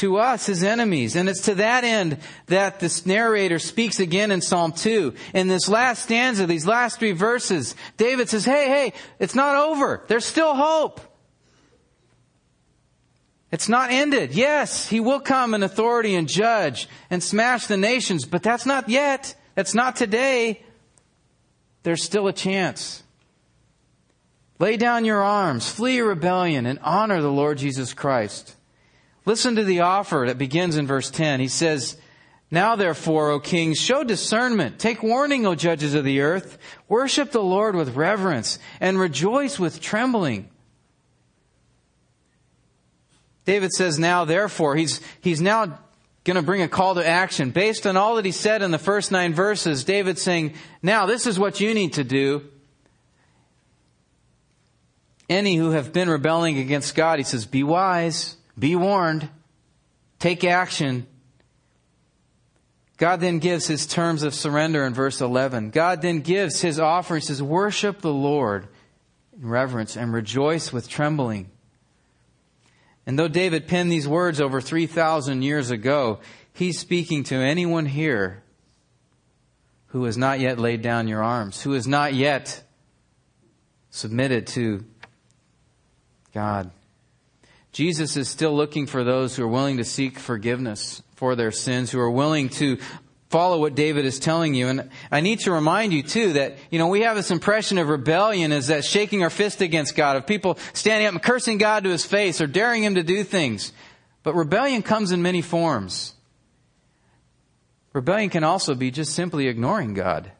to 0.00 0.16
us, 0.16 0.46
his 0.46 0.62
enemies. 0.62 1.14
And 1.14 1.28
it's 1.28 1.42
to 1.42 1.54
that 1.56 1.84
end 1.84 2.18
that 2.46 2.80
this 2.80 3.06
narrator 3.06 3.58
speaks 3.58 4.00
again 4.00 4.30
in 4.30 4.40
Psalm 4.40 4.72
2. 4.72 5.14
In 5.34 5.48
this 5.48 5.68
last 5.68 6.02
stanza, 6.02 6.46
these 6.46 6.66
last 6.66 6.98
three 6.98 7.12
verses, 7.12 7.76
David 7.96 8.28
says, 8.28 8.44
hey, 8.44 8.68
hey, 8.68 8.92
it's 9.18 9.34
not 9.34 9.56
over. 9.56 10.02
There's 10.08 10.24
still 10.24 10.54
hope. 10.54 11.00
It's 13.52 13.68
not 13.68 13.90
ended. 13.90 14.32
Yes, 14.32 14.88
he 14.88 15.00
will 15.00 15.20
come 15.20 15.54
in 15.54 15.62
authority 15.62 16.14
and 16.14 16.28
judge 16.28 16.88
and 17.10 17.22
smash 17.22 17.66
the 17.66 17.76
nations, 17.76 18.24
but 18.24 18.42
that's 18.42 18.64
not 18.64 18.88
yet. 18.88 19.34
That's 19.54 19.74
not 19.74 19.96
today. 19.96 20.62
There's 21.82 22.02
still 22.02 22.28
a 22.28 22.32
chance. 22.32 23.02
Lay 24.58 24.76
down 24.76 25.04
your 25.04 25.22
arms, 25.22 25.68
flee 25.68 26.00
rebellion, 26.00 26.66
and 26.66 26.78
honor 26.82 27.20
the 27.20 27.32
Lord 27.32 27.58
Jesus 27.58 27.92
Christ. 27.92 28.54
Listen 29.26 29.56
to 29.56 29.64
the 29.64 29.80
offer 29.80 30.24
that 30.26 30.38
begins 30.38 30.76
in 30.76 30.86
verse 30.86 31.10
10. 31.10 31.40
He 31.40 31.48
says, 31.48 31.96
Now 32.50 32.76
therefore, 32.76 33.30
O 33.30 33.40
kings, 33.40 33.78
show 33.78 34.02
discernment. 34.02 34.78
Take 34.78 35.02
warning, 35.02 35.46
O 35.46 35.54
judges 35.54 35.94
of 35.94 36.04
the 36.04 36.20
earth. 36.20 36.58
Worship 36.88 37.30
the 37.30 37.42
Lord 37.42 37.74
with 37.74 37.96
reverence 37.96 38.58
and 38.80 38.98
rejoice 38.98 39.58
with 39.58 39.80
trembling. 39.80 40.48
David 43.44 43.72
says, 43.72 43.98
Now 43.98 44.24
therefore, 44.24 44.76
he's, 44.76 45.00
he's 45.20 45.40
now 45.40 45.78
going 46.24 46.36
to 46.36 46.42
bring 46.42 46.62
a 46.62 46.68
call 46.68 46.94
to 46.94 47.06
action. 47.06 47.50
Based 47.50 47.86
on 47.86 47.96
all 47.96 48.16
that 48.16 48.24
he 48.24 48.32
said 48.32 48.62
in 48.62 48.70
the 48.70 48.78
first 48.78 49.10
nine 49.10 49.34
verses, 49.34 49.84
David's 49.84 50.22
saying, 50.22 50.54
Now 50.82 51.06
this 51.06 51.26
is 51.26 51.38
what 51.38 51.60
you 51.60 51.74
need 51.74 51.94
to 51.94 52.04
do. 52.04 52.48
Any 55.28 55.56
who 55.56 55.70
have 55.70 55.92
been 55.92 56.10
rebelling 56.10 56.58
against 56.58 56.94
God, 56.94 57.18
he 57.18 57.24
says, 57.24 57.46
Be 57.46 57.62
wise. 57.62 58.36
Be 58.58 58.76
warned. 58.76 59.28
Take 60.18 60.44
action. 60.44 61.06
God 62.98 63.20
then 63.20 63.38
gives 63.38 63.66
his 63.66 63.86
terms 63.86 64.22
of 64.22 64.34
surrender 64.34 64.84
in 64.84 64.92
verse 64.92 65.22
11. 65.22 65.70
God 65.70 66.02
then 66.02 66.20
gives 66.20 66.60
his 66.60 66.78
offer. 66.78 67.14
He 67.14 67.22
says, 67.22 67.42
Worship 67.42 68.02
the 68.02 68.12
Lord 68.12 68.68
in 69.34 69.48
reverence 69.48 69.96
and 69.96 70.12
rejoice 70.12 70.72
with 70.72 70.88
trembling. 70.88 71.50
And 73.06 73.18
though 73.18 73.28
David 73.28 73.66
penned 73.66 73.90
these 73.90 74.06
words 74.06 74.40
over 74.40 74.60
3,000 74.60 75.42
years 75.42 75.70
ago, 75.70 76.20
he's 76.52 76.78
speaking 76.78 77.24
to 77.24 77.36
anyone 77.36 77.86
here 77.86 78.42
who 79.88 80.04
has 80.04 80.18
not 80.18 80.38
yet 80.38 80.58
laid 80.58 80.82
down 80.82 81.08
your 81.08 81.22
arms, 81.22 81.62
who 81.62 81.72
has 81.72 81.88
not 81.88 82.14
yet 82.14 82.62
submitted 83.88 84.46
to 84.48 84.84
God. 86.32 86.70
Jesus 87.72 88.16
is 88.16 88.28
still 88.28 88.54
looking 88.54 88.86
for 88.86 89.04
those 89.04 89.36
who 89.36 89.44
are 89.44 89.48
willing 89.48 89.76
to 89.76 89.84
seek 89.84 90.18
forgiveness 90.18 91.02
for 91.14 91.36
their 91.36 91.52
sins, 91.52 91.90
who 91.90 92.00
are 92.00 92.10
willing 92.10 92.48
to 92.48 92.78
follow 93.28 93.60
what 93.60 93.76
David 93.76 94.04
is 94.04 94.18
telling 94.18 94.54
you. 94.54 94.66
And 94.66 94.90
I 95.10 95.20
need 95.20 95.40
to 95.40 95.52
remind 95.52 95.92
you 95.92 96.02
too 96.02 96.32
that, 96.32 96.58
you 96.70 96.78
know, 96.78 96.88
we 96.88 97.02
have 97.02 97.16
this 97.16 97.30
impression 97.30 97.78
of 97.78 97.88
rebellion 97.88 98.50
as 98.50 98.66
that 98.66 98.84
shaking 98.84 99.22
our 99.22 99.30
fist 99.30 99.60
against 99.60 99.94
God, 99.94 100.16
of 100.16 100.26
people 100.26 100.58
standing 100.72 101.06
up 101.06 101.14
and 101.14 101.22
cursing 101.22 101.58
God 101.58 101.84
to 101.84 101.90
his 101.90 102.04
face 102.04 102.40
or 102.40 102.48
daring 102.48 102.82
him 102.82 102.96
to 102.96 103.04
do 103.04 103.22
things. 103.22 103.72
But 104.24 104.34
rebellion 104.34 104.82
comes 104.82 105.12
in 105.12 105.22
many 105.22 105.42
forms. 105.42 106.14
Rebellion 107.92 108.30
can 108.30 108.44
also 108.44 108.74
be 108.74 108.90
just 108.90 109.14
simply 109.14 109.46
ignoring 109.46 109.94
God. 109.94 110.32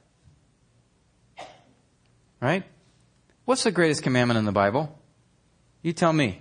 Right? 2.40 2.64
What's 3.44 3.64
the 3.64 3.70
greatest 3.70 4.02
commandment 4.02 4.38
in 4.38 4.44
the 4.44 4.52
Bible? 4.52 4.98
You 5.82 5.92
tell 5.92 6.12
me 6.12 6.40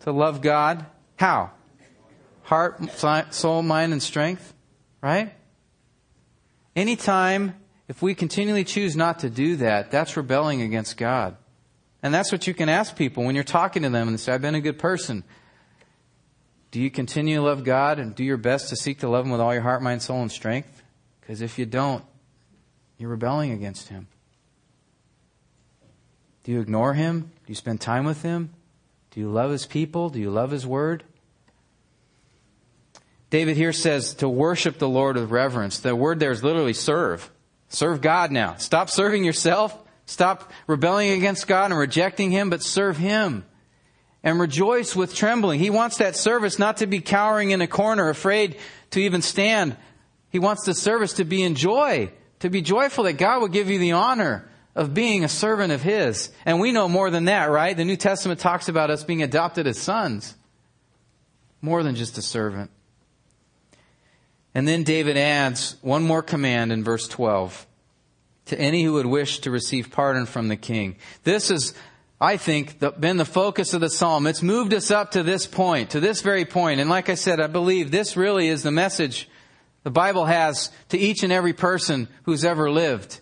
to 0.00 0.12
love 0.12 0.40
God. 0.40 0.86
How? 1.16 1.50
Heart, 2.42 3.34
soul, 3.34 3.62
mind, 3.62 3.92
and 3.92 4.02
strength. 4.02 4.54
Right? 5.02 5.32
Anytime, 6.76 7.54
if 7.88 8.02
we 8.02 8.14
continually 8.14 8.64
choose 8.64 8.96
not 8.96 9.20
to 9.20 9.30
do 9.30 9.56
that, 9.56 9.90
that's 9.90 10.16
rebelling 10.16 10.62
against 10.62 10.96
God. 10.96 11.36
And 12.02 12.14
that's 12.14 12.32
what 12.32 12.46
you 12.46 12.54
can 12.54 12.68
ask 12.68 12.96
people 12.96 13.24
when 13.24 13.34
you're 13.34 13.44
talking 13.44 13.82
to 13.82 13.90
them 13.90 14.08
and 14.08 14.18
say, 14.18 14.32
I've 14.32 14.40
been 14.40 14.54
a 14.54 14.60
good 14.60 14.78
person. 14.78 15.22
Do 16.70 16.80
you 16.80 16.90
continue 16.90 17.36
to 17.36 17.42
love 17.42 17.64
God 17.64 17.98
and 17.98 18.14
do 18.14 18.24
your 18.24 18.36
best 18.36 18.68
to 18.68 18.76
seek 18.76 19.00
to 19.00 19.08
love 19.08 19.26
Him 19.26 19.32
with 19.32 19.40
all 19.40 19.52
your 19.52 19.62
heart, 19.62 19.82
mind, 19.82 20.02
soul, 20.02 20.22
and 20.22 20.30
strength? 20.30 20.82
Because 21.20 21.42
if 21.42 21.58
you 21.58 21.66
don't, 21.66 22.04
you're 22.96 23.10
rebelling 23.10 23.50
against 23.50 23.88
Him. 23.88 24.06
Do 26.44 26.52
you 26.52 26.60
ignore 26.60 26.94
Him? 26.94 27.20
Do 27.20 27.48
you 27.48 27.54
spend 27.54 27.80
time 27.80 28.04
with 28.04 28.22
Him? 28.22 28.54
Do 29.10 29.20
you 29.20 29.30
love 29.30 29.50
his 29.50 29.66
people? 29.66 30.10
Do 30.10 30.20
you 30.20 30.30
love 30.30 30.50
his 30.50 30.66
word? 30.66 31.04
David 33.30 33.56
here 33.56 33.72
says 33.72 34.14
to 34.14 34.28
worship 34.28 34.78
the 34.78 34.88
Lord 34.88 35.16
with 35.16 35.30
reverence. 35.30 35.78
The 35.78 35.94
word 35.94 36.20
there 36.20 36.32
is 36.32 36.42
literally 36.42 36.72
serve. 36.72 37.30
Serve 37.68 38.00
God 38.00 38.32
now. 38.32 38.56
Stop 38.56 38.90
serving 38.90 39.24
yourself. 39.24 39.76
Stop 40.06 40.52
rebelling 40.66 41.10
against 41.10 41.46
God 41.46 41.70
and 41.70 41.78
rejecting 41.78 42.32
Him, 42.32 42.50
but 42.50 42.62
serve 42.62 42.96
Him. 42.96 43.44
And 44.24 44.40
rejoice 44.40 44.96
with 44.96 45.14
trembling. 45.14 45.60
He 45.60 45.70
wants 45.70 45.98
that 45.98 46.16
service 46.16 46.58
not 46.58 46.78
to 46.78 46.86
be 46.86 47.00
cowering 47.00 47.52
in 47.52 47.62
a 47.62 47.68
corner, 47.68 48.08
afraid 48.08 48.58
to 48.90 49.00
even 49.00 49.22
stand. 49.22 49.76
He 50.30 50.40
wants 50.40 50.66
the 50.66 50.74
service 50.74 51.14
to 51.14 51.24
be 51.24 51.42
in 51.42 51.54
joy, 51.54 52.10
to 52.40 52.50
be 52.50 52.60
joyful 52.60 53.04
that 53.04 53.14
God 53.14 53.40
will 53.40 53.48
give 53.48 53.70
you 53.70 53.78
the 53.78 53.92
honor 53.92 54.49
of 54.74 54.94
being 54.94 55.24
a 55.24 55.28
servant 55.28 55.72
of 55.72 55.82
His. 55.82 56.30
And 56.44 56.60
we 56.60 56.72
know 56.72 56.88
more 56.88 57.10
than 57.10 57.26
that, 57.26 57.50
right? 57.50 57.76
The 57.76 57.84
New 57.84 57.96
Testament 57.96 58.40
talks 58.40 58.68
about 58.68 58.90
us 58.90 59.04
being 59.04 59.22
adopted 59.22 59.66
as 59.66 59.78
sons. 59.78 60.34
More 61.62 61.82
than 61.82 61.94
just 61.94 62.18
a 62.18 62.22
servant. 62.22 62.70
And 64.54 64.66
then 64.66 64.82
David 64.82 65.16
adds 65.16 65.76
one 65.82 66.02
more 66.02 66.22
command 66.22 66.72
in 66.72 66.82
verse 66.82 67.06
12 67.06 67.66
to 68.46 68.58
any 68.58 68.82
who 68.82 68.94
would 68.94 69.06
wish 69.06 69.40
to 69.40 69.50
receive 69.50 69.90
pardon 69.90 70.26
from 70.26 70.48
the 70.48 70.56
king. 70.56 70.96
This 71.22 71.50
has, 71.50 71.74
I 72.20 72.36
think, 72.36 72.80
been 72.98 73.16
the 73.16 73.24
focus 73.24 73.74
of 73.74 73.80
the 73.80 73.90
psalm. 73.90 74.26
It's 74.26 74.42
moved 74.42 74.74
us 74.74 74.90
up 74.90 75.12
to 75.12 75.22
this 75.22 75.46
point, 75.46 75.90
to 75.90 76.00
this 76.00 76.22
very 76.22 76.44
point. 76.44 76.80
And 76.80 76.90
like 76.90 77.08
I 77.08 77.14
said, 77.14 77.40
I 77.40 77.46
believe 77.46 77.90
this 77.90 78.16
really 78.16 78.48
is 78.48 78.62
the 78.62 78.72
message 78.72 79.28
the 79.82 79.90
Bible 79.90 80.26
has 80.26 80.70
to 80.88 80.98
each 80.98 81.22
and 81.22 81.32
every 81.32 81.52
person 81.52 82.08
who's 82.24 82.44
ever 82.44 82.70
lived. 82.70 83.20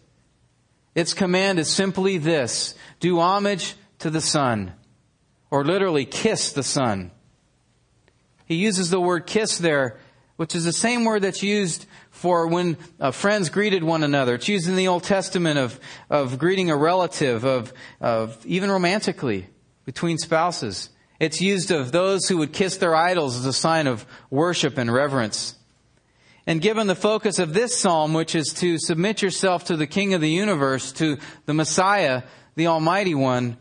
Its 0.99 1.15
command 1.15 1.61
is 1.61 1.71
simply 1.71 2.19
this 2.19 2.75
do 2.99 3.21
homage 3.21 3.77
to 4.01 4.11
the 4.11 4.21
Son, 4.21 4.73
or 5.49 5.65
literally 5.65 6.05
kiss 6.05 6.51
the 6.51 6.65
Son. 6.65 7.13
He 8.47 8.57
uses 8.57 8.91
the 8.91 9.01
word 9.01 9.25
kiss 9.25 9.59
there, 9.59 10.01
which 10.39 10.57
is 10.57 10.65
the 10.65 10.73
same 10.73 11.05
word 11.05 11.23
that's 11.23 11.41
used 11.41 11.87
for 12.11 12.49
when 12.49 12.77
uh, 12.99 13.13
friends 13.13 13.49
greeted 13.49 13.85
one 13.85 14.03
another. 14.03 14.35
It's 14.35 14.49
used 14.49 14.69
in 14.69 14.75
the 14.75 14.89
Old 14.89 15.05
Testament 15.05 15.57
of, 15.57 15.79
of 16.11 16.37
greeting 16.37 16.69
a 16.69 16.77
relative, 16.77 17.45
of, 17.45 17.73
of 18.01 18.45
even 18.45 18.69
romantically 18.69 19.47
between 19.85 20.19
spouses. 20.19 20.91
It's 21.21 21.41
used 21.41 21.71
of 21.71 21.93
those 21.93 22.27
who 22.27 22.39
would 22.39 22.53
kiss 22.53 22.77
their 22.79 22.97
idols 22.97 23.39
as 23.39 23.47
a 23.47 23.53
sign 23.53 23.87
of 23.87 24.05
worship 24.31 24.77
and 24.77 24.93
reverence. 24.93 25.55
And 26.49 26.63
given 26.63 26.87
the 26.87 26.95
focus 26.95 27.39
of 27.39 27.53
this 27.53 27.79
psalm, 27.79 28.15
which 28.15 28.35
is 28.35 28.55
to 28.55 28.79
submit 28.79 29.21
yourself 29.21 29.67
to 29.67 29.77
the 29.77 29.87
King 29.87 30.15
of 30.15 30.23
the 30.23 30.31
universe, 30.31 30.93
to 30.93 31.19
the 31.45 31.53
Messiah, 31.53 32.23
the 32.55 32.69
Almighty 32.69 33.15
One, 33.15 33.59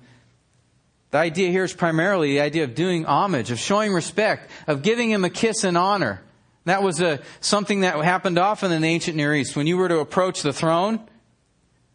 the 1.12 1.18
idea 1.18 1.50
here 1.50 1.66
is 1.66 1.74
primarily 1.74 2.30
the 2.30 2.40
idea 2.40 2.64
of 2.64 2.76
doing 2.76 3.04
homage, 3.04 3.52
of 3.52 3.60
showing 3.60 3.92
respect, 3.92 4.50
of 4.68 4.84
giving 4.84 5.12
him 5.12 5.26
a 5.26 5.30
kiss 5.30 5.66
in 5.66 5.76
honor. 5.76 6.22
That 6.64 6.82
was 6.82 7.02
a, 7.02 7.20
something 7.42 7.82
that 7.82 8.02
happened 8.06 8.40
often 8.40 8.72
in 8.72 8.84
the 8.84 8.88
ancient 8.88 9.18
Near 9.18 9.36
East. 9.36 9.58
When 9.58 9.68
you 9.68 9.76
were 9.76 9.90
to 9.90 10.00
approach 10.00 10.42
the 10.42 10.54
throne, 10.54 11.02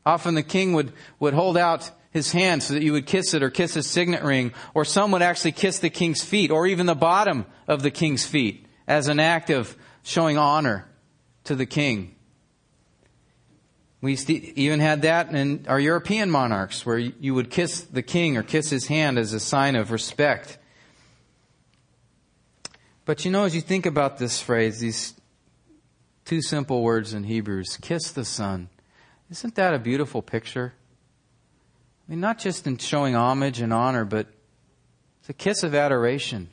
often 0.05 0.35
the 0.35 0.43
king 0.43 0.75
would, 0.75 0.93
would 1.19 1.33
hold 1.33 1.57
out 1.57 1.91
his 2.11 2.33
hand 2.33 2.63
so 2.63 2.75
that 2.75 2.83
you 2.83 2.93
would 2.93 3.07
kiss 3.07 3.33
it 3.33 3.43
or 3.43 3.49
kiss 3.49 3.73
his 3.73 3.87
signet 3.87 4.25
ring, 4.25 4.53
or 4.75 4.85
some 4.85 5.11
would 5.13 5.23
actually 5.23 5.53
kiss 5.53 5.79
the 5.79 5.89
king's 5.89 6.23
feet, 6.23 6.51
or 6.51 6.67
even 6.67 6.85
the 6.85 6.95
bottom 6.95 7.47
of 7.67 7.83
the 7.83 7.91
king's 7.91 8.27
feet 8.27 8.67
as 8.87 9.09
an 9.09 9.19
act 9.19 9.49
of 9.49 9.75
showing 10.03 10.39
honor 10.39 10.89
to 11.45 11.55
the 11.55 11.67
king. 11.67 12.15
We 14.01 14.15
even 14.15 14.81
had 14.81 15.03
that 15.03 15.33
in 15.33 15.65
our 15.69 15.79
European 15.79 16.29
monarchs, 16.29 16.85
where 16.85 16.99
you 16.99 17.35
would 17.35 17.51
kiss 17.51 17.83
the 17.83 18.03
king 18.03 18.37
or 18.37 18.43
kiss 18.43 18.69
his 18.69 18.89
hand 18.89 19.17
as 19.17 19.33
a 19.33 19.39
sign 19.39 19.77
of 19.77 19.93
respect. 19.93 20.59
But 23.05 23.25
you 23.25 23.31
know, 23.31 23.45
as 23.45 23.55
you 23.55 23.61
think 23.61 23.87
about 23.87 24.19
this 24.19 24.41
phrase, 24.41 24.81
these 24.81 25.15
two 26.25 26.43
simple 26.43 26.83
words 26.83 27.15
in 27.15 27.25
Hebrews, 27.25 27.79
kiss 27.81 28.11
the 28.11 28.25
Son, 28.25 28.69
isn't 29.31 29.55
that 29.55 29.73
a 29.73 29.79
beautiful 29.79 30.21
picture? 30.21 30.75
I 32.07 32.11
mean, 32.11 32.21
not 32.21 32.39
just 32.39 32.67
in 32.67 32.79
showing 32.79 33.15
homage 33.15 33.61
and 33.61 33.73
honor, 33.73 34.05
but 34.05 34.27
it's 35.21 35.31
a 35.31 35.33
kiss 35.33 35.63
of 35.63 35.75
adoration, 35.75 36.51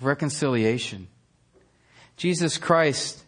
of 0.00 0.06
reconciliation. 0.06 1.08
Jesus 2.18 2.58
Christ 2.58 3.22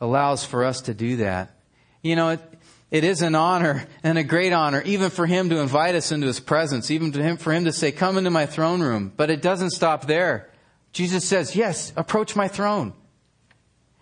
allows 0.00 0.44
for 0.44 0.64
us 0.64 0.80
to 0.82 0.94
do 0.94 1.18
that. 1.18 1.54
You 2.02 2.16
know, 2.16 2.30
it, 2.30 2.40
it 2.90 3.04
is 3.04 3.20
an 3.20 3.34
honor 3.34 3.86
and 4.02 4.16
a 4.16 4.24
great 4.24 4.54
honor, 4.54 4.82
even 4.82 5.10
for 5.10 5.26
Him 5.26 5.50
to 5.50 5.60
invite 5.60 5.94
us 5.94 6.10
into 6.10 6.26
His 6.26 6.40
presence, 6.40 6.90
even 6.90 7.12
him, 7.12 7.36
for 7.36 7.52
Him 7.52 7.66
to 7.66 7.72
say, 7.72 7.92
come 7.92 8.16
into 8.16 8.30
my 8.30 8.46
throne 8.46 8.80
room. 8.80 9.12
But 9.14 9.30
it 9.30 9.42
doesn't 9.42 9.70
stop 9.70 10.06
there. 10.06 10.50
Jesus 10.92 11.24
says, 11.24 11.54
yes, 11.54 11.92
approach 11.94 12.34
my 12.34 12.48
throne. 12.48 12.94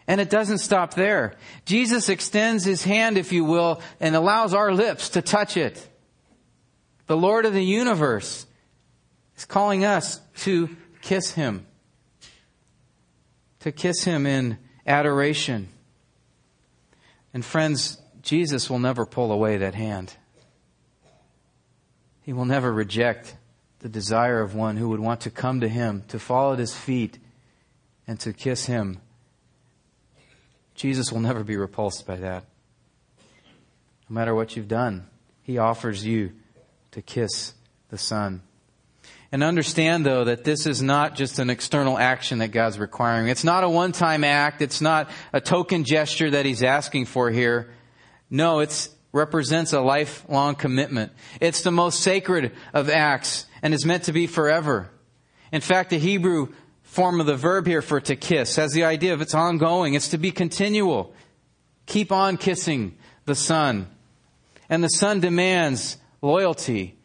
And 0.06 0.20
it 0.20 0.30
doesn't 0.30 0.58
stop 0.58 0.94
there. 0.94 1.34
Jesus 1.64 2.08
extends 2.08 2.64
his 2.64 2.84
hand, 2.84 3.18
if 3.18 3.32
you 3.32 3.44
will, 3.44 3.80
and 3.98 4.14
allows 4.14 4.54
our 4.54 4.72
lips 4.72 5.10
to 5.10 5.22
touch 5.22 5.56
it. 5.56 5.84
The 7.08 7.16
Lord 7.16 7.44
of 7.44 7.52
the 7.52 7.64
universe 7.64 8.46
is 9.36 9.44
calling 9.44 9.84
us 9.84 10.20
to 10.42 10.76
kiss 11.02 11.32
him. 11.32 11.66
To 13.66 13.72
kiss 13.72 14.04
him 14.04 14.26
in 14.26 14.58
adoration. 14.86 15.70
And 17.34 17.44
friends, 17.44 18.00
Jesus 18.22 18.70
will 18.70 18.78
never 18.78 19.04
pull 19.04 19.32
away 19.32 19.56
that 19.56 19.74
hand. 19.74 20.14
He 22.22 22.32
will 22.32 22.44
never 22.44 22.72
reject 22.72 23.34
the 23.80 23.88
desire 23.88 24.40
of 24.40 24.54
one 24.54 24.76
who 24.76 24.90
would 24.90 25.00
want 25.00 25.22
to 25.22 25.32
come 25.32 25.62
to 25.62 25.68
him, 25.68 26.04
to 26.06 26.20
fall 26.20 26.52
at 26.52 26.60
his 26.60 26.76
feet, 26.76 27.18
and 28.06 28.20
to 28.20 28.32
kiss 28.32 28.66
him. 28.66 29.00
Jesus 30.76 31.10
will 31.10 31.18
never 31.18 31.42
be 31.42 31.56
repulsed 31.56 32.06
by 32.06 32.14
that. 32.14 32.44
No 34.08 34.14
matter 34.14 34.32
what 34.32 34.54
you've 34.54 34.68
done, 34.68 35.08
he 35.42 35.58
offers 35.58 36.06
you 36.06 36.34
to 36.92 37.02
kiss 37.02 37.54
the 37.88 37.98
Son. 37.98 38.42
And 39.32 39.42
understand 39.42 40.06
though 40.06 40.24
that 40.24 40.44
this 40.44 40.66
is 40.66 40.82
not 40.82 41.16
just 41.16 41.38
an 41.38 41.50
external 41.50 41.98
action 41.98 42.38
that 42.38 42.48
God's 42.48 42.78
requiring. 42.78 43.28
It's 43.28 43.44
not 43.44 43.64
a 43.64 43.68
one-time 43.68 44.24
act. 44.24 44.62
It's 44.62 44.80
not 44.80 45.10
a 45.32 45.40
token 45.40 45.84
gesture 45.84 46.30
that 46.30 46.46
He's 46.46 46.62
asking 46.62 47.06
for 47.06 47.30
here. 47.30 47.70
No, 48.30 48.60
it 48.60 48.88
represents 49.12 49.72
a 49.72 49.80
lifelong 49.80 50.54
commitment. 50.54 51.12
It's 51.40 51.62
the 51.62 51.70
most 51.70 52.00
sacred 52.00 52.52
of 52.72 52.88
acts 52.88 53.46
and 53.62 53.74
is 53.74 53.84
meant 53.84 54.04
to 54.04 54.12
be 54.12 54.26
forever. 54.26 54.90
In 55.52 55.60
fact, 55.60 55.90
the 55.90 55.98
Hebrew 55.98 56.52
form 56.82 57.20
of 57.20 57.26
the 57.26 57.36
verb 57.36 57.66
here 57.66 57.82
for 57.82 58.00
to 58.00 58.16
kiss 58.16 58.56
has 58.56 58.72
the 58.72 58.84
idea 58.84 59.12
of 59.12 59.20
it's 59.20 59.34
ongoing. 59.34 59.94
It's 59.94 60.08
to 60.08 60.18
be 60.18 60.30
continual. 60.30 61.14
Keep 61.86 62.12
on 62.12 62.36
kissing 62.36 62.96
the 63.24 63.34
Son. 63.34 63.88
And 64.68 64.82
the 64.82 64.88
Son 64.88 65.20
demands 65.20 65.98
loyalty. 66.20 66.95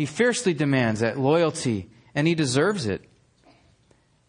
He 0.00 0.06
fiercely 0.06 0.54
demands 0.54 1.00
that 1.00 1.18
loyalty, 1.18 1.90
and 2.14 2.26
he 2.26 2.34
deserves 2.34 2.86
it. 2.86 3.04
I 3.44 3.50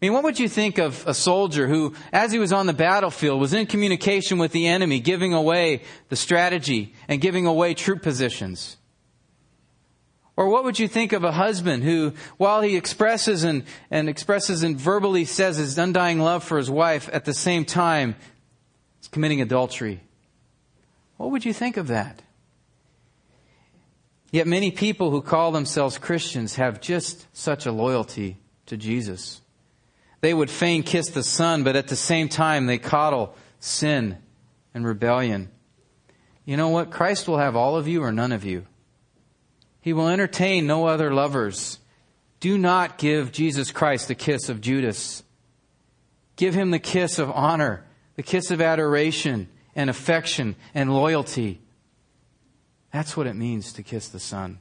mean, 0.02 0.12
what 0.12 0.22
would 0.22 0.38
you 0.38 0.46
think 0.46 0.76
of 0.76 1.02
a 1.06 1.14
soldier 1.14 1.66
who, 1.66 1.94
as 2.12 2.30
he 2.30 2.38
was 2.38 2.52
on 2.52 2.66
the 2.66 2.74
battlefield, 2.74 3.40
was 3.40 3.54
in 3.54 3.64
communication 3.64 4.36
with 4.36 4.52
the 4.52 4.66
enemy, 4.66 5.00
giving 5.00 5.32
away 5.32 5.80
the 6.10 6.16
strategy 6.16 6.92
and 7.08 7.22
giving 7.22 7.46
away 7.46 7.72
troop 7.72 8.02
positions? 8.02 8.76
Or 10.36 10.50
what 10.50 10.64
would 10.64 10.78
you 10.78 10.88
think 10.88 11.14
of 11.14 11.24
a 11.24 11.32
husband 11.32 11.84
who, 11.84 12.12
while 12.36 12.60
he 12.60 12.76
expresses 12.76 13.42
and, 13.42 13.64
and 13.90 14.10
expresses 14.10 14.62
and 14.62 14.76
verbally 14.78 15.24
says 15.24 15.56
his 15.56 15.78
undying 15.78 16.20
love 16.20 16.44
for 16.44 16.58
his 16.58 16.68
wife, 16.68 17.08
at 17.14 17.24
the 17.24 17.32
same 17.32 17.64
time 17.64 18.14
is 19.00 19.08
committing 19.08 19.40
adultery? 19.40 20.02
What 21.16 21.30
would 21.30 21.46
you 21.46 21.54
think 21.54 21.78
of 21.78 21.86
that? 21.86 22.20
Yet 24.32 24.46
many 24.46 24.70
people 24.70 25.10
who 25.10 25.20
call 25.20 25.52
themselves 25.52 25.98
Christians 25.98 26.56
have 26.56 26.80
just 26.80 27.26
such 27.36 27.66
a 27.66 27.70
loyalty 27.70 28.38
to 28.66 28.78
Jesus. 28.78 29.42
They 30.22 30.32
would 30.32 30.50
fain 30.50 30.82
kiss 30.82 31.10
the 31.10 31.22
Son, 31.22 31.62
but 31.64 31.76
at 31.76 31.88
the 31.88 31.96
same 31.96 32.30
time 32.30 32.64
they 32.64 32.78
coddle 32.78 33.36
sin 33.60 34.16
and 34.72 34.86
rebellion. 34.86 35.50
You 36.46 36.56
know 36.56 36.70
what? 36.70 36.90
Christ 36.90 37.28
will 37.28 37.38
have 37.38 37.54
all 37.54 37.76
of 37.76 37.86
you 37.86 38.02
or 38.02 38.10
none 38.10 38.32
of 38.32 38.42
you. 38.42 38.66
He 39.82 39.92
will 39.92 40.08
entertain 40.08 40.66
no 40.66 40.86
other 40.86 41.12
lovers. 41.12 41.78
Do 42.40 42.56
not 42.56 42.96
give 42.98 43.32
Jesus 43.32 43.70
Christ 43.70 44.08
the 44.08 44.14
kiss 44.14 44.48
of 44.48 44.62
Judas. 44.62 45.22
Give 46.36 46.54
him 46.54 46.70
the 46.70 46.78
kiss 46.78 47.18
of 47.18 47.30
honor, 47.30 47.84
the 48.16 48.22
kiss 48.22 48.50
of 48.50 48.62
adoration 48.62 49.48
and 49.74 49.90
affection 49.90 50.56
and 50.74 50.94
loyalty. 50.94 51.60
That's 52.92 53.16
what 53.16 53.26
it 53.26 53.34
means 53.34 53.72
to 53.74 53.82
kiss 53.82 54.08
the 54.08 54.20
Son. 54.20 54.58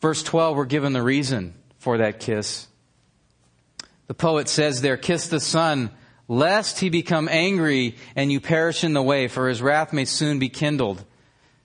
Verse 0.00 0.22
12, 0.22 0.56
we're 0.56 0.64
given 0.64 0.92
the 0.92 1.02
reason 1.02 1.54
for 1.78 1.98
that 1.98 2.20
kiss. 2.20 2.66
The 4.08 4.14
poet 4.14 4.48
says 4.48 4.80
there, 4.80 4.96
kiss 4.96 5.28
the 5.28 5.40
Son, 5.40 5.90
lest 6.26 6.80
he 6.80 6.88
become 6.88 7.28
angry 7.28 7.96
and 8.16 8.32
you 8.32 8.40
perish 8.40 8.82
in 8.82 8.92
the 8.94 9.02
way, 9.02 9.28
for 9.28 9.48
his 9.48 9.62
wrath 9.62 9.92
may 9.92 10.04
soon 10.04 10.38
be 10.38 10.48
kindled. 10.48 11.04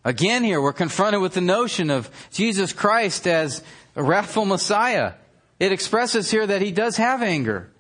Again 0.03 0.43
here, 0.43 0.61
we're 0.61 0.73
confronted 0.73 1.21
with 1.21 1.33
the 1.33 1.41
notion 1.41 1.89
of 1.89 2.11
Jesus 2.31 2.73
Christ 2.73 3.25
as 3.25 3.63
a 3.95 4.03
wrathful 4.03 4.45
Messiah. 4.45 5.13
It 5.59 5.71
expresses 5.71 6.29
here 6.29 6.45
that 6.45 6.61
he 6.61 6.71
does 6.71 6.97
have 6.97 7.23
anger. 7.23 7.71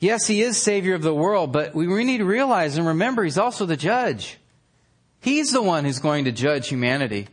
Yes, 0.00 0.26
he 0.26 0.42
is 0.42 0.58
Savior 0.58 0.94
of 0.94 1.02
the 1.02 1.14
world, 1.14 1.52
but 1.52 1.74
we 1.74 2.04
need 2.04 2.18
to 2.18 2.24
realize 2.24 2.76
and 2.76 2.86
remember 2.86 3.24
he's 3.24 3.38
also 3.38 3.64
the 3.64 3.76
judge. 3.76 4.38
He's 5.20 5.52
the 5.52 5.62
one 5.62 5.84
who's 5.84 5.98
going 5.98 6.26
to 6.26 6.32
judge 6.32 6.68
humanity. 6.68 7.28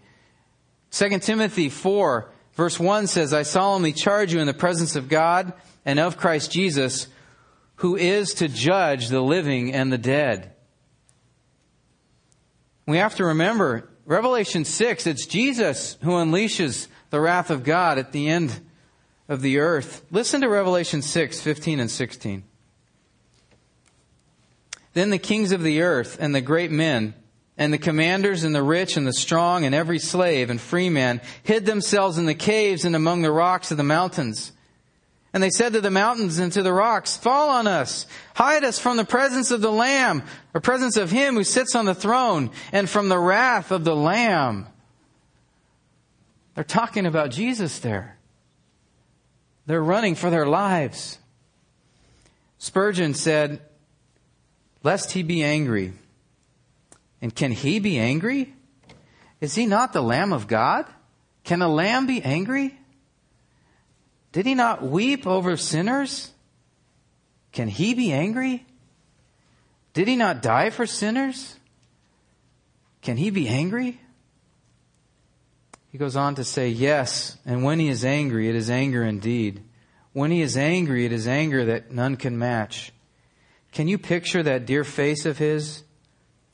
2 0.92 1.20
Timothy 1.20 1.70
4 1.70 2.32
verse 2.56 2.80
1 2.80 3.08
says, 3.08 3.34
I 3.34 3.44
solemnly 3.44 3.94
charge 3.94 4.34
you 4.34 4.40
in 4.40 4.48
the 4.48 4.54
presence 4.54 4.96
of 4.96 5.10
God 5.10 5.54
and 5.86 6.00
of 6.00 6.18
Christ 6.18 6.52
Jesus, 6.52 7.08
who 7.76 7.96
is 7.96 8.34
to 8.36 8.48
judge 8.48 9.10
the 9.10 9.22
living 9.22 9.74
and 9.74 9.92
the 9.92 9.98
dead. 9.98 10.54
We 12.88 12.98
have 12.98 13.16
to 13.16 13.26
remember, 13.26 13.90
Revelation 14.06 14.66
6, 14.66 15.08
it's 15.08 15.26
Jesus 15.26 15.98
who 16.02 16.12
unleashes 16.12 16.88
the 17.10 17.20
wrath 17.20 17.50
of 17.50 17.64
God 17.64 17.98
at 17.98 18.12
the 18.12 18.30
end 18.30 18.60
of 19.28 19.42
the 19.42 19.60
earth. 19.60 20.06
Listen 20.12 20.42
to 20.42 20.50
Revelation 20.50 21.02
6, 21.02 21.42
15 21.42 21.80
and 21.80 21.92
16. 21.92 22.44
Then 24.94 25.10
the 25.10 25.18
kings 25.18 25.52
of 25.52 25.62
the 25.62 25.82
earth 25.82 26.18
and 26.20 26.34
the 26.34 26.42
great 26.42 26.72
men 26.72 27.16
and 27.58 27.72
the 27.72 27.78
commanders 27.78 28.44
and 28.44 28.54
the 28.54 28.64
rich 28.64 28.98
and 28.98 29.08
the 29.08 29.14
strong 29.14 29.66
and 29.66 29.74
every 29.74 30.00
slave 30.00 30.50
and 30.50 30.60
free 30.60 30.90
man 30.90 31.22
hid 31.44 31.66
themselves 31.66 32.18
in 32.18 32.26
the 32.26 32.36
caves 32.36 32.86
and 32.86 32.96
among 32.96 33.22
the 33.22 33.32
rocks 33.32 33.72
of 33.72 33.78
the 33.78 33.84
mountains 33.84 34.52
and 35.36 35.44
they 35.44 35.50
said 35.50 35.74
to 35.74 35.82
the 35.82 35.92
mountains 35.92 36.40
and 36.40 36.50
to 36.54 36.64
the 36.64 36.72
rocks, 36.72 37.18
fall 37.18 37.50
on 37.50 37.68
us, 37.68 38.08
hide 38.36 38.64
us 38.64 38.80
from 38.80 38.96
the 38.96 39.04
presence 39.04 39.52
of 39.52 39.60
the 39.60 39.70
Lamb, 39.70 40.24
or 40.54 40.62
presence 40.62 40.96
of 40.96 41.12
Him 41.12 41.36
who 41.36 41.44
sits 41.44 41.76
on 41.76 41.84
the 41.84 41.94
throne, 41.94 42.52
and 42.72 42.90
from 42.90 43.10
the 43.10 43.20
wrath 43.20 43.70
of 43.70 43.84
the 43.84 43.98
Lamb. 43.98 44.66
They're 46.54 46.64
talking 46.64 47.06
about 47.06 47.32
Jesus 47.32 47.80
there. 47.80 48.18
They're 49.66 49.84
running 49.84 50.16
for 50.16 50.30
their 50.30 50.46
lives. 50.46 51.20
Spurgeon 52.58 53.14
said, 53.14 53.60
lest 54.84 55.12
he 55.12 55.22
be 55.22 55.44
angry. 55.44 55.92
And 57.26 57.34
can 57.34 57.52
he 57.52 57.80
be 57.80 57.98
angry? 57.98 58.54
Is 59.42 59.56
he 59.56 59.66
not 59.66 59.94
the 59.94 60.02
Lamb 60.04 60.32
of 60.32 60.46
God? 60.46 60.86
Can 61.44 61.64
a 61.64 61.68
lamb 61.68 62.06
be 62.06 62.22
angry? 62.22 62.78
Did 64.32 64.46
he 64.46 64.54
not 64.54 64.84
weep 64.84 65.26
over 65.26 65.58
sinners? 65.58 66.30
Can 67.52 67.68
he 67.68 67.96
be 67.96 68.12
angry? 68.12 68.64
Did 69.94 70.08
he 70.08 70.16
not 70.16 70.44
die 70.44 70.70
for 70.70 70.86
sinners? 70.86 71.56
Can 73.02 73.18
he 73.18 73.32
be 73.32 73.48
angry? 73.48 74.00
He 75.92 75.98
goes 75.98 76.16
on 76.16 76.36
to 76.36 76.44
say, 76.44 76.70
yes, 76.70 77.40
and 77.44 77.64
when 77.64 77.80
he 77.80 77.90
is 77.90 78.06
angry, 78.06 78.50
it 78.50 78.56
is 78.56 78.70
anger 78.70 79.04
indeed. 79.04 79.64
When 80.14 80.30
he 80.30 80.44
is 80.44 80.58
angry, 80.58 81.08
it 81.08 81.12
is 81.12 81.28
anger 81.28 81.66
that 81.66 81.90
none 81.90 82.18
can 82.18 82.38
match. 82.38 82.92
Can 83.72 83.88
you 83.88 83.98
picture 83.98 84.44
that 84.44 84.68
dear 84.68 84.84
face 84.84 85.26
of 85.26 85.40
his? 85.40 85.85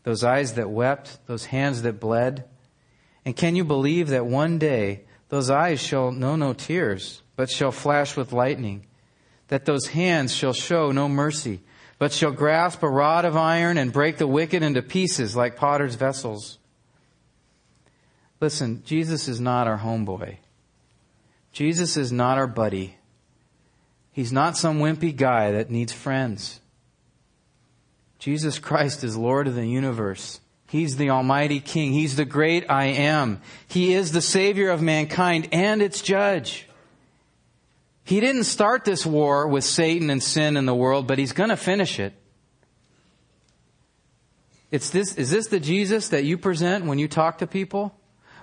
Those 0.03 0.23
eyes 0.23 0.53
that 0.53 0.69
wept, 0.69 1.19
those 1.27 1.45
hands 1.45 1.83
that 1.83 1.99
bled? 1.99 2.45
And 3.25 3.35
can 3.35 3.55
you 3.55 3.63
believe 3.63 4.09
that 4.09 4.25
one 4.25 4.57
day 4.57 5.01
those 5.29 5.49
eyes 5.49 5.79
shall 5.79 6.11
know 6.11 6.35
no 6.35 6.53
tears? 6.53 7.21
but 7.41 7.49
shall 7.49 7.71
flash 7.71 8.15
with 8.15 8.33
lightning, 8.33 8.85
that 9.47 9.65
those 9.65 9.87
hands 9.87 10.31
shall 10.31 10.53
show 10.53 10.91
no 10.91 11.09
mercy, 11.09 11.59
but 11.97 12.13
shall 12.13 12.29
grasp 12.29 12.83
a 12.83 12.87
rod 12.87 13.25
of 13.25 13.35
iron 13.35 13.79
and 13.79 13.91
break 13.91 14.19
the 14.19 14.27
wicked 14.27 14.61
into 14.61 14.79
pieces 14.83 15.35
like 15.35 15.55
potter's 15.55 15.95
vessels. 15.95 16.59
Listen, 18.39 18.83
Jesus 18.85 19.27
is 19.27 19.39
not 19.41 19.67
our 19.67 19.79
homeboy. 19.79 20.37
Jesus 21.51 21.97
is 21.97 22.11
not 22.11 22.37
our 22.37 22.45
buddy. 22.45 22.97
He's 24.11 24.31
not 24.31 24.55
some 24.55 24.77
wimpy 24.77 25.15
guy 25.15 25.49
that 25.51 25.71
needs 25.71 25.91
friends. 25.91 26.59
Jesus 28.21 28.59
Christ 28.59 29.03
is 29.03 29.17
Lord 29.17 29.47
of 29.47 29.55
the 29.55 29.65
universe. 29.65 30.39
He's 30.67 30.95
the 30.95 31.09
Almighty 31.09 31.59
King. 31.59 31.91
He's 31.91 32.15
the 32.15 32.23
great 32.23 32.69
I 32.69 32.85
am. 32.85 33.41
He 33.67 33.95
is 33.95 34.11
the 34.11 34.21
Savior 34.21 34.69
of 34.69 34.79
mankind 34.79 35.49
and 35.51 35.81
its 35.81 36.01
judge. 36.01 36.67
He 38.03 38.19
didn't 38.19 38.43
start 38.43 38.85
this 38.85 39.07
war 39.07 39.47
with 39.47 39.63
Satan 39.63 40.11
and 40.11 40.21
sin 40.21 40.55
in 40.55 40.67
the 40.67 40.75
world, 40.75 41.07
but 41.07 41.17
he's 41.17 41.33
going 41.33 41.49
to 41.49 41.57
finish 41.57 41.99
it. 41.99 42.13
It's 44.69 44.91
this, 44.91 45.15
is 45.15 45.31
this 45.31 45.47
the 45.47 45.59
Jesus 45.59 46.09
that 46.09 46.23
you 46.23 46.37
present 46.37 46.85
when 46.85 46.99
you 46.99 47.07
talk 47.07 47.39
to 47.39 47.47
people? 47.47 47.97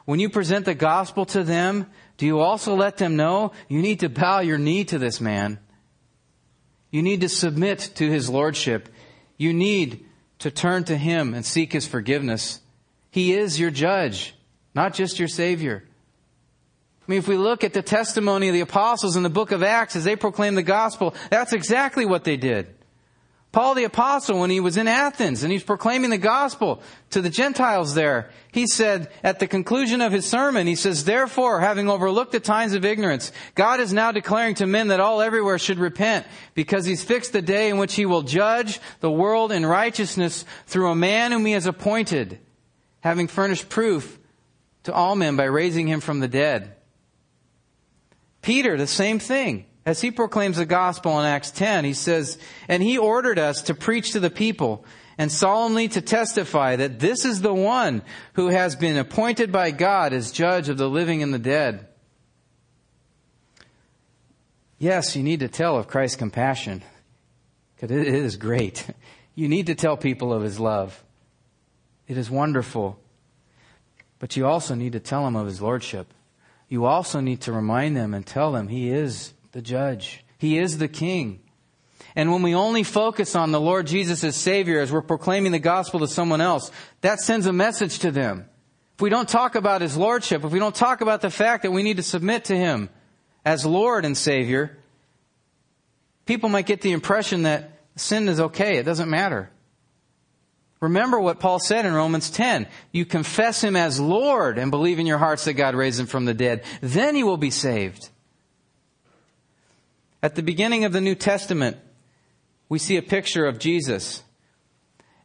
When 0.07 0.19
you 0.19 0.29
present 0.29 0.65
the 0.65 0.75
gospel 0.75 1.25
to 1.27 1.45
them, 1.45 1.87
do 2.17 2.27
you 2.27 2.41
also 2.41 2.75
let 2.75 2.97
them 2.97 3.15
know 3.15 3.53
you 3.69 3.81
need 3.81 4.01
to 4.01 4.09
bow 4.09 4.41
your 4.41 4.59
knee 4.59 4.83
to 4.87 4.99
this 4.99 5.21
man 5.21 5.61
You 6.91 7.03
need 7.03 7.21
to 7.21 7.29
submit 7.29 7.91
to 7.97 8.11
his 8.11 8.31
lordship. 8.31 8.89
You 9.39 9.55
need 9.55 10.05
to 10.41 10.51
turn 10.51 10.85
to 10.85 10.97
him 10.97 11.33
and 11.33 11.47
seek 11.47 11.73
his 11.73 11.87
forgiveness. 11.87 12.61
He 13.11 13.33
is 13.33 13.59
your 13.59 13.71
judge, 13.71 14.35
not 14.75 14.93
just 14.93 15.19
your 15.19 15.29
savior. 15.29 15.85
I 17.01 17.11
mean, 17.11 17.19
if 17.19 17.27
we 17.27 17.39
look 17.39 17.65
at 17.65 17.73
the 17.73 17.81
testimony 17.81 18.49
of 18.49 18.55
the 18.55 18.61
apostles 18.61 19.17
in 19.17 19.23
the 19.23 19.31
book 19.31 19.51
of 19.51 19.63
Acts 19.63 19.97
as 19.97 20.05
they 20.05 20.17
proclaim 20.17 20.55
the 20.55 20.63
gospel, 20.63 21.15
that's 21.31 21.55
exactly 21.55 22.05
what 22.05 22.25
they 22.25 22.37
did. 22.37 22.75
Paul 23.51 23.75
the 23.75 23.85
apostle, 23.85 24.41
when 24.41 24.51
he 24.51 24.61
was 24.61 24.77
in 24.77 24.87
Athens 24.87 25.43
and 25.43 25.51
he's 25.51 25.63
proclaiming 25.63 26.11
the 26.11 26.19
gospel 26.19 26.83
to 27.11 27.23
the 27.23 27.31
Gentiles 27.31 27.95
there, 27.95 28.31
he 28.53 28.67
said 28.67 29.11
at 29.23 29.39
the 29.39 29.47
conclusion 29.47 30.03
of 30.03 30.13
his 30.13 30.27
sermon, 30.27 30.67
he 30.67 30.75
says, 30.75 31.05
therefore, 31.05 31.61
having 31.61 31.89
overlooked 31.89 32.33
the 32.33 32.41
times 32.41 32.75
of 32.75 32.85
ignorance, 32.85 33.33
God 33.55 33.81
is 33.81 33.91
now 33.91 34.13
declaring 34.13 34.55
to 34.57 34.67
men 34.67 34.89
that 34.89 35.01
all 35.01 35.23
everywhere 35.23 35.59
should 35.59 35.79
repent 35.79 36.27
because 36.55 36.85
he's 36.85 37.03
fixed 37.03 37.33
the 37.33 37.41
day 37.41 37.71
in 37.71 37.79
which 37.79 37.95
he 37.95 38.05
will 38.05 38.23
judge 38.23 38.81
the 39.01 39.11
world 39.11 39.51
in 39.51 39.65
righteousness 39.65 40.45
through 40.67 40.91
a 40.91 40.95
man 40.95 41.33
whom 41.33 41.47
he 41.47 41.53
has 41.53 41.67
appointed, 41.67 42.39
having 43.01 43.29
furnished 43.29 43.71
proof 43.71 44.19
to 44.83 44.93
all 44.93 45.17
men 45.17 45.37
by 45.37 45.45
raising 45.45 45.87
him 45.87 46.01
from 46.01 46.21
the 46.21 46.29
dead. 46.29 46.75
Peter, 48.43 48.77
the 48.77 48.87
same 48.87 49.19
thing. 49.19 49.65
As 49.89 50.03
he 50.03 50.11
proclaims 50.11 50.59
the 50.59 50.67
gospel 50.67 51.19
in 51.19 51.25
Acts 51.25 51.51
10, 51.51 51.87
he 51.87 51.95
says, 51.95 52.37
And 52.69 52.83
he 52.83 52.99
ordered 52.99 53.39
us 53.39 53.63
to 53.63 53.75
preach 53.75 54.13
to 54.13 54.21
the 54.21 54.29
people 54.29 54.85
and 55.17 55.33
solemnly 55.33 55.89
to 55.89 56.03
testify 56.03 56.77
that 56.77 57.01
this 57.01 57.25
is 57.25 57.41
the 57.41 57.55
one 57.55 58.03
who 58.35 58.49
has 58.49 58.77
been 58.77 58.99
appointed 58.99 59.51
by 59.51 59.71
God 59.71 60.13
as 60.13 60.31
judge 60.31 60.69
of 60.69 60.77
the 60.77 60.91
living 60.91 61.23
and 61.23 61.33
the 61.33 61.39
dead. 61.39 61.87
Yes, 64.79 65.17
you 65.17 65.23
need 65.23 65.41
to 65.41 65.49
tell 65.49 65.79
of 65.79 65.89
Christ's 65.89 66.17
compassion, 66.17 66.83
because 67.75 67.91
it 67.91 68.09
is 68.09 68.37
great. 68.37 68.87
You 69.35 69.49
need 69.49 69.69
to 69.69 69.75
tell 69.75 69.97
people 69.97 70.35
of 70.35 70.43
his 70.43 70.61
love. 70.61 71.03
It 72.09 72.19
is 72.19 72.29
wonderful. 72.29 72.99
But 74.19 74.37
you 74.37 74.47
also 74.47 74.75
need 74.75 74.93
to 74.93 75.01
tell 75.01 75.25
them 75.25 75.35
of 75.37 75.47
his 75.47 75.63
lordship. 75.63 76.13
You 76.69 76.85
also 76.85 77.21
need 77.21 77.41
to 77.43 77.53
remind 77.53 77.97
them 77.97 78.13
and 78.13 78.27
tell 78.27 78.53
them 78.53 78.69
he 78.69 78.91
is 78.91 79.33
the 79.53 79.63
judge. 79.63 80.25
He 80.39 80.59
is 80.59 80.79
the 80.79 80.89
king. 80.89 81.41
And 82.15 82.33
when 82.33 82.43
we 82.43 82.55
only 82.55 82.83
focus 82.83 83.37
on 83.37 83.53
the 83.53 83.61
Lord 83.61 83.87
Jesus 83.87 84.25
as 84.25 84.37
Savior 84.37 84.81
as 84.81 84.91
we're 84.91 85.03
proclaiming 85.03 85.53
the 85.53 85.59
gospel 85.59 86.01
to 86.01 86.09
someone 86.09 86.41
else, 86.41 86.71
that 87.01 87.21
sends 87.21 87.47
a 87.47 87.53
message 87.53 88.01
to 88.01 88.11
them. 88.11 88.49
If 88.97 89.03
we 89.03 89.11
don't 89.11 89.29
talk 89.29 89.55
about 89.55 89.83
His 89.83 89.97
Lordship, 89.97 90.45
if 90.45 90.51
we 90.51 90.59
don't 90.59 90.75
talk 90.75 91.01
about 91.01 91.21
the 91.21 91.31
fact 91.31 91.63
that 91.63 91.71
we 91.71 91.83
need 91.83 91.99
to 91.99 92.03
submit 92.03 92.47
to 92.47 92.57
Him 92.57 92.91
as 93.45 93.65
Lord 93.65 94.05
and 94.05 94.17
Savior, 94.17 94.77
people 96.27 96.49
might 96.49 96.67
get 96.67 96.81
the 96.81 96.93
impression 96.93 97.43
that 97.43 97.83
sin 97.95 98.29
is 98.29 98.41
okay. 98.41 98.79
It 98.79 98.85
doesn't 98.85 99.09
matter. 99.09 99.51
Remember 100.81 101.21
what 101.21 101.41
Paul 101.41 101.59
said 101.59 101.87
in 101.87 101.93
Romans 101.93 102.31
10. 102.31 102.69
You 102.93 103.05
confess 103.05 103.63
Him 103.63 103.77
as 103.77 104.01
Lord 104.01 104.59
and 104.59 104.71
believe 104.71 104.99
in 104.99 105.07
your 105.07 105.19
hearts 105.19 105.45
that 105.45 105.55
God 105.55 105.75
raised 105.75 106.01
Him 106.01 106.07
from 106.07 106.25
the 106.25 106.35
dead. 106.35 106.65
Then 106.81 107.17
you 107.17 107.27
will 107.27 107.37
be 107.37 107.51
saved. 107.51 108.09
At 110.23 110.35
the 110.35 110.43
beginning 110.43 110.85
of 110.85 110.93
the 110.93 111.01
New 111.01 111.15
Testament, 111.15 111.77
we 112.69 112.79
see 112.79 112.97
a 112.97 113.03
picture 113.03 113.47
of 113.47 113.59
Jesus. 113.59 114.23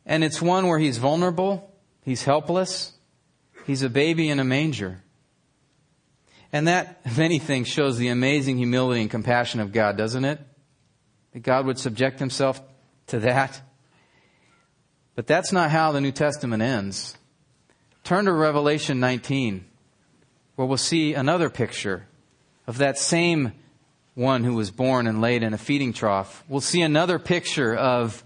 And 0.05 0.23
it's 0.23 0.41
one 0.41 0.67
where 0.67 0.79
he's 0.79 0.97
vulnerable, 0.97 1.71
he's 2.03 2.23
helpless, 2.23 2.93
he's 3.65 3.83
a 3.83 3.89
baby 3.89 4.29
in 4.29 4.39
a 4.39 4.43
manger. 4.43 5.01
And 6.51 6.67
that, 6.67 7.01
if 7.05 7.17
anything, 7.17 7.63
shows 7.63 7.97
the 7.97 8.09
amazing 8.09 8.57
humility 8.57 9.01
and 9.01 9.09
compassion 9.09 9.59
of 9.59 9.71
God, 9.71 9.97
doesn't 9.97 10.23
it? 10.23 10.39
That 11.33 11.41
God 11.41 11.65
would 11.65 11.79
subject 11.79 12.19
himself 12.19 12.61
to 13.07 13.19
that. 13.19 13.59
But 15.15 15.25
that's 15.25 15.51
not 15.51 15.71
how 15.71 15.91
the 15.91 16.01
New 16.01 16.11
Testament 16.11 16.61
ends. 16.61 17.17
Turn 18.03 18.25
to 18.25 18.33
Revelation 18.33 18.99
19, 18.99 19.65
where 20.55 20.67
we'll 20.67 20.77
see 20.77 21.15
another 21.15 21.49
picture 21.49 22.07
of 22.67 22.77
that 22.77 22.99
same 22.99 23.53
one 24.15 24.43
who 24.43 24.53
was 24.53 24.71
born 24.71 25.07
and 25.07 25.21
laid 25.21 25.43
in 25.43 25.53
a 25.53 25.57
feeding 25.57 25.93
trough. 25.93 26.43
We'll 26.47 26.61
see 26.61 26.81
another 26.81 27.19
picture 27.19 27.75
of 27.75 28.23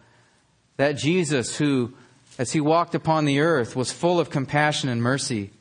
that 0.78 0.98
Jesus 0.98 1.58
who, 1.58 1.94
as 2.38 2.52
he 2.52 2.62
walked 2.62 2.96
upon 2.96 3.26
the 3.26 3.40
earth, 3.40 3.76
was 3.76 3.92
full 3.92 4.20
of 4.20 4.30
compassion 4.30 4.90
and 4.90 5.02
mercy. 5.02 5.52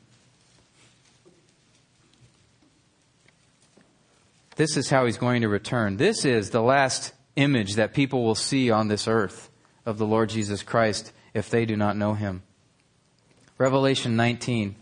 This 4.57 4.75
is 4.75 4.89
how 4.89 5.05
he's 5.05 5.17
going 5.17 5.43
to 5.43 5.49
return. 5.49 5.97
This 5.97 6.25
is 6.25 6.49
the 6.49 6.61
last 6.61 7.13
image 7.35 7.75
that 7.75 7.93
people 7.93 8.23
will 8.23 8.35
see 8.35 8.71
on 8.71 8.87
this 8.87 9.07
earth 9.07 9.49
of 9.85 9.97
the 9.97 10.05
Lord 10.05 10.29
Jesus 10.29 10.63
Christ 10.63 11.13
if 11.33 11.49
they 11.49 11.65
do 11.65 11.77
not 11.77 11.95
know 11.95 12.15
him. 12.15 12.41
Revelation 13.57 14.15
19. 14.15 14.75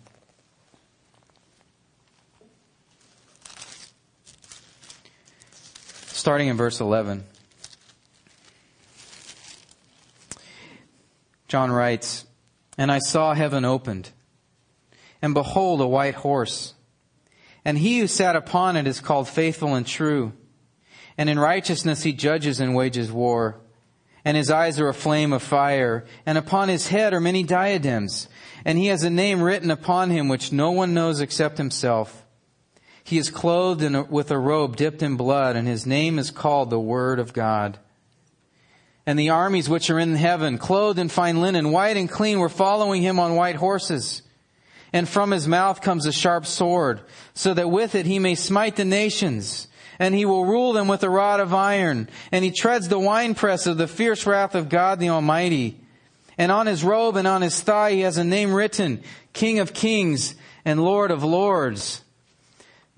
Starting 6.25 6.47
in 6.47 6.57
verse 6.57 6.79
11. 6.79 7.23
John 11.47 11.71
writes, 11.71 12.25
And 12.79 12.91
I 12.91 12.97
saw 12.97 13.35
heaven 13.35 13.63
opened, 13.63 14.09
and 15.21 15.35
behold, 15.35 15.81
a 15.81 15.87
white 15.87 16.15
horse. 16.15 16.73
And 17.63 17.77
he 17.77 17.99
who 17.99 18.07
sat 18.07 18.35
upon 18.35 18.75
it 18.75 18.87
is 18.87 18.99
called 18.99 19.29
faithful 19.29 19.75
and 19.75 19.85
true. 19.85 20.33
And 21.15 21.29
in 21.29 21.37
righteousness 21.37 22.01
he 22.01 22.11
judges 22.11 22.59
and 22.59 22.73
wages 22.73 23.11
war. 23.11 23.61
And 24.25 24.35
his 24.35 24.49
eyes 24.49 24.79
are 24.79 24.89
a 24.89 24.95
flame 24.95 25.31
of 25.31 25.43
fire. 25.43 26.05
And 26.25 26.39
upon 26.39 26.69
his 26.69 26.87
head 26.87 27.13
are 27.13 27.21
many 27.21 27.43
diadems. 27.43 28.29
And 28.65 28.79
he 28.79 28.87
has 28.87 29.03
a 29.03 29.11
name 29.11 29.43
written 29.43 29.69
upon 29.69 30.09
him 30.09 30.27
which 30.27 30.51
no 30.51 30.71
one 30.71 30.95
knows 30.95 31.21
except 31.21 31.59
himself. 31.59 32.24
He 33.05 33.19
is 33.19 33.29
clothed 33.29 33.83
a, 33.83 34.01
with 34.01 34.31
a 34.31 34.39
robe 34.39 34.77
dipped 34.77 35.03
in 35.03 35.15
blood, 35.15 35.55
and 35.55 35.67
his 35.67 35.85
name 35.85 36.17
is 36.17 36.31
called 36.31 36.71
the 36.71 36.79
Word 36.79 37.19
of 37.19 37.33
God. 37.33 37.77
And 39.05 39.19
the 39.19 39.29
armies 39.29 39.69
which 39.69 39.91
are 39.91 39.99
in 39.99 40.15
heaven, 40.15 40.57
clothed 40.57 40.97
in 40.97 41.09
fine 41.09 41.39
linen, 41.39 41.71
white 41.71 41.97
and 41.97 42.09
clean, 42.09 42.39
were 42.39 42.49
following 42.49 43.03
him 43.03 43.19
on 43.19 43.35
white 43.35 43.57
horses. 43.57 44.23
And 44.91 45.07
from 45.07 45.29
his 45.29 45.47
mouth 45.47 45.81
comes 45.81 46.07
a 46.07 46.11
sharp 46.11 46.47
sword, 46.47 47.01
so 47.35 47.53
that 47.53 47.69
with 47.69 47.93
it 47.93 48.07
he 48.07 48.17
may 48.17 48.33
smite 48.33 48.75
the 48.75 48.85
nations. 48.85 49.67
And 49.99 50.15
he 50.15 50.25
will 50.25 50.43
rule 50.43 50.73
them 50.73 50.87
with 50.87 51.03
a 51.03 51.09
rod 51.09 51.39
of 51.39 51.53
iron. 51.53 52.09
And 52.31 52.43
he 52.43 52.49
treads 52.49 52.87
the 52.87 52.97
winepress 52.97 53.67
of 53.67 53.77
the 53.77 53.87
fierce 53.87 54.25
wrath 54.25 54.55
of 54.55 54.67
God 54.67 54.99
the 54.99 55.09
Almighty. 55.09 55.79
And 56.39 56.51
on 56.51 56.65
his 56.65 56.83
robe 56.83 57.17
and 57.17 57.27
on 57.27 57.43
his 57.43 57.61
thigh 57.61 57.91
he 57.91 58.01
has 58.01 58.17
a 58.17 58.23
name 58.23 58.51
written, 58.51 59.03
King 59.31 59.59
of 59.59 59.75
Kings 59.75 60.33
and 60.65 60.81
Lord 60.81 61.11
of 61.11 61.23
Lords. 61.23 62.01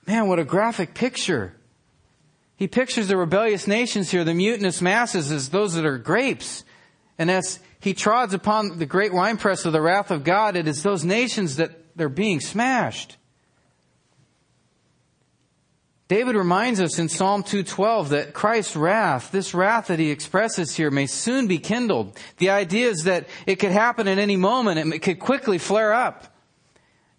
Man, 0.08 0.28
what 0.28 0.40
a 0.40 0.46
graphic 0.46 0.94
picture. 0.94 1.54
He 2.56 2.68
pictures 2.68 3.10
the 3.10 3.18
rebellious 3.18 3.68
nations 3.68 4.10
here, 4.10 4.24
the 4.24 4.34
mutinous 4.34 4.82
masses, 4.82 5.32
as 5.32 5.50
those 5.50 5.74
that 5.74 5.86
are 5.86 5.98
grapes. 5.98 6.64
And 7.20 7.30
as 7.30 7.60
he 7.80 7.94
trods 7.94 8.34
upon 8.34 8.80
the 8.80 8.86
great 8.86 9.14
winepress 9.14 9.66
of 9.66 9.74
the 9.74 9.82
wrath 9.82 10.10
of 10.10 10.24
God, 10.24 10.56
it 10.56 10.68
is 10.68 10.82
those 10.82 11.04
nations 11.04 11.58
that 11.58 11.72
they're 11.96 12.10
being 12.10 12.40
smashed. 12.40 13.18
David 16.08 16.36
reminds 16.38 16.80
us 16.80 17.00
in 17.00 17.10
Psalm 17.10 17.44
212 17.44 18.10
that 18.10 18.34
Christ's 18.34 18.78
wrath, 18.78 19.30
this 19.32 19.54
wrath 19.54 19.88
that 19.88 20.00
he 20.00 20.10
expresses 20.10 20.74
here, 20.74 20.90
may 20.90 21.06
soon 21.06 21.48
be 21.48 21.60
kindled. 21.60 22.18
The 22.38 22.50
idea 22.50 22.88
is 22.88 23.04
that 23.04 23.28
it 23.46 23.58
could 23.58 23.72
happen 23.72 24.08
at 24.08 24.18
any 24.18 24.38
moment. 24.38 24.94
It 24.94 25.00
could 25.00 25.20
quickly 25.20 25.58
flare 25.58 25.94
up. 25.94 26.37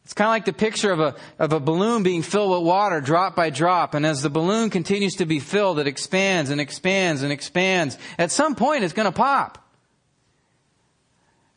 It's 0.09 0.15
kind 0.15 0.29
of 0.29 0.31
like 0.31 0.47
the 0.47 0.55
picture 0.55 0.91
of 0.91 1.01
a, 1.01 1.17
of 1.39 1.53
a 1.53 1.61
balloon 1.61 2.03
being 2.03 2.23
filled 2.23 2.51
with 2.51 2.67
water 2.67 3.03
drop 3.03 3.37
by 3.37 3.51
drop. 3.51 3.93
And 3.93 4.07
as 4.07 4.23
the 4.23 4.31
balloon 4.31 4.71
continues 4.71 5.17
to 5.17 5.27
be 5.27 5.39
filled, 5.39 5.79
it 5.79 5.87
expands 5.87 6.49
and 6.49 6.63
expands 6.63 7.23
and 7.23 7.31
expands. 7.31 7.99
At 8.19 8.31
some 8.31 8.55
point, 8.55 8.85
it's 8.85 8.95
going 8.95 9.05
to 9.05 9.13
pop. 9.13 9.63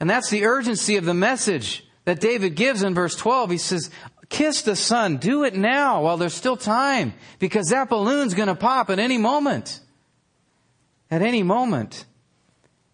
And 0.01 0.09
that's 0.09 0.29
the 0.29 0.43
urgency 0.43 0.97
of 0.97 1.05
the 1.05 1.13
message 1.13 1.87
that 2.03 2.19
David 2.19 2.55
gives 2.55 2.83
in 2.83 2.93
verse 2.93 3.15
12. 3.15 3.51
He 3.51 3.57
says, 3.57 3.89
kiss 4.27 4.63
the 4.63 4.75
son. 4.75 5.15
Do 5.15 5.45
it 5.45 5.55
now 5.55 6.01
while 6.03 6.17
there's 6.17 6.33
still 6.33 6.57
time 6.57 7.13
because 7.39 7.67
that 7.67 7.87
balloon's 7.87 8.33
going 8.33 8.49
to 8.49 8.55
pop 8.55 8.89
at 8.89 8.99
any 8.99 9.17
moment. 9.17 9.79
At 11.09 11.21
any 11.21 11.41
moment. 11.41 12.03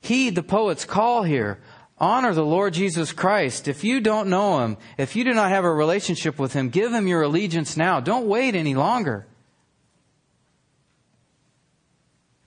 Heed 0.02 0.36
the 0.36 0.44
poet's 0.44 0.86
call 0.86 1.24
here. 1.24 1.60
Honor 2.00 2.34
the 2.34 2.46
Lord 2.46 2.74
Jesus 2.74 3.12
Christ. 3.12 3.68
If 3.68 3.84
you 3.84 4.00
don't 4.00 4.30
know 4.30 4.60
Him, 4.60 4.78
if 4.98 5.16
you 5.16 5.24
do 5.24 5.34
not 5.34 5.50
have 5.50 5.64
a 5.64 5.74
relationship 5.74 6.38
with 6.38 6.54
Him, 6.54 6.70
give 6.70 6.94
Him 6.94 7.08
your 7.08 7.24
allegiance 7.24 7.76
now. 7.76 8.00
Don't 8.00 8.28
wait 8.28 8.56
any 8.56 8.76
longer. 8.76 9.26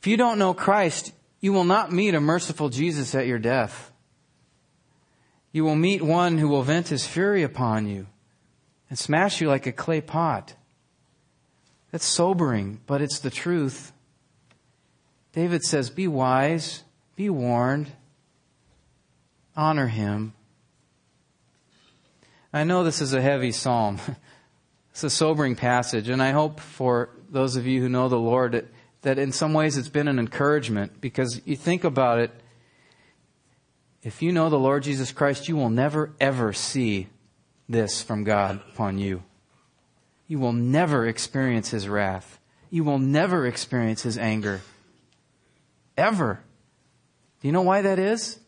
If 0.01 0.07
you 0.07 0.17
don't 0.17 0.39
know 0.39 0.55
Christ, 0.55 1.13
you 1.41 1.53
will 1.53 1.65
not 1.65 1.93
meet 1.93 2.15
a 2.15 2.21
merciful 2.21 2.69
Jesus 2.69 3.15
at 3.15 3.27
your 3.27 3.39
death. 3.39 3.91
You 5.53 5.65
will 5.65 5.77
meet 5.77 6.01
one 6.01 6.39
who 6.39 6.49
will 6.49 6.63
vent 6.63 6.89
his 6.89 7.07
fury 7.07 7.43
upon 7.43 7.87
you 7.87 8.07
and 8.89 8.99
smash 8.99 9.41
you 9.41 9.49
like 9.49 9.67
a 9.67 9.73
clay 9.73 10.01
pot. 10.01 10.55
That's 11.91 12.05
sobering, 12.05 12.81
but 12.87 13.03
it's 13.03 13.19
the 13.19 13.31
truth. 13.31 13.93
David 15.33 15.65
says, 15.65 15.91
Be 15.91 16.07
wise, 16.07 16.85
be 17.17 17.29
warned, 17.29 17.93
honor 19.57 19.89
him. 19.89 20.35
I 22.53 22.65
know 22.65 22.83
this 22.83 23.01
is 23.01 23.13
a 23.13 23.21
heavy 23.21 23.53
psalm. 23.53 24.01
It's 24.91 25.05
a 25.05 25.11
sobering 25.11 25.55
passage, 25.55 26.09
and 26.09 26.21
I 26.21 26.33
hope 26.33 26.59
for 26.59 27.11
those 27.31 27.55
of 27.55 27.65
you 27.65 27.81
who 27.81 27.89
know 27.89 28.09
the 28.09 28.19
Lord 28.19 28.53
that, 28.53 28.67
that 29.03 29.19
in 29.19 29.31
some 29.31 29.53
ways 29.53 29.77
it's 29.77 29.89
been 29.89 30.09
an 30.09 30.19
encouragement 30.19 31.01
because 31.01 31.41
you 31.45 31.55
think 31.55 31.85
about 31.85 32.19
it. 32.19 32.33
If 34.03 34.21
you 34.21 34.33
know 34.33 34.51
the 34.51 34.59
Lord 34.59 34.83
Jesus 34.83 35.13
Christ, 35.13 35.49
you 35.49 35.57
will 35.57 35.71
never 35.71 36.13
ever 36.21 36.53
see 36.53 37.07
this 37.69 38.03
from 38.03 38.25
God 38.25 38.61
upon 38.73 38.99
you. 38.99 39.23
You 40.27 40.41
will 40.41 40.53
never 40.53 41.07
experience 41.07 41.71
His 41.71 41.89
wrath. 41.89 42.41
You 42.69 42.83
will 42.83 42.99
never 42.99 43.47
experience 43.47 44.03
His 44.03 44.19
anger. 44.19 44.61
Ever. 45.97 46.41
Do 47.41 47.49
you 47.49 47.53
know 47.53 47.63
why 47.63 47.83
that 47.83 47.99
is? 47.99 48.40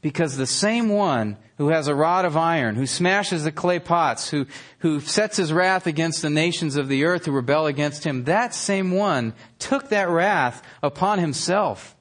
Because 0.00 0.36
the 0.36 0.46
same 0.46 0.88
one 0.88 1.36
who 1.56 1.68
has 1.68 1.88
a 1.88 1.94
rod 1.94 2.24
of 2.24 2.36
iron, 2.36 2.76
who 2.76 2.86
smashes 2.86 3.42
the 3.42 3.50
clay 3.50 3.80
pots, 3.80 4.30
who, 4.30 4.46
who 4.78 5.00
sets 5.00 5.36
his 5.36 5.52
wrath 5.52 5.86
against 5.86 6.22
the 6.22 6.30
nations 6.30 6.76
of 6.76 6.88
the 6.88 7.04
earth 7.04 7.26
who 7.26 7.32
rebel 7.32 7.66
against 7.66 8.04
him, 8.04 8.24
that 8.24 8.54
same 8.54 8.92
one 8.92 9.34
took 9.58 9.88
that 9.88 10.08
wrath 10.08 10.62
upon 10.82 11.18
himself 11.18 11.96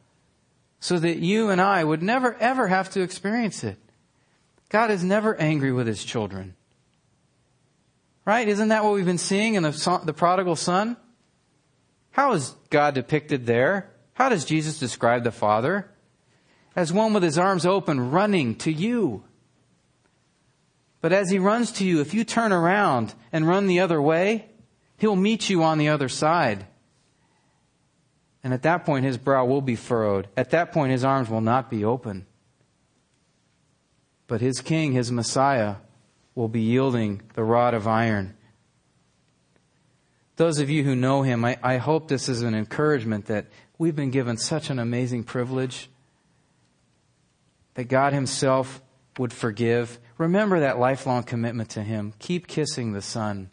so 0.79 0.99
that 0.99 1.17
you 1.17 1.49
and 1.49 1.59
I 1.59 1.83
would 1.83 2.03
never 2.03 2.35
ever 2.35 2.67
have 2.67 2.89
to 2.91 3.01
experience 3.01 3.63
it. 3.63 3.77
God 4.69 4.91
is 4.91 5.03
never 5.03 5.35
angry 5.35 5.71
with 5.71 5.87
his 5.87 6.03
children. 6.03 6.55
Right? 8.25 8.47
Isn't 8.47 8.69
that 8.69 8.83
what 8.83 8.93
we've 8.93 9.05
been 9.05 9.17
seeing 9.17 9.55
in 9.55 9.63
the, 9.63 10.01
the 10.03 10.13
prodigal 10.13 10.55
son? 10.55 10.97
How 12.11 12.33
is 12.33 12.53
God 12.69 12.93
depicted 12.93 13.45
there? 13.45 13.89
How 14.13 14.29
does 14.29 14.43
Jesus 14.43 14.79
describe 14.79 15.23
the 15.23 15.31
Father? 15.31 15.89
As 16.77 16.93
one 16.93 17.11
with 17.11 17.23
his 17.23 17.39
arms 17.39 17.65
open, 17.65 18.11
running 18.11 18.53
to 18.57 18.71
you. 18.71 19.23
But 21.01 21.11
as 21.11 21.31
he 21.31 21.39
runs 21.39 21.71
to 21.73 21.85
you, 21.85 22.01
if 22.01 22.13
you 22.13 22.23
turn 22.23 22.53
around 22.53 23.15
and 23.31 23.47
run 23.47 23.65
the 23.65 23.79
other 23.79 23.99
way, 23.99 24.45
he'll 24.97 25.15
meet 25.15 25.49
you 25.49 25.63
on 25.63 25.79
the 25.79 25.89
other 25.89 26.07
side. 26.07 26.67
And 28.43 28.53
at 28.53 28.61
that 28.61 28.85
point, 28.85 29.05
his 29.05 29.17
brow 29.17 29.43
will 29.45 29.61
be 29.61 29.75
furrowed. 29.75 30.27
At 30.37 30.51
that 30.51 30.71
point, 30.71 30.91
his 30.91 31.03
arms 31.03 31.29
will 31.29 31.41
not 31.41 31.71
be 31.71 31.83
open. 31.83 32.27
But 34.27 34.41
his 34.41 34.61
king, 34.61 34.93
his 34.93 35.11
Messiah, 35.11 35.77
will 36.35 36.47
be 36.47 36.61
yielding 36.61 37.23
the 37.33 37.43
rod 37.43 37.73
of 37.73 37.87
iron. 37.87 38.35
Those 40.35 40.59
of 40.59 40.69
you 40.69 40.83
who 40.83 40.95
know 40.95 41.23
him, 41.23 41.43
I, 41.43 41.57
I 41.63 41.77
hope 41.77 42.07
this 42.07 42.29
is 42.29 42.43
an 42.43 42.53
encouragement 42.53 43.25
that 43.25 43.47
we've 43.79 43.95
been 43.95 44.11
given 44.11 44.37
such 44.37 44.69
an 44.69 44.77
amazing 44.77 45.23
privilege 45.23 45.89
that 47.77 47.87
God 47.87 48.11
himself 48.11 48.81
would 49.19 49.31
forgive. 49.31 49.99
Remember 50.17 50.59
that 50.59 50.79
lifelong 50.79 51.21
commitment 51.21 51.69
to 51.69 51.83
him. 51.83 52.11
Keep 52.17 52.47
kissing 52.47 52.91
the 52.91 53.03
Son. 53.03 53.51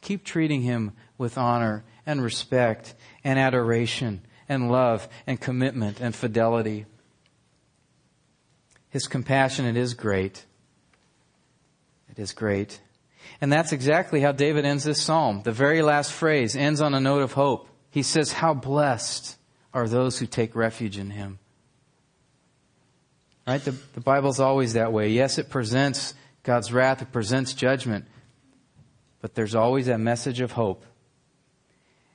Keep 0.00 0.24
treating 0.24 0.62
him 0.62 0.92
with 1.18 1.36
honor 1.36 1.84
and 2.06 2.22
respect 2.22 2.94
and 3.22 3.38
adoration 3.38 4.22
and 4.48 4.72
love 4.72 5.06
and 5.26 5.38
commitment 5.38 6.00
and 6.00 6.16
fidelity. 6.16 6.86
His 8.88 9.06
compassion, 9.06 9.66
it 9.66 9.76
is 9.76 9.92
great. 9.92 10.46
It 12.10 12.18
is 12.18 12.32
great. 12.32 12.80
And 13.42 13.52
that's 13.52 13.72
exactly 13.72 14.22
how 14.22 14.32
David 14.32 14.64
ends 14.64 14.84
this 14.84 15.02
psalm. 15.02 15.42
The 15.42 15.52
very 15.52 15.82
last 15.82 16.12
phrase 16.12 16.56
ends 16.56 16.80
on 16.80 16.94
a 16.94 17.00
note 17.00 17.20
of 17.20 17.32
hope. 17.32 17.68
He 17.90 18.02
says, 18.02 18.32
How 18.32 18.54
blessed 18.54 19.36
are 19.74 19.86
those 19.86 20.18
who 20.18 20.26
take 20.26 20.56
refuge 20.56 20.96
in 20.96 21.10
him. 21.10 21.40
Right? 23.46 23.62
The, 23.62 23.72
the 23.92 24.00
Bible's 24.00 24.40
always 24.40 24.72
that 24.72 24.92
way. 24.92 25.10
Yes, 25.10 25.38
it 25.38 25.50
presents 25.50 26.14
God's 26.42 26.72
wrath, 26.72 27.02
it 27.02 27.12
presents 27.12 27.54
judgment, 27.54 28.06
but 29.20 29.34
there's 29.34 29.54
always 29.54 29.86
that 29.86 30.00
message 30.00 30.40
of 30.40 30.52
hope. 30.52 30.84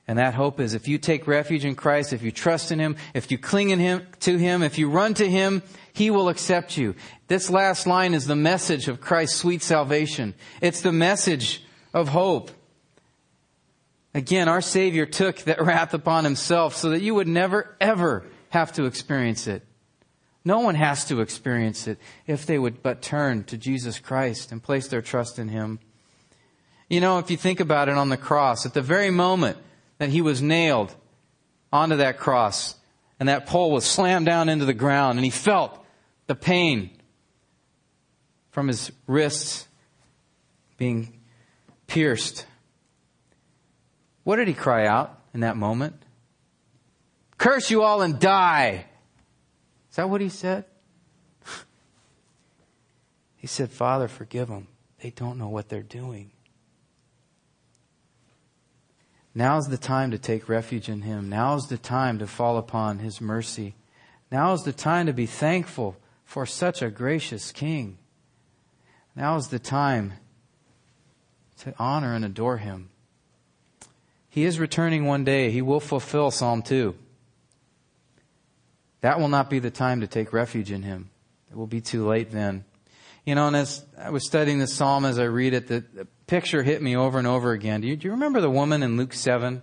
And 0.06 0.18
that 0.18 0.34
hope 0.34 0.58
is 0.58 0.74
if 0.74 0.88
you 0.88 0.98
take 0.98 1.28
refuge 1.28 1.64
in 1.64 1.76
Christ, 1.76 2.12
if 2.12 2.22
you 2.22 2.32
trust 2.32 2.72
in 2.72 2.80
Him, 2.80 2.96
if 3.14 3.30
you 3.30 3.38
cling 3.38 3.70
in 3.70 3.78
him, 3.78 4.06
to 4.20 4.36
Him, 4.36 4.62
if 4.64 4.76
you 4.76 4.90
run 4.90 5.14
to 5.14 5.28
Him, 5.28 5.62
He 5.92 6.10
will 6.10 6.28
accept 6.28 6.76
you. 6.76 6.96
This 7.28 7.48
last 7.48 7.86
line 7.86 8.12
is 8.12 8.26
the 8.26 8.34
message 8.34 8.88
of 8.88 9.00
Christ's 9.00 9.38
sweet 9.38 9.62
salvation. 9.62 10.34
It's 10.60 10.80
the 10.80 10.90
message 10.90 11.64
of 11.94 12.08
hope. 12.08 12.50
Again, 14.12 14.48
our 14.48 14.60
Savior 14.60 15.06
took 15.06 15.38
that 15.42 15.62
wrath 15.62 15.94
upon 15.94 16.24
Himself 16.24 16.74
so 16.74 16.90
that 16.90 17.02
you 17.02 17.14
would 17.14 17.28
never, 17.28 17.76
ever 17.80 18.24
have 18.48 18.72
to 18.72 18.86
experience 18.86 19.46
it. 19.46 19.64
No 20.44 20.60
one 20.60 20.74
has 20.74 21.04
to 21.06 21.20
experience 21.20 21.86
it 21.86 21.98
if 22.26 22.46
they 22.46 22.58
would 22.58 22.82
but 22.82 23.02
turn 23.02 23.44
to 23.44 23.58
Jesus 23.58 23.98
Christ 23.98 24.52
and 24.52 24.62
place 24.62 24.88
their 24.88 25.02
trust 25.02 25.38
in 25.38 25.48
Him. 25.48 25.78
You 26.88 27.00
know, 27.00 27.18
if 27.18 27.30
you 27.30 27.36
think 27.36 27.60
about 27.60 27.88
it 27.88 27.96
on 27.96 28.08
the 28.08 28.16
cross, 28.16 28.66
at 28.66 28.74
the 28.74 28.82
very 28.82 29.10
moment 29.10 29.58
that 29.98 30.08
he 30.08 30.22
was 30.22 30.42
nailed 30.42 30.94
onto 31.72 31.96
that 31.96 32.18
cross 32.18 32.74
and 33.20 33.28
that 33.28 33.46
pole 33.46 33.70
was 33.70 33.84
slammed 33.84 34.26
down 34.26 34.48
into 34.48 34.64
the 34.64 34.74
ground 34.74 35.18
and 35.18 35.24
he 35.24 35.30
felt 35.30 35.78
the 36.26 36.34
pain 36.34 36.90
from 38.50 38.66
his 38.66 38.90
wrists 39.06 39.68
being 40.78 41.20
pierced. 41.86 42.46
What 44.24 44.36
did 44.36 44.48
he 44.48 44.54
cry 44.54 44.86
out 44.86 45.22
in 45.34 45.40
that 45.40 45.56
moment? 45.56 46.02
Curse 47.38 47.70
you 47.70 47.82
all 47.82 48.02
and 48.02 48.18
die. 48.18 48.86
Is 49.90 49.96
that 49.96 50.08
what 50.08 50.20
he 50.20 50.28
said? 50.28 50.64
he 53.36 53.46
said, 53.46 53.70
Father, 53.70 54.08
forgive 54.08 54.48
them. 54.48 54.68
They 55.02 55.10
don't 55.10 55.38
know 55.38 55.48
what 55.48 55.68
they're 55.68 55.82
doing. 55.82 56.30
Now's 59.34 59.68
the 59.68 59.78
time 59.78 60.10
to 60.10 60.18
take 60.18 60.48
refuge 60.48 60.88
in 60.88 61.02
Him. 61.02 61.28
Now's 61.28 61.68
the 61.68 61.78
time 61.78 62.18
to 62.18 62.26
fall 62.26 62.58
upon 62.58 62.98
His 62.98 63.20
mercy. 63.20 63.74
Now's 64.30 64.64
the 64.64 64.72
time 64.72 65.06
to 65.06 65.12
be 65.12 65.26
thankful 65.26 65.96
for 66.24 66.46
such 66.46 66.82
a 66.82 66.90
gracious 66.90 67.52
King. 67.52 67.98
Now's 69.14 69.48
the 69.48 69.58
time 69.58 70.14
to 71.58 71.74
honor 71.78 72.14
and 72.14 72.24
adore 72.24 72.58
Him. 72.58 72.90
He 74.28 74.44
is 74.44 74.58
returning 74.58 75.06
one 75.06 75.24
day. 75.24 75.50
He 75.50 75.62
will 75.62 75.80
fulfill 75.80 76.30
Psalm 76.30 76.62
2. 76.62 76.94
That 79.00 79.18
will 79.18 79.28
not 79.28 79.48
be 79.48 79.58
the 79.58 79.70
time 79.70 80.00
to 80.00 80.06
take 80.06 80.32
refuge 80.32 80.70
in 80.70 80.82
Him. 80.82 81.10
It 81.50 81.56
will 81.56 81.66
be 81.66 81.80
too 81.80 82.06
late 82.06 82.30
then. 82.30 82.64
You 83.24 83.34
know, 83.34 83.46
and 83.46 83.56
as 83.56 83.84
I 83.98 84.10
was 84.10 84.24
studying 84.24 84.58
this 84.58 84.74
psalm 84.74 85.04
as 85.04 85.18
I 85.18 85.24
read 85.24 85.52
it, 85.52 85.66
the, 85.66 85.84
the 85.92 86.06
picture 86.26 86.62
hit 86.62 86.80
me 86.82 86.96
over 86.96 87.18
and 87.18 87.26
over 87.26 87.52
again. 87.52 87.80
Do 87.80 87.88
you, 87.88 87.96
do 87.96 88.08
you 88.08 88.12
remember 88.12 88.40
the 88.40 88.50
woman 88.50 88.82
in 88.82 88.96
Luke 88.96 89.12
7? 89.12 89.62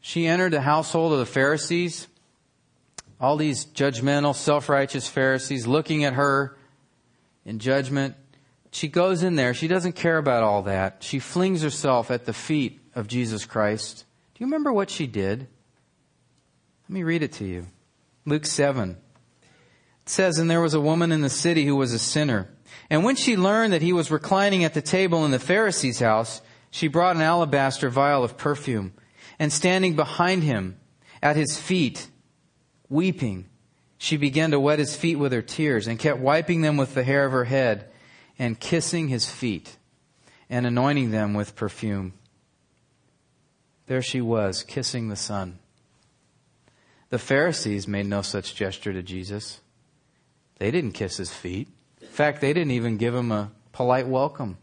She 0.00 0.26
entered 0.26 0.52
the 0.52 0.60
household 0.60 1.12
of 1.12 1.18
the 1.18 1.26
Pharisees. 1.26 2.08
All 3.20 3.36
these 3.36 3.64
judgmental, 3.64 4.34
self-righteous 4.34 5.08
Pharisees 5.08 5.66
looking 5.66 6.04
at 6.04 6.14
her 6.14 6.56
in 7.44 7.58
judgment. 7.58 8.14
She 8.72 8.88
goes 8.88 9.22
in 9.22 9.36
there. 9.36 9.54
She 9.54 9.68
doesn't 9.68 9.92
care 9.92 10.18
about 10.18 10.42
all 10.42 10.62
that. 10.62 10.98
She 11.00 11.18
flings 11.18 11.62
herself 11.62 12.10
at 12.10 12.26
the 12.26 12.32
feet 12.32 12.80
of 12.94 13.06
Jesus 13.06 13.46
Christ. 13.46 14.04
Do 14.34 14.44
you 14.44 14.46
remember 14.46 14.72
what 14.72 14.90
she 14.90 15.06
did? 15.06 15.48
Let 16.88 16.94
me 16.94 17.02
read 17.02 17.22
it 17.22 17.32
to 17.32 17.44
you. 17.44 17.66
Luke 18.24 18.46
7. 18.46 18.90
It 18.90 20.08
says, 20.08 20.38
And 20.38 20.48
there 20.48 20.60
was 20.60 20.74
a 20.74 20.80
woman 20.80 21.10
in 21.10 21.20
the 21.20 21.28
city 21.28 21.64
who 21.64 21.74
was 21.74 21.92
a 21.92 21.98
sinner. 21.98 22.48
And 22.88 23.02
when 23.02 23.16
she 23.16 23.36
learned 23.36 23.72
that 23.72 23.82
he 23.82 23.92
was 23.92 24.10
reclining 24.10 24.62
at 24.62 24.74
the 24.74 24.82
table 24.82 25.24
in 25.24 25.32
the 25.32 25.40
Pharisee's 25.40 25.98
house, 25.98 26.42
she 26.70 26.86
brought 26.86 27.16
an 27.16 27.22
alabaster 27.22 27.90
vial 27.90 28.22
of 28.22 28.36
perfume. 28.36 28.92
And 29.38 29.52
standing 29.52 29.96
behind 29.96 30.44
him 30.44 30.78
at 31.20 31.34
his 31.34 31.58
feet, 31.58 32.08
weeping, 32.88 33.46
she 33.98 34.16
began 34.16 34.52
to 34.52 34.60
wet 34.60 34.78
his 34.78 34.94
feet 34.94 35.16
with 35.16 35.32
her 35.32 35.42
tears 35.42 35.88
and 35.88 35.98
kept 35.98 36.20
wiping 36.20 36.60
them 36.60 36.76
with 36.76 36.94
the 36.94 37.02
hair 37.02 37.26
of 37.26 37.32
her 37.32 37.44
head 37.44 37.90
and 38.38 38.60
kissing 38.60 39.08
his 39.08 39.28
feet 39.28 39.76
and 40.48 40.66
anointing 40.66 41.10
them 41.10 41.34
with 41.34 41.56
perfume. 41.56 42.12
There 43.86 44.02
she 44.02 44.20
was, 44.20 44.62
kissing 44.62 45.08
the 45.08 45.16
Son. 45.16 45.58
The 47.16 47.22
Pharisees 47.22 47.88
made 47.88 48.04
no 48.04 48.20
such 48.20 48.54
gesture 48.54 48.92
to 48.92 49.02
Jesus. 49.02 49.62
They 50.58 50.70
didn't 50.70 50.92
kiss 50.92 51.16
his 51.16 51.32
feet. 51.32 51.66
In 52.02 52.08
fact, 52.08 52.42
they 52.42 52.52
didn't 52.52 52.72
even 52.72 52.98
give 52.98 53.14
him 53.14 53.32
a 53.32 53.52
polite 53.72 54.06
welcome. 54.06 54.58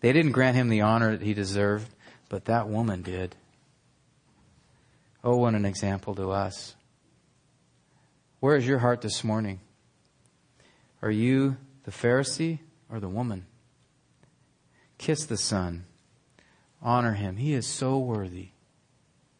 They 0.00 0.14
didn't 0.14 0.32
grant 0.32 0.56
him 0.56 0.70
the 0.70 0.80
honor 0.80 1.10
that 1.10 1.20
he 1.20 1.34
deserved, 1.34 1.90
but 2.30 2.46
that 2.46 2.66
woman 2.66 3.02
did. 3.02 3.36
Oh, 5.22 5.36
what 5.36 5.52
an 5.52 5.66
example 5.66 6.14
to 6.14 6.30
us. 6.30 6.74
Where 8.40 8.56
is 8.56 8.66
your 8.66 8.78
heart 8.78 9.02
this 9.02 9.22
morning? 9.22 9.60
Are 11.02 11.10
you 11.10 11.58
the 11.82 11.90
Pharisee 11.90 12.60
or 12.90 13.00
the 13.00 13.08
woman? 13.10 13.44
Kiss 14.96 15.26
the 15.26 15.36
Son. 15.36 15.84
Honor 16.80 17.12
him. 17.12 17.36
He 17.36 17.52
is 17.52 17.66
so 17.66 17.98
worthy. 17.98 18.53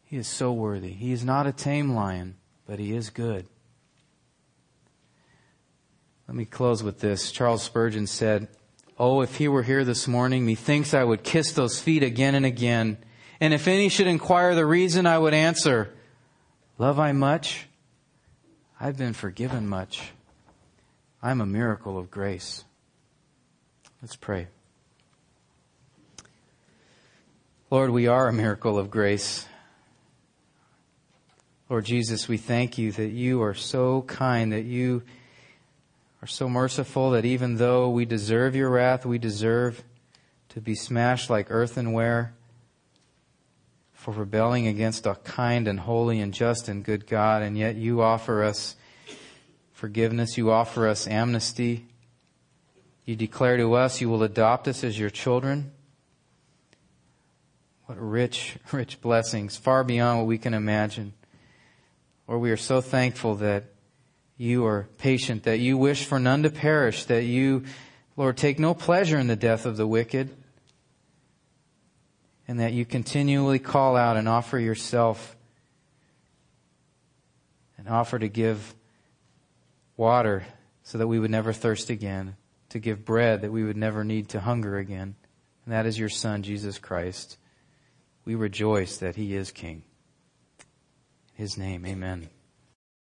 He 0.05 0.17
is 0.17 0.27
so 0.27 0.53
worthy. 0.53 0.91
He 0.91 1.11
is 1.11 1.25
not 1.25 1.47
a 1.47 1.51
tame 1.51 1.91
lion, 1.91 2.35
but 2.65 2.79
he 2.79 2.95
is 2.95 3.09
good. 3.09 3.47
Let 6.27 6.35
me 6.35 6.45
close 6.45 6.81
with 6.81 6.99
this. 6.99 7.31
Charles 7.31 7.63
Spurgeon 7.63 8.07
said, 8.07 8.47
Oh, 8.97 9.21
if 9.21 9.35
he 9.35 9.47
were 9.47 9.63
here 9.63 9.83
this 9.83 10.07
morning, 10.07 10.45
methinks 10.45 10.93
I 10.93 11.03
would 11.03 11.23
kiss 11.23 11.51
those 11.51 11.79
feet 11.79 12.01
again 12.01 12.33
and 12.33 12.45
again. 12.45 12.97
And 13.39 13.53
if 13.53 13.67
any 13.67 13.89
should 13.89 14.07
inquire 14.07 14.55
the 14.55 14.65
reason, 14.65 15.05
I 15.05 15.17
would 15.17 15.33
answer, 15.33 15.93
Love 16.77 16.99
I 16.99 17.11
much? 17.11 17.67
I've 18.79 18.97
been 18.97 19.13
forgiven 19.13 19.67
much. 19.67 20.11
I'm 21.21 21.41
a 21.41 21.45
miracle 21.45 21.97
of 21.97 22.11
grace. 22.11 22.63
Let's 24.01 24.15
pray. 24.15 24.47
Lord, 27.71 27.89
we 27.89 28.07
are 28.07 28.27
a 28.27 28.33
miracle 28.33 28.77
of 28.77 28.91
grace. 28.91 29.47
Lord 31.67 31.85
Jesus, 31.85 32.27
we 32.27 32.37
thank 32.37 32.77
you 32.77 32.91
that 32.91 33.09
you 33.09 33.41
are 33.41 33.55
so 33.55 34.03
kind, 34.03 34.51
that 34.51 34.65
you 34.65 35.01
are 36.21 36.27
so 36.27 36.47
merciful, 36.47 37.11
that 37.11 37.25
even 37.25 37.57
though 37.57 37.89
we 37.89 38.05
deserve 38.05 38.55
your 38.55 38.69
wrath, 38.69 39.03
we 39.03 39.17
deserve 39.17 39.83
to 40.49 40.61
be 40.61 40.75
smashed 40.75 41.29
like 41.31 41.47
earthenware 41.49 42.35
for 43.93 44.13
rebelling 44.13 44.67
against 44.67 45.07
a 45.07 45.15
kind 45.15 45.67
and 45.67 45.79
holy 45.79 46.19
and 46.21 46.35
just 46.35 46.67
and 46.67 46.83
good 46.83 47.07
God, 47.07 47.41
and 47.41 47.57
yet 47.57 47.75
you 47.75 47.99
offer 47.99 48.43
us 48.43 48.75
forgiveness, 49.73 50.37
you 50.37 50.51
offer 50.51 50.87
us 50.87 51.07
amnesty. 51.07 51.87
You 53.05 53.15
declare 53.15 53.57
to 53.57 53.73
us 53.73 54.01
you 54.01 54.09
will 54.09 54.21
adopt 54.21 54.67
us 54.67 54.83
as 54.83 54.99
your 54.99 55.09
children. 55.09 55.71
What 57.87 57.97
rich, 57.99 58.57
rich 58.71 59.01
blessings, 59.01 59.57
far 59.57 59.83
beyond 59.83 60.19
what 60.19 60.27
we 60.27 60.37
can 60.37 60.53
imagine. 60.53 61.13
Lord, 62.27 62.41
we 62.41 62.51
are 62.51 62.57
so 62.57 62.81
thankful 62.81 63.35
that 63.35 63.65
you 64.37 64.65
are 64.65 64.87
patient, 64.97 65.43
that 65.43 65.59
you 65.59 65.77
wish 65.77 66.05
for 66.05 66.19
none 66.19 66.43
to 66.43 66.49
perish, 66.49 67.05
that 67.05 67.23
you, 67.23 67.65
Lord, 68.17 68.35
take 68.35 68.59
no 68.59 68.73
pleasure 68.73 69.17
in 69.19 69.27
the 69.27 69.35
death 69.35 69.65
of 69.65 69.77
the 69.77 69.87
wicked, 69.87 70.35
and 72.47 72.59
that 72.59 72.73
you 72.73 72.85
continually 72.85 73.59
call 73.59 73.95
out 73.95 74.17
and 74.17 74.27
offer 74.27 74.59
yourself 74.59 75.35
and 77.77 77.87
offer 77.87 78.17
to 78.17 78.27
give 78.27 78.73
water 79.97 80.45
so 80.83 80.97
that 80.97 81.07
we 81.07 81.19
would 81.19 81.31
never 81.31 81.53
thirst 81.53 81.89
again, 81.89 82.35
to 82.69 82.79
give 82.79 83.05
bread 83.05 83.41
that 83.41 83.51
we 83.51 83.63
would 83.63 83.77
never 83.77 84.03
need 84.03 84.29
to 84.29 84.39
hunger 84.39 84.77
again. 84.77 85.15
And 85.65 85.73
that 85.73 85.85
is 85.85 85.97
your 85.97 86.09
Son, 86.09 86.43
Jesus 86.43 86.77
Christ. 86.77 87.37
We 88.25 88.35
rejoice 88.35 88.97
that 88.97 89.15
He 89.15 89.35
is 89.35 89.51
King. 89.51 89.83
His 91.35 91.57
name, 91.57 91.85
amen. 91.85 92.29